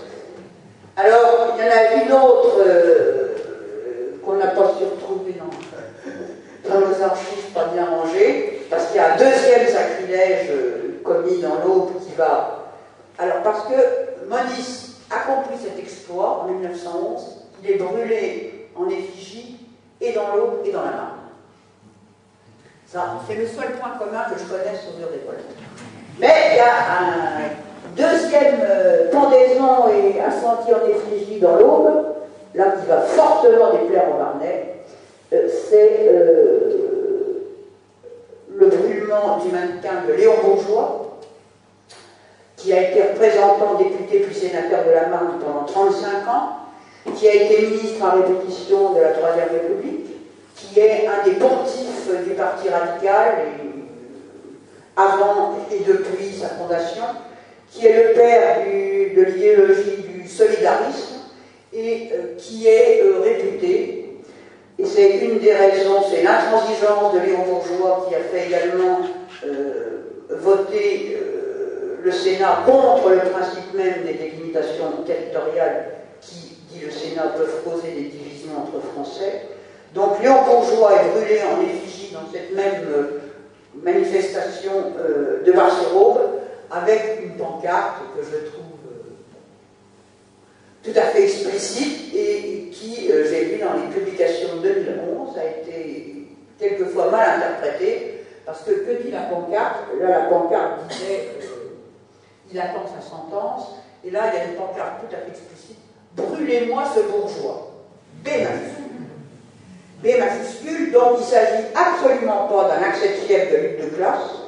Alors, 1.02 1.56
il 1.58 1.64
y 1.64 1.68
en 1.68 1.72
a 1.72 2.04
une 2.04 2.12
autre 2.12 2.58
qu'on 4.26 4.36
n'a 4.36 4.48
pas 4.48 4.74
su 4.78 4.84
retrouver 4.84 5.34
dans 5.34 5.50
dans 6.70 6.80
nos 6.82 7.02
archives 7.02 7.52
pas 7.54 7.66
bien 7.74 7.86
rangées, 7.86 8.66
parce 8.70 8.88
qu'il 8.88 8.98
y 8.98 9.00
a 9.00 9.14
un 9.14 9.18
deuxième 9.18 9.68
sacrilège 9.68 10.50
euh, 10.52 11.02
commis 11.04 11.42
dans 11.42 11.56
l'Aube 11.64 11.94
qui 12.06 12.14
va. 12.16 12.68
Alors, 13.18 13.42
parce 13.44 13.64
que 13.66 14.28
Monis 14.28 14.96
accomplit 15.10 15.58
cet 15.58 15.80
exploit 15.80 16.44
en 16.44 16.52
1911, 16.52 17.46
il 17.64 17.72
est 17.72 17.76
brûlé 17.76 18.70
en 18.76 18.88
effigie 18.90 19.58
et 20.00 20.14
dans 20.14 20.36
l'Aube 20.36 20.62
et 20.66 20.72
dans 20.72 20.84
la 20.84 20.92
Marne. 20.92 21.16
Ça, 22.86 23.20
c'est 23.28 23.36
le 23.36 23.48
seul 23.48 23.74
point 23.80 23.98
commun 23.98 24.26
que 24.30 24.40
je 24.40 24.46
connaisse 24.46 24.82
sur 24.82 25.00
le 25.00 25.06
révolte. 25.06 25.46
Mais 26.20 26.52
il 26.52 26.58
y 26.58 26.60
a 26.60 26.74
un 27.00 27.69
deuxième 28.00 28.60
euh, 28.64 29.12
pendaison 29.12 29.90
et 29.90 30.20
incendie 30.22 30.74
en 30.74 30.88
effigie 30.88 31.40
dans 31.40 31.56
l'Aube, 31.58 32.06
là 32.56 32.72
qui 32.72 32.88
va 32.88 33.02
fortement 33.02 33.74
déplaire 33.74 34.06
au 34.16 34.18
Marnais, 34.18 34.76
euh, 35.34 35.48
c'est 35.70 36.08
euh, 36.08 37.50
le 38.56 38.68
brûlement 38.68 39.38
du 39.38 39.52
mannequin 39.52 40.08
de 40.08 40.14
Léon 40.14 40.34
Bourgeois, 40.44 41.18
qui 42.56 42.74
a 42.74 42.90
été 42.90 43.02
représentant, 43.02 43.76
député 43.76 44.20
puis 44.20 44.36
sénateur 44.36 44.86
de 44.86 44.92
la 44.92 45.08
Marne 45.08 45.40
pendant 45.40 45.66
35 45.66 46.28
ans, 46.28 46.50
qui 47.16 47.28
a 47.28 47.34
été 47.34 47.68
ministre 47.68 48.04
à 48.06 48.12
répétition 48.12 48.94
de 48.94 49.02
la 49.02 49.12
Troisième 49.12 49.50
République, 49.50 50.08
qui 50.56 50.80
est 50.80 51.08
un 51.08 51.24
des 51.24 51.36
pontifs 51.36 52.10
du 52.28 52.32
Parti 52.32 52.68
radical 52.70 53.36
avant 54.98 55.56
et 55.72 55.80
depuis 55.80 56.34
sa 56.34 56.50
fondation, 56.50 57.04
qui 57.72 57.86
est 57.86 58.08
le 58.08 58.14
père 58.14 58.58
de 59.16 59.22
l'idéologie 59.22 60.04
du 60.08 60.28
solidarisme 60.28 61.20
et 61.74 62.10
euh, 62.14 62.36
qui 62.38 62.68
est 62.68 63.02
réputé 63.24 64.00
et 64.80 64.86
c'est 64.86 65.18
une 65.18 65.40
des 65.40 65.52
raisons, 65.54 66.02
c'est 66.10 66.24
l'intransigeance 66.24 67.14
de 67.14 67.20
Léon 67.20 67.44
Bourgeois 67.46 68.08
qui 68.08 68.16
a 68.16 68.20
fait 68.20 68.48
également 68.48 69.02
euh, 69.46 70.04
voter 70.30 71.18
euh, 71.22 71.98
le 72.02 72.12
Sénat 72.12 72.64
contre 72.66 73.10
le 73.10 73.30
principe 73.30 73.74
même 73.74 74.06
des 74.06 74.14
délimitations 74.14 75.04
territoriales 75.06 75.96
qui, 76.22 76.56
dit 76.72 76.86
le 76.86 76.92
Sénat, 76.92 77.34
peuvent 77.36 77.62
causer 77.66 77.90
des 77.90 78.04
divisions 78.04 78.52
entre 78.58 78.82
Français. 78.94 79.48
Donc 79.94 80.24
Léon 80.24 80.44
Bourgeois 80.46 80.94
est 80.94 81.20
brûlé 81.20 81.42
en 81.42 81.62
effigie 81.62 82.14
dans 82.14 82.32
cette 82.32 82.56
même 82.56 82.82
euh, 82.90 83.20
manifestation 83.84 84.72
de 85.46 85.52
Marseille-Raube 85.52 86.20
avec 86.72 87.20
une 87.24 87.38
pancarte 87.38 87.98
que 88.16 88.24
je 88.24 88.48
trouve 88.48 88.64
tout 90.82 90.92
à 90.96 91.02
fait 91.08 91.24
explicite 91.24 92.16
et 92.16 92.70
qui, 92.72 93.12
euh, 93.12 93.26
j'ai 93.30 93.46
vu 93.46 93.60
dans 93.60 93.74
les 93.74 93.94
publications 93.94 94.56
de 94.56 94.62
2011, 94.62 95.38
a 95.38 95.46
été 95.46 96.28
quelquefois 96.58 97.12
mal 97.12 97.38
interprété, 97.38 98.24
parce 98.46 98.64
que 98.64 98.72
que 98.72 99.04
dit 99.04 99.12
la 99.12 99.24
pancarte? 99.24 99.88
Là, 100.00 100.10
la 100.10 100.20
pancarte 100.28 100.88
disait 100.88 101.28
euh, 101.42 101.76
il 102.52 102.60
attend 102.60 102.86
sa 102.88 103.08
sentence, 103.08 103.76
et 104.06 104.10
là, 104.10 104.32
il 104.32 104.38
y 104.38 104.42
a 104.42 104.46
une 104.46 104.56
pancarte 104.56 105.02
tout 105.02 105.14
à 105.14 105.20
fait 105.20 105.32
explicite 105.32 105.80
brûlez-moi 106.16 106.84
ce 106.96 107.02
bourgeois. 107.02 107.72
B 108.24 108.28
majuscule. 108.28 109.08
B 110.04 110.20
majuscule, 110.20 110.92
donc 110.92 111.18
il 111.18 111.22
ne 111.22 111.26
s'agit 111.26 111.64
absolument 111.76 112.48
pas 112.48 112.70
d'un 112.70 112.92
fièvre 112.92 113.52
de 113.52 113.58
lutte 113.58 113.82
de 113.82 113.96
classe. 113.96 114.39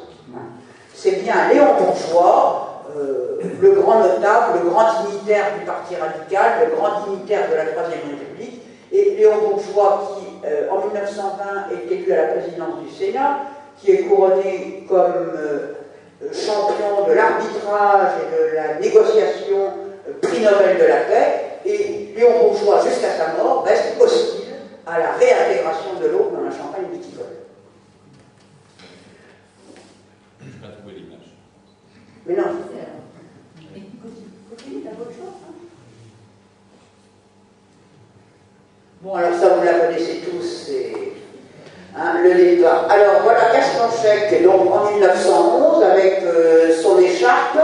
C'est 1.04 1.24
bien. 1.24 1.50
Léon 1.52 1.66
Bourgeois, 1.80 2.84
euh, 2.96 3.40
le 3.60 3.72
grand 3.72 4.02
notable, 4.02 4.60
le 4.64 4.70
grand 4.70 5.02
dignitaire 5.02 5.46
du 5.58 5.66
Parti 5.66 5.96
radical, 5.96 6.70
le 6.70 6.76
grand 6.76 7.02
dignitaire 7.04 7.50
de 7.50 7.56
la 7.56 7.66
Troisième 7.66 8.02
République, 8.08 8.62
et 8.92 9.16
Léon 9.18 9.38
Bourgeois 9.40 10.20
qui, 10.20 10.48
euh, 10.48 10.70
en 10.70 10.86
1920, 10.86 11.74
est 11.74 11.92
élu 11.92 12.14
à 12.14 12.18
la 12.18 12.28
présidence 12.34 12.76
du 12.86 12.94
Sénat, 12.94 13.40
qui 13.78 13.94
est 13.94 14.04
couronné 14.04 14.86
comme 14.88 15.32
euh, 15.36 15.74
champion 16.32 17.08
de 17.08 17.14
l'arbitrage 17.14 18.12
et 18.22 18.52
de 18.52 18.56
la 18.56 18.80
négociation 18.80 19.74
prix 20.22 20.42
Nobel 20.44 20.78
de 20.78 20.86
la 20.86 20.98
paix, 21.10 21.62
et 21.66 22.14
Léon 22.16 22.42
Bourgeois, 22.44 22.80
jusqu'à 22.88 23.10
sa 23.10 23.42
mort, 23.42 23.64
reste 23.66 24.00
hostile 24.00 24.54
à 24.86 25.00
la 25.00 25.14
réintégration 25.14 26.00
de 26.00 26.10
l'eau 26.10 26.30
dans 26.32 26.44
la 26.44 26.52
Champagne 26.52 26.86
viticole. 26.94 27.41
Mais 32.26 32.36
non. 32.36 32.44
je 33.64 33.78
sais 34.64 34.70
t'as 34.84 34.92
bonne 34.92 35.08
chance. 35.08 35.42
Hein 35.48 35.54
bon, 39.02 39.16
alors 39.16 39.40
ça, 39.40 39.50
vous 39.50 39.64
la 39.64 39.74
connaissez 39.74 40.22
tous, 40.26 40.66
c'est 40.68 40.94
hein, 41.98 42.22
le 42.24 42.34
départ. 42.34 42.90
Alors 42.90 43.22
voilà 43.24 43.52
Casmanchek, 43.52 44.44
donc 44.44 44.72
en 44.72 44.92
1911, 44.92 45.84
avec 45.84 46.24
euh, 46.24 46.76
son 46.82 47.00
écharpe. 47.00 47.58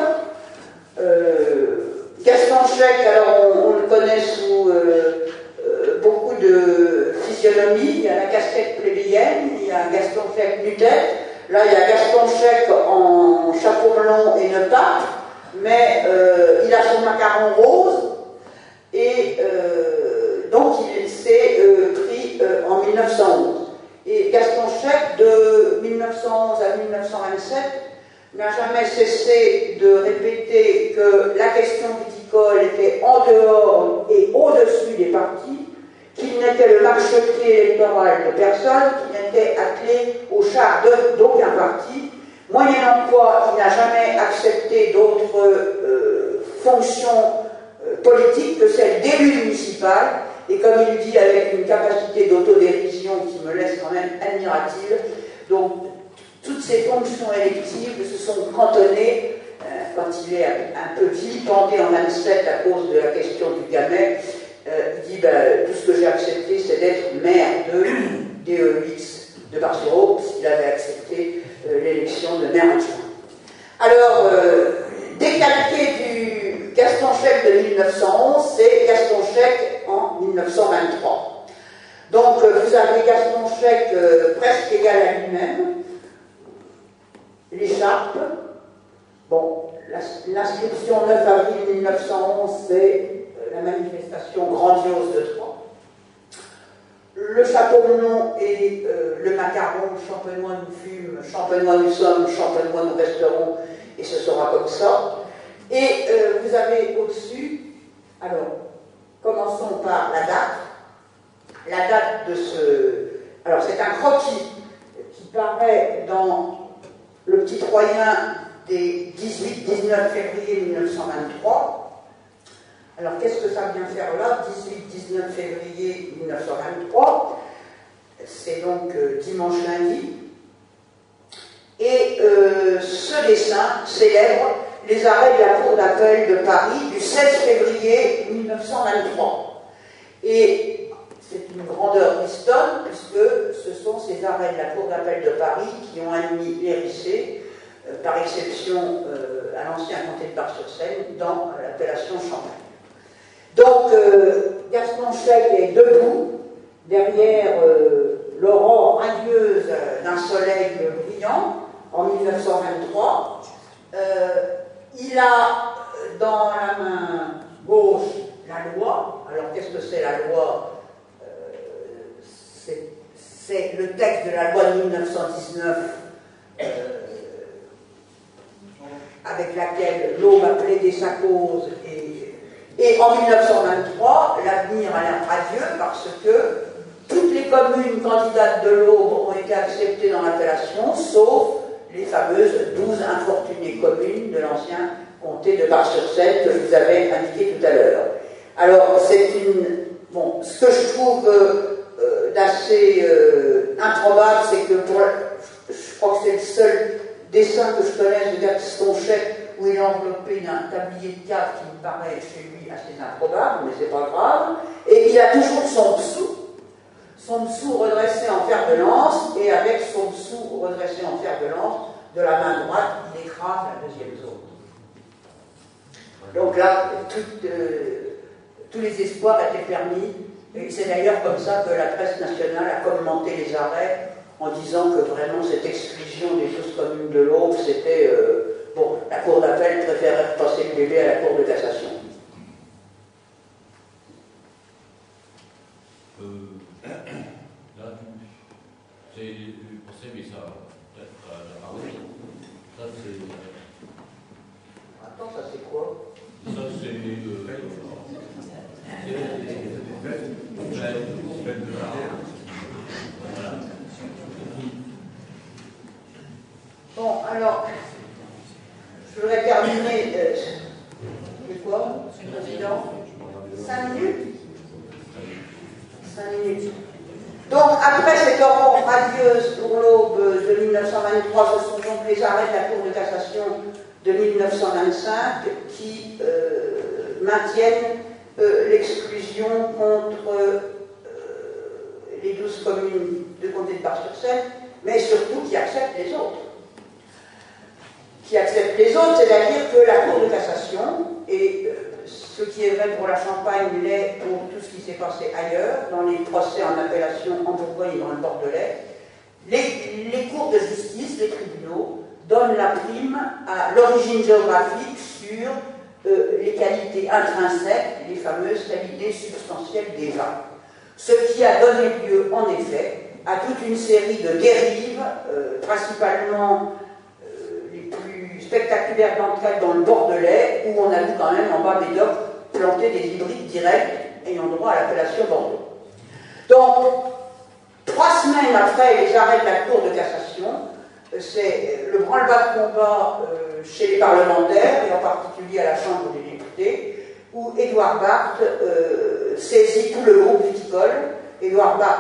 Euh, 0.99 1.87
alors 2.25 3.55
on, 3.65 3.73
le 3.73 3.87
connaît 3.87 4.19
sous. 4.19 4.69
Euh, 4.69 5.27
euh, 5.65 5.99
beaucoup 6.01 6.35
de 6.41 7.13
physionomie, 7.27 7.95
il 7.95 8.03
y 8.03 8.09
a 8.09 8.15
la 8.15 8.25
casquette 8.25 8.81
plébéienne, 8.81 9.49
il 9.61 9.67
y 9.67 9.71
a 9.71 9.89
Gaston 9.91 10.21
Fleck 10.33 10.63
nu-tête, 10.63 11.15
Là, 11.49 11.59
il 11.65 11.71
y 11.71 11.75
a 11.75 11.87
Gaston 11.87 12.27
Chèque 12.27 12.69
en 12.69 13.53
chapeau 13.53 13.93
blanc 13.97 14.35
et 14.37 14.47
une 14.47 14.67
pâte, 14.69 15.07
mais 15.61 16.03
euh, 16.05 16.63
il 16.65 16.73
a 16.73 16.83
son 16.83 17.01
macaron 17.05 17.53
rose, 17.55 18.03
et 18.93 19.37
euh, 19.39 20.49
donc 20.51 20.75
il 20.99 21.07
s'est 21.09 21.57
euh, 21.61 21.93
pris 21.93 22.41
en 22.69 22.83
1911. 22.83 23.67
Et 24.05 24.29
Gaston 24.29 24.63
Chèque, 24.81 25.17
de 25.19 25.79
1911 25.83 26.59
à 26.61 26.77
1927, 26.77 27.57
n'a 28.35 28.49
jamais 28.51 28.85
cessé 28.85 29.77
de 29.79 29.99
répéter 29.99 30.95
que 30.97 31.37
la 31.37 31.47
question 31.49 31.87
viticole 32.05 32.61
était 32.63 33.01
en 33.05 33.25
dehors 33.25 34.05
et 34.09 34.31
au-dessus 34.33 34.97
des 34.97 35.05
partis, 35.05 35.66
qu'il 36.17 36.39
n'était 36.39 36.73
le 36.73 36.81
marchepied 36.81 37.63
électoral 37.63 38.25
de 38.27 38.37
personne, 38.37 38.91
qu'il 38.99 39.21
n'était 39.21 39.55
attelé 39.57 40.21
au 40.31 40.43
char 40.43 40.83
d'aucun 41.17 41.51
parti, 41.51 42.11
moyennant 42.49 43.07
quoi 43.09 43.53
il 43.53 43.63
n'a 43.63 43.69
jamais 43.69 44.17
accepté 44.19 44.93
d'autres 44.93 45.37
euh, 45.37 46.43
fonctions 46.63 47.45
euh, 47.85 47.95
politiques 48.03 48.59
que 48.59 48.67
celle 48.67 49.01
d'élu 49.01 49.43
municipal, 49.43 50.21
et 50.49 50.59
comme 50.59 50.85
il 50.91 51.11
dit 51.11 51.17
avec 51.17 51.53
une 51.53 51.65
capacité 51.65 52.27
d'autodérision 52.27 53.11
qui 53.27 53.45
me 53.45 53.53
laisse 53.53 53.79
quand 53.81 53.93
même 53.93 54.09
admirative, 54.21 54.97
donc 55.49 55.73
toutes 56.43 56.61
ces 56.61 56.83
fonctions 56.83 57.27
électives 57.33 58.09
se 58.09 58.17
sont 58.17 58.51
cantonnées, 58.55 59.35
euh, 59.61 59.65
quand 59.95 60.09
il 60.27 60.35
est 60.35 60.45
un 60.45 60.97
peu 60.97 61.07
vilipendé 61.07 61.79
en 61.79 61.91
27 61.91 62.45
à 62.47 62.69
cause 62.69 62.89
de 62.91 62.99
la 62.99 63.07
question 63.07 63.47
du 63.51 63.71
gamet, 63.71 64.19
euh, 64.67 64.95
il 65.07 65.15
dit 65.15 65.21
bah, 65.21 65.29
tout 65.65 65.73
ce 65.73 65.87
que 65.87 65.97
j'ai 65.97 66.07
accepté, 66.07 66.59
c'est 66.59 66.79
d'être 66.79 67.23
maire 67.23 67.65
de 67.73 68.51
DE8 68.51 69.53
de 69.53 69.59
Barcelone. 69.59 70.16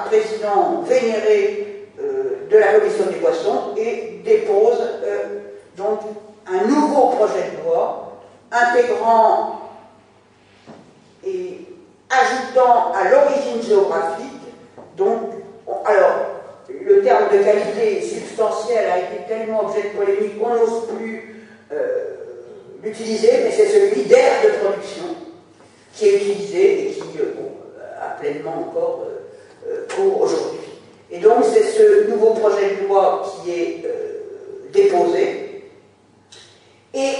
Président 0.05 0.81
vénéré 0.83 1.87
euh, 1.99 2.47
de 2.49 2.57
la 2.57 2.73
Commission 2.73 3.05
des 3.05 3.17
poissons, 3.17 3.75
et 3.77 4.21
dépose 4.23 4.81
donc 5.77 5.99
un 6.47 6.65
nouveau 6.65 7.09
projet 7.09 7.51
de 7.51 7.63
loi 7.65 8.19
intégrant 8.51 9.61
et 11.25 11.59
ajoutant 12.09 12.91
à 12.93 13.09
l'origine 13.09 13.61
géographique, 13.61 14.25
donc, 14.97 15.19
alors, 15.85 16.37
le 16.69 17.01
terme 17.01 17.25
de 17.31 17.43
qualité 17.43 18.01
substantielle 18.01 18.89
a 18.89 18.97
été 18.99 19.27
tellement 19.27 19.65
objet 19.65 19.83
de 19.83 19.97
polémique 19.97 20.39
qu'on 20.39 20.55
n'ose 20.55 20.87
plus 20.97 21.45
euh, 21.71 22.15
l'utiliser, 22.83 23.31
mais 23.43 23.51
c'est 23.51 23.67
celui 23.67 24.03
d'air 24.03 24.31
de 24.43 24.65
production 24.65 25.03
qui 25.93 26.07
est 26.07 26.15
utilisé 26.15 26.89
et 26.89 26.91
qui 26.93 27.19
euh, 27.19 28.01
a 28.01 28.19
pleinement 28.19 28.67
encore 28.69 29.05
euh, 29.67 29.85
pour 29.89 30.21
aujourd'hui. 30.21 30.59
Et 31.11 31.19
donc 31.19 31.43
c'est 31.43 31.63
ce 31.63 32.09
nouveau 32.09 32.31
projet 32.31 32.75
de 32.81 32.87
loi 32.87 33.23
qui 33.43 33.51
est 33.51 33.83
déposé. 34.73 35.63
Et 36.93 37.13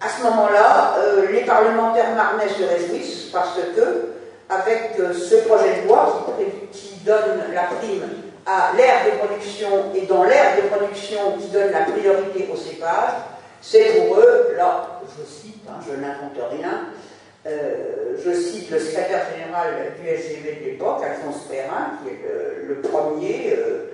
à 0.00 0.08
ce 0.08 0.22
moment-là, 0.22 0.96
les 1.30 1.40
parlementaires 1.40 2.14
marnais 2.14 2.48
se 2.48 2.62
réjouissent 2.62 3.30
parce 3.32 3.58
que, 3.74 4.10
avec 4.50 4.96
ce 4.96 5.36
projet 5.46 5.82
de 5.82 5.88
loi 5.88 6.26
qui 6.72 6.96
donne 7.06 7.42
la 7.54 7.62
prime 7.62 8.08
à 8.46 8.72
l'ère 8.76 9.04
de 9.06 9.18
production 9.18 9.94
et 9.94 10.06
dans 10.06 10.24
l'ère 10.24 10.56
de 10.56 10.68
production 10.68 11.38
qui 11.38 11.48
donne 11.48 11.72
la 11.72 11.82
priorité 11.82 12.48
au 12.52 12.56
cépage, 12.56 13.12
c'est 13.60 14.06
pour 14.06 14.18
eux, 14.18 14.54
là, 14.56 15.00
je 15.02 15.24
cite, 15.24 15.62
hein, 15.68 15.80
je 15.86 15.94
n'invente 15.94 16.38
rien, 16.50 16.86
euh, 17.46 18.09
je 18.24 18.32
cite 18.32 18.70
le 18.70 18.78
secrétaire 18.78 19.26
général 19.34 19.92
du 20.00 20.08
SGV 20.08 20.60
de 20.60 20.70
l'époque, 20.70 21.02
Alphonse 21.04 21.44
Perrin, 21.48 21.98
qui 22.02 22.10
est 22.10 22.68
le, 22.68 22.74
premier 22.76 23.54
euh, 23.56 23.90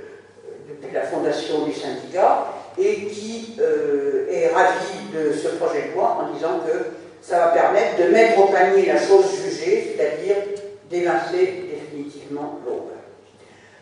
depuis 0.68 0.94
la 0.94 1.02
fondation 1.02 1.64
du 1.64 1.72
syndicat, 1.72 2.48
et 2.78 3.06
qui 3.06 3.56
euh, 3.60 4.26
est 4.30 4.48
ravi 4.48 4.98
de 5.14 5.32
ce 5.32 5.48
projet 5.56 5.88
de 5.88 5.94
loi 5.94 6.18
en 6.20 6.34
disant 6.34 6.60
que 6.66 6.86
ça 7.22 7.38
va 7.38 7.46
permettre 7.48 7.98
de 7.98 8.12
mettre 8.12 8.38
au 8.38 8.46
panier 8.46 8.86
la 8.86 8.98
chose 8.98 9.24
jugée, 9.42 9.96
c'est-à-dire 9.96 10.36
d'évincer 10.90 11.64
définitivement 11.70 12.60
l'aube. 12.64 12.92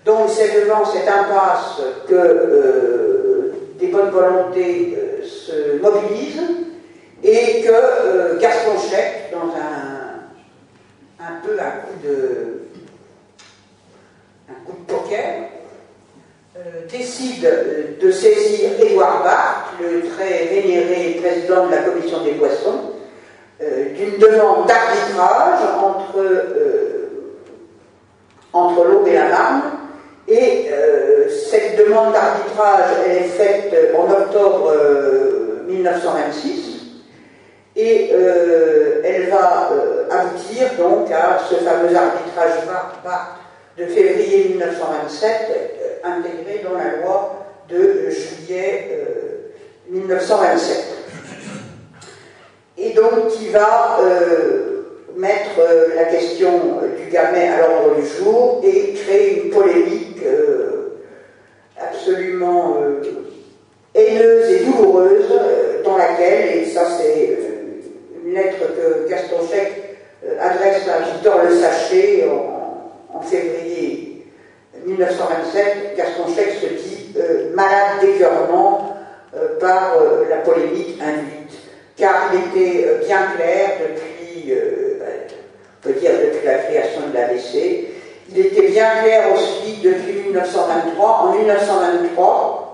Donc 0.04 0.30
c'est 0.30 0.60
devant 0.60 0.84
cette 0.84 1.08
impasse 1.08 1.80
que 2.08 2.14
euh, 2.14 3.52
des 3.78 3.88
bonnes 3.88 4.10
volontés 4.10 4.96
se 5.24 5.80
mobilisent 5.82 6.42
et 7.22 7.62
que 7.62 8.38
Gaston 8.38 8.78
Chèque, 8.90 9.32
dans 9.32 9.48
un, 9.48 9.93
un 11.26 11.46
peu 11.46 11.58
un 11.58 11.80
coup 11.80 12.06
de, 12.06 12.62
un 14.50 14.64
coup 14.64 14.76
de 14.78 14.92
poker, 14.92 15.48
décide 16.90 17.48
de 18.00 18.10
saisir 18.10 18.70
Édouard 18.80 19.24
Barthes, 19.24 19.80
le 19.80 20.08
très 20.10 20.44
vénéré 20.46 21.20
président 21.20 21.66
de 21.66 21.70
la 21.70 21.78
commission 21.78 22.22
des 22.22 22.32
poissons, 22.32 22.92
d'une 23.60 24.18
demande 24.18 24.66
d'arbitrage 24.66 25.60
entre, 25.82 26.24
entre 28.52 28.84
l'Aube 28.84 29.08
et 29.08 29.14
la 29.14 29.28
Marne 29.28 29.62
et 30.28 30.68
euh, 30.70 31.28
cette 31.50 31.76
demande 31.78 32.12
d'arbitrage, 32.12 32.90
est 33.06 33.24
faite 33.24 33.74
en 33.96 34.10
octobre 34.10 34.72
1926 35.68 36.48
euh, 36.48 36.73
et 37.76 38.10
euh, 38.12 39.02
elle 39.04 39.30
va 39.30 39.70
aboutir 40.10 40.68
donc 40.78 41.10
à 41.10 41.38
ce 41.48 41.56
fameux 41.56 41.94
arbitrage 41.94 42.52
de 43.76 43.86
février 43.86 44.48
1927 44.50 46.00
intégré 46.04 46.62
dans 46.62 46.78
la 46.78 47.02
loi 47.02 47.46
de 47.68 48.10
juillet 48.10 48.90
1927. 49.88 50.84
Et 52.76 52.90
donc 52.90 53.28
qui 53.28 53.48
va 53.48 53.98
mettre 55.16 55.60
la 55.94 56.04
question 56.04 56.80
du 56.96 57.10
gamet 57.10 57.48
à 57.48 57.66
l'ordre 57.66 57.96
du 57.96 58.06
jour 58.06 58.60
et 58.64 58.92
créer 58.94 59.44
une 59.44 59.50
polémique 59.50 60.18
euh, 60.24 60.98
absolument 61.80 62.78
euh, 62.82 63.02
haineuse 63.94 64.50
et 64.50 64.64
douloureuse 64.64 65.30
euh, 65.30 65.82
dans 65.84 65.96
laquelle, 65.96 66.58
et 66.58 66.64
ça 66.66 66.86
c'est 66.98 67.38
lettre 68.24 68.64
que 68.76 69.08
Gaston 69.08 69.46
Chèque 69.50 69.98
adresse 70.40 70.88
à 70.88 71.12
Victor 71.12 71.42
Le 71.44 71.54
Sachet 71.54 72.26
en, 73.12 73.20
février 73.20 74.26
1927, 74.84 75.96
Gaston 75.96 76.24
Chèque 76.34 76.54
se 76.60 76.66
dit 76.66 77.14
malade 77.54 78.00
d'écœurement 78.02 78.96
par 79.60 79.96
la 80.28 80.36
polémique 80.38 81.00
induite, 81.00 81.58
car 81.96 82.30
il 82.32 82.60
était 82.60 83.06
bien 83.06 83.28
clair 83.36 83.70
depuis, 83.80 84.52
on 84.52 85.86
peut 85.88 85.94
dire 85.94 86.10
depuis 86.12 86.46
la 86.46 86.58
création 86.58 87.08
de 87.08 87.14
l'ABC, 87.14 87.94
il 88.30 88.46
était 88.46 88.68
bien 88.68 89.02
clair 89.02 89.26
aussi 89.32 89.80
depuis 89.82 90.22
1923. 90.26 91.08
En 91.08 91.34
1923, 91.34 92.73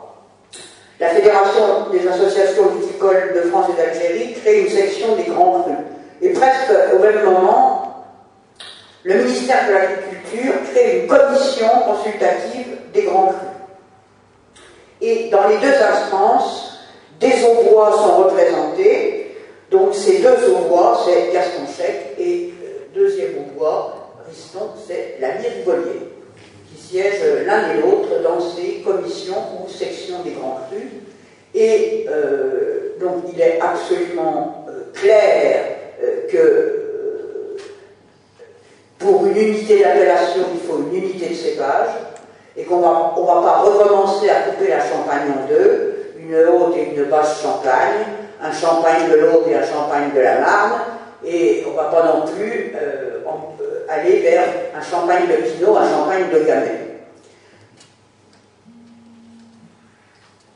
la 1.01 1.09
Fédération 1.09 1.89
des 1.91 2.07
associations 2.07 2.67
viticoles 2.79 3.33
de 3.35 3.49
France 3.49 3.71
et 3.73 3.83
d'Algérie 3.83 4.35
crée 4.35 4.61
une 4.61 4.69
section 4.69 5.17
des 5.17 5.25
grands 5.25 5.63
crus. 5.63 5.77
Et 6.21 6.29
presque 6.35 6.71
au 6.95 6.99
même 6.99 7.25
moment, 7.25 8.05
le 9.03 9.15
ministère 9.15 9.67
de 9.67 9.73
l'Agriculture 9.73 10.53
crée 10.71 11.01
une 11.01 11.09
commission 11.09 11.69
consultative 11.87 12.67
des 12.93 13.03
grands 13.05 13.29
crus. 13.29 13.49
Et 15.01 15.31
dans 15.31 15.49
les 15.49 15.57
deux 15.57 15.73
instances, 15.73 16.79
des 17.19 17.45
aubois 17.45 17.93
sont 17.93 18.25
représentés. 18.25 19.37
Donc 19.71 19.95
ces 19.95 20.19
deux 20.19 20.53
aubois, 20.55 21.01
c'est 21.07 21.33
Gaston 21.33 21.63
Chèque 21.75 22.15
et 22.19 22.53
euh, 22.63 22.95
deuxième 22.95 23.37
aubois, 23.39 23.97
c'est 24.87 25.17
la 25.21 25.31
Rivolier, 25.31 26.10
qui 26.91 26.97
siège 26.97 27.47
l'un 27.47 27.71
et 27.71 27.81
l'autre 27.81 28.23
dans 28.23 28.41
ces 28.41 28.83
commissions 28.85 29.43
ou 29.59 29.69
sections 29.69 30.23
des 30.25 30.33
grands 30.33 30.61
crus. 30.71 30.91
Et 31.55 32.07
euh, 32.09 32.97
donc 33.01 33.25
il 33.33 33.41
est 33.41 33.59
absolument 33.61 34.67
euh, 34.69 34.93
clair 34.93 35.65
euh, 36.03 36.29
que 36.31 36.77
pour 38.99 39.27
une 39.27 39.37
unité 39.37 39.83
d'appellation, 39.83 40.43
il 40.53 40.61
faut 40.61 40.79
une 40.91 40.95
unité 40.95 41.29
de 41.29 41.35
cépage, 41.35 41.89
et 42.57 42.65
qu'on 42.65 42.81
va, 42.81 43.15
on 43.17 43.25
va 43.25 43.41
pas 43.41 43.59
recommencer 43.61 44.29
à 44.29 44.43
couper 44.43 44.69
la 44.69 44.81
Champagne 44.81 45.33
en 45.33 45.49
deux, 45.49 46.13
une 46.19 46.37
haute 46.37 46.77
et 46.77 46.95
une 46.95 47.05
basse 47.05 47.41
Champagne, 47.43 48.05
un 48.43 48.53
Champagne 48.53 49.11
de 49.11 49.17
l'Aube 49.17 49.45
et 49.51 49.55
un 49.55 49.65
Champagne 49.65 50.11
de 50.15 50.21
la 50.21 50.41
Marne, 50.41 50.81
et 51.25 51.65
on 51.67 51.71
ne 51.71 51.77
va 51.77 51.85
pas 51.85 52.05
non 52.05 52.27
plus 52.27 52.75
aller 53.91 54.21
vers 54.21 54.49
un 54.75 54.83
champagne 54.83 55.27
de 55.27 55.35
Pinot, 55.35 55.77
un 55.77 55.91
champagne 55.91 56.31
de 56.33 56.45
Gamay. 56.45 56.87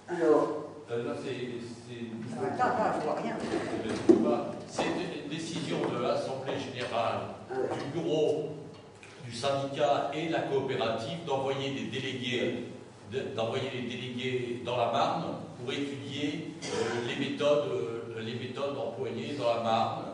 Alors. 0.09 0.65
Euh, 0.91 1.15
c'est. 1.25 2.45
Attends, 2.47 2.65
attends, 2.65 3.01
je 3.01 3.05
vois 3.05 3.17
rien. 3.21 3.37
C'est 4.69 4.83
une 4.85 5.29
décision 5.29 5.79
de 5.93 6.03
l'Assemblée 6.03 6.55
générale 6.59 7.21
ah 7.51 7.55
du 7.75 8.01
bureau 8.01 8.51
du 9.25 9.35
syndicat 9.35 10.11
et 10.15 10.29
de 10.29 10.33
la 10.33 10.41
coopérative 10.41 11.25
d'envoyer 11.27 11.71
des 11.71 11.85
délégués 11.91 12.65
d'envoyer 13.37 13.71
les 13.73 13.83
délégués 13.83 14.63
dans 14.65 14.77
la 14.77 14.91
Marne 14.91 15.25
pour 15.61 15.73
étudier 15.73 16.55
euh, 16.65 17.07
les, 17.07 17.25
méthodes, 17.25 17.69
euh, 17.71 18.21
les 18.21 18.35
méthodes 18.35 18.77
employées 18.77 19.37
dans 19.39 19.55
la 19.55 19.63
Marne 19.63 20.05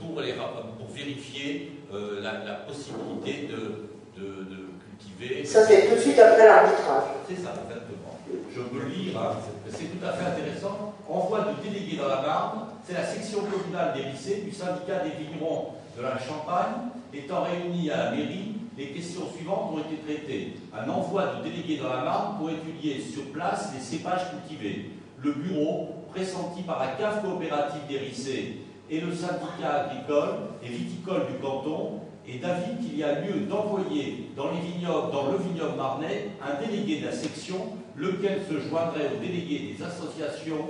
pour, 0.00 0.20
les, 0.20 0.34
pour 0.34 0.88
vérifier 0.94 1.79
la, 1.92 2.54
possibilité 2.66 3.48
de, 3.48 4.20
de, 4.20 4.68
cultiver. 4.98 5.44
Ça, 5.44 5.66
c'est 5.66 5.88
tout 5.88 5.94
de 5.94 6.00
suite 6.00 6.18
après 6.18 6.46
l'arbitrage. 6.46 7.04
C'est 7.28 7.36
ça, 7.36 7.54
exactement. 7.64 8.18
Je 8.54 8.60
peux 8.60 8.86
lire, 8.88 9.18
hein, 9.18 9.36
c'est 9.68 9.98
tout 9.98 10.04
à 10.04 10.12
fait 10.12 10.26
intéressant. 10.26 10.94
Envoi 11.08 11.40
de 11.40 11.68
délégués 11.68 11.96
dans 11.96 12.08
la 12.08 12.22
Marne, 12.22 12.60
c'est 12.86 12.94
la 12.94 13.04
section 13.04 13.40
communale 13.40 13.94
des 13.94 14.04
lycées 14.04 14.42
du 14.44 14.52
syndicat 14.52 15.00
des 15.04 15.24
vignerons 15.24 15.74
de 15.96 16.02
la 16.02 16.18
Champagne, 16.18 16.90
étant 17.12 17.42
réunis 17.42 17.90
à 17.90 17.96
la 18.04 18.10
mairie, 18.12 18.54
les 18.78 18.88
questions 18.88 19.22
suivantes 19.34 19.72
ont 19.74 19.78
été 19.80 19.96
traitées. 20.02 20.54
Un 20.72 20.88
envoi 20.88 21.34
de 21.34 21.48
délégués 21.48 21.78
dans 21.78 21.92
la 21.92 22.02
Marne 22.02 22.38
pour 22.38 22.50
étudier 22.50 23.00
sur 23.00 23.24
place 23.32 23.70
les 23.74 23.80
cépages 23.80 24.30
cultivés. 24.30 24.90
Le 25.18 25.32
bureau, 25.32 26.06
pressenti 26.10 26.62
par 26.62 26.80
la 26.80 26.92
cave 26.92 27.22
coopérative 27.22 27.82
des 27.88 27.98
lycées 27.98 28.56
et 28.90 29.00
le 29.00 29.14
syndicat 29.14 29.86
agricole 29.86 30.34
et 30.64 30.68
viticole 30.68 31.26
du 31.28 31.38
canton, 31.40 32.00
est 32.28 32.38
d'avis 32.38 32.76
qu'il 32.84 32.98
y 32.98 33.04
a 33.04 33.20
lieu 33.20 33.46
d'envoyer 33.48 34.30
dans, 34.36 34.50
les 34.50 34.60
vignobles, 34.60 35.12
dans 35.12 35.32
le 35.32 35.38
vignoble 35.38 35.76
marnais 35.76 36.30
un 36.42 36.60
délégué 36.64 37.00
de 37.00 37.06
la 37.06 37.12
section, 37.12 37.56
lequel 37.96 38.40
se 38.48 38.68
joindrait 38.68 39.10
au 39.16 39.20
délégué 39.20 39.74
des 39.74 39.84
associations 39.84 40.68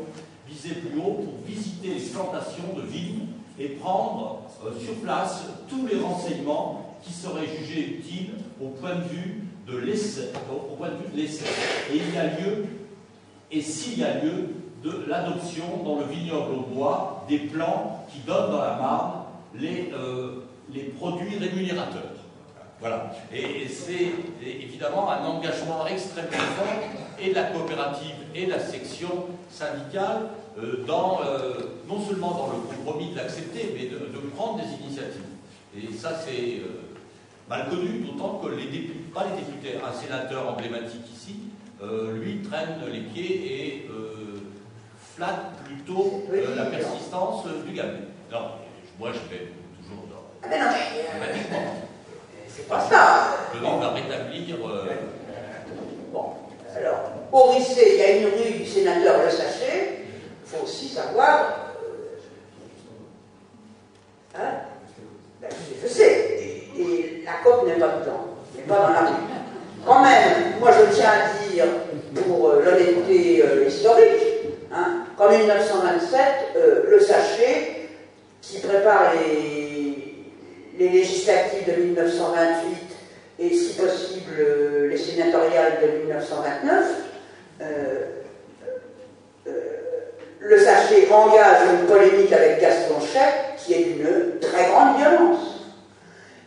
visées 0.48 0.76
plus 0.76 0.98
haut 0.98 1.22
pour 1.24 1.34
visiter 1.46 1.94
les 1.94 2.00
plantations 2.00 2.74
de 2.76 2.82
vignes 2.82 3.26
et 3.58 3.68
prendre 3.68 4.42
euh, 4.64 4.70
sur 4.78 4.94
place 4.96 5.46
tous 5.68 5.86
les 5.86 6.00
renseignements 6.00 6.96
qui 7.02 7.12
seraient 7.12 7.46
jugés 7.58 7.98
utiles 7.98 8.34
au 8.60 8.68
point 8.68 8.96
de 8.96 9.04
vue 9.04 9.44
de 9.66 9.78
l'essai. 9.78 10.30
Et 11.92 11.96
il 11.96 12.14
y 12.14 12.18
a 12.18 12.24
lieu, 12.24 12.66
et 13.50 13.60
s'il 13.60 13.98
y 13.98 14.04
a 14.04 14.22
lieu, 14.22 14.48
de 14.82 15.04
l'adoption 15.08 15.64
dans 15.84 15.96
le 15.96 16.04
vignoble 16.04 16.54
au 16.54 16.74
bois 16.74 17.26
des 17.28 17.38
plans 17.38 17.99
qui 18.12 18.20
donnent 18.20 18.50
dans 18.50 18.60
la 18.60 18.76
Marne 18.76 19.12
les, 19.54 19.90
euh, 19.92 20.42
les 20.72 20.84
produits 20.84 21.38
rémunérateurs. 21.38 22.14
Voilà. 22.78 23.12
Et, 23.32 23.68
c'est 23.68 24.12
évidemment 24.42 25.10
un 25.10 25.22
engagement 25.24 25.86
extrêmement 25.86 26.30
fort 26.30 26.66
et 27.20 27.30
de 27.30 27.34
la 27.34 27.44
coopérative 27.44 28.14
et 28.34 28.46
de 28.46 28.50
la 28.50 28.58
section 28.58 29.26
syndicale 29.50 30.28
euh, 30.58 30.84
dans, 30.86 31.20
euh, 31.22 31.52
non 31.86 32.00
seulement 32.00 32.30
dans 32.30 32.46
le 32.46 32.76
compromis 32.76 33.10
de 33.10 33.16
l'accepter, 33.16 33.74
mais 33.76 33.86
de, 33.86 33.98
prendre 34.34 34.62
des 34.62 34.84
initiatives. 34.84 35.20
Et 35.76 35.92
ça, 35.92 36.12
c'est 36.14 36.62
mal 37.48 37.68
connu, 37.68 38.00
d'autant 38.00 38.38
que 38.38 38.48
les 38.54 38.66
députés, 38.66 39.00
pas 39.12 39.24
les 39.24 39.42
députés, 39.42 39.76
un 39.84 39.92
sénateur 39.92 40.48
emblématique 40.48 41.02
ici, 41.12 41.36
lui 42.14 42.42
traîne 42.42 42.78
les 42.90 43.00
pieds 43.00 43.52
et 43.52 43.88
flatte 45.20 45.52
plutôt 45.66 46.22
la 46.56 46.64
persistance 46.64 47.44
du 47.66 47.74
gamin. 47.74 48.08
Alors, 48.30 48.58
moi, 48.98 49.10
je 49.12 49.34
vais 49.34 49.52
toujours 49.76 50.06
dans. 50.08 50.24
Ah 50.42 50.48
ben 50.50 50.60
non, 50.60 50.66
c'est 52.48 52.66
pas 52.66 52.80
ça. 52.80 53.36
Le 53.54 53.60
nom 53.60 53.78
va 53.78 53.90
rétablir. 53.90 54.56
Bon, 56.12 56.32
alors, 56.74 57.00
au 57.32 57.52
lycée, 57.52 57.92
il 57.92 57.98
y 57.98 58.02
a 58.02 58.16
une 58.16 58.26
rue 58.26 58.58
du 58.58 58.66
sénateur 58.66 59.22
Le 59.24 59.30
Sachet 59.30 60.04
il 60.42 60.56
faut 60.56 60.64
aussi 60.64 60.88
savoir. 60.88 61.74
Euh, 64.34 64.38
hein 64.38 64.50
ben, 65.40 65.50
je 65.82 65.88
sais, 65.88 66.40
et, 66.76 67.22
la 67.24 67.34
COP 67.44 67.66
n'est 67.66 67.74
pas 67.74 67.98
dedans, 68.00 68.26
n'est 68.56 68.62
pas 68.62 68.80
dans 68.80 68.88
la 68.88 69.00
rue. 69.00 69.14
Quand 69.86 70.02
même, 70.02 70.58
moi 70.58 70.70
je 70.72 70.94
tiens 70.94 71.10
à 71.10 71.48
dire, 71.48 71.66
pour 72.14 72.48
euh, 72.48 72.62
l'honnêteté 72.64 73.42
euh, 73.44 73.66
historique, 73.66 74.29
hein, 74.72 75.04
qu'en 75.16 75.30
1927, 75.30 76.22
le 76.88 77.00
sachet 77.00 77.88
qui 78.40 78.58
prépare 78.58 79.12
les, 79.14 79.96
législatives 80.78 81.66
de 81.66 81.82
1928 81.82 82.76
et 83.40 83.54
si 83.54 83.74
possible 83.74 84.88
les 84.88 84.96
sénatoriales 84.96 85.78
de 85.82 85.98
1929, 86.04 86.86
le 90.40 90.58
sachet 90.58 91.08
engage 91.12 91.58
une 91.72 91.86
polémique 91.86 92.32
avec 92.32 92.60
Gaston 92.60 93.00
Chèque 93.00 93.56
qui 93.58 93.74
est 93.74 93.84
d'une 93.84 94.38
très 94.40 94.66
grande 94.70 94.96
violence. 94.98 95.60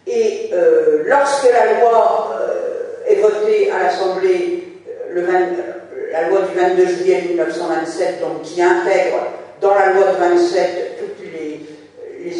Et 0.06 0.50
euh, 0.52 1.04
lorsque 1.06 1.50
la 1.50 1.80
loi 1.80 2.36
euh, 2.38 3.08
est 3.08 3.22
votée 3.22 3.72
à 3.72 3.84
l'Assemblée, 3.84 4.64
euh, 4.88 5.14
la 6.14 6.30
loi 6.30 6.41
du 6.41 6.56
22 6.56 6.85
juillet 6.85 7.23
1927, 7.30 8.22
donc 8.22 8.44
qui 8.44 8.61
intègre 8.61 9.18
dans 9.60 9.73
la 9.73 9.94
loi 9.94 10.11
de 10.11 10.18
27 10.18 10.99
tous 10.99 11.23
les, 11.23 11.60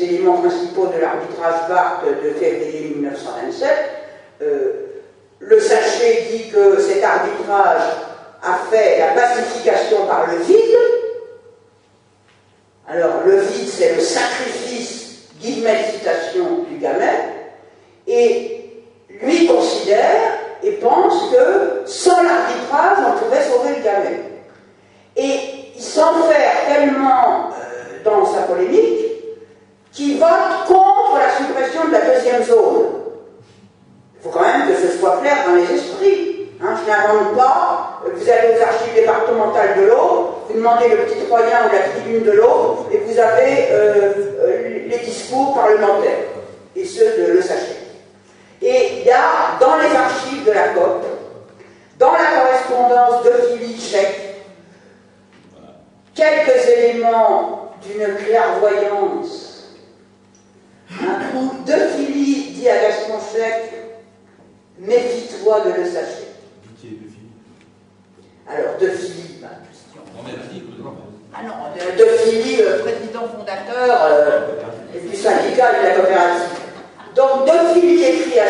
éléments 0.04 0.38
principaux 0.38 0.88
de 0.88 1.02
l'arbitrage 1.02 1.68
Barthes 1.68 2.06
de 2.24 2.30
février 2.40 2.94
1927, 2.96 3.70
le 5.40 5.60
sachet 5.60 6.28
dit 6.32 6.50
que 6.50 6.80
cet 6.80 7.04
arbitrage 7.04 7.82
a 8.44 8.60
fait 8.72 9.00
la 9.00 9.08
pacification 9.20 10.06
par 10.08 10.28
le 10.32 10.38
vide, 10.38 10.78
alors, 12.88 13.24
le 13.26 13.40
vide, 13.40 13.68
c'est 13.68 13.96
le 13.96 14.02
sacrifice, 14.02 15.30
guillemets 15.42 15.86
citation, 15.94 16.66
du 16.70 16.78
gamin, 16.78 17.16
et 18.06 18.84
lui 19.22 19.48
considère 19.48 20.43
et 20.64 20.72
pense 20.74 21.30
que 21.32 21.82
sans 21.86 22.24
l'arbitrage, 22.24 22.98
on 23.06 23.24
pouvait 23.24 23.44
sauver 23.44 23.78
le 23.78 23.84
gamin. 23.84 24.18
Et 25.16 25.40
il 25.76 25.82
s'enferme 25.82 26.32
tellement 26.68 27.50
euh, 27.50 28.04
dans 28.04 28.26
sa 28.26 28.44
polémique 28.44 29.04
qu'il 29.92 30.20
vote 30.20 30.66
contre 30.68 31.20
la 31.20 31.36
suppression 31.38 31.88
de 31.88 31.92
la 31.92 32.02
deuxième 32.02 32.44
zone. 32.44 32.86
Il 34.18 34.24
faut 34.24 34.30
quand 34.30 34.42
même 34.42 34.68
que 34.68 34.76
ce 34.76 34.98
soit 34.98 35.18
clair 35.18 35.38
dans 35.48 35.56
les 35.56 35.72
esprits. 35.76 36.50
Hein, 36.62 36.76
je 36.82 36.90
n'invente 36.90 37.36
pas, 37.36 38.02
vous 38.06 38.30
allez 38.30 38.58
aux 38.58 38.62
archives 38.62 38.94
départementales 38.96 39.76
de 39.82 39.88
l'eau, 39.88 40.30
vous 40.48 40.54
demandez 40.56 40.88
le 40.88 40.98
petit 40.98 41.26
Troyen 41.26 41.68
ou 41.68 41.74
la 41.74 41.90
tribune 41.90 42.24
de 42.24 42.32
l'eau, 42.32 42.86
et 42.90 43.00
vous 43.00 43.20
avez 43.20 43.68
euh, 43.70 44.14
euh, 44.44 44.80
les 44.88 44.98
discours 45.00 45.54
parlementaires, 45.54 46.20
et 46.74 46.86
ceux 46.86 47.18
de 47.18 47.34
Le 47.34 47.42
Sachet. 47.42 47.83
Et 48.66 49.00
il 49.00 49.06
y 49.06 49.12
a 49.12 49.58
dans 49.60 49.76
les 49.76 49.94
archives 49.94 50.46
de 50.46 50.52
la 50.52 50.70
COP, 50.70 51.06
dans 52.00 52.14
la 52.14 52.42
correspondance 52.42 53.26
de 53.26 53.58
Philippe 53.58 53.78
Tchèque, 53.78 54.46
quelques 56.16 56.66
éléments 56.70 57.74
d'une 57.86 58.16
clairvoyance, 58.16 59.74
hein, 60.94 61.20
où 61.36 61.62
De 61.66 61.74
Philippe 61.74 62.54
dit 62.54 62.70
à 62.70 62.78
Gaston 62.78 63.16
Chèque, 63.36 63.74
méfie-toi 64.80 65.60
de 65.66 65.82
Le 65.82 65.86
Sachet. 65.86 66.30
Alors, 68.48 68.78
De 68.80 68.88
Philippe. 68.88 69.46
Ah 71.34 71.40
non, 71.44 71.54
De 71.98 72.06
Philippe, 72.06 72.66
président 72.84 73.28
fondateur 73.28 74.00
euh, 74.04 74.48
du 74.94 75.16
syndicat 75.18 75.74
et 75.74 75.82
de 75.82 75.88
la 75.90 75.96
coopérative. 75.96 76.63
Donc, 77.16 77.46
De 77.46 77.80
Philippe 77.80 78.02
écrit 78.02 78.40
à 78.40 78.48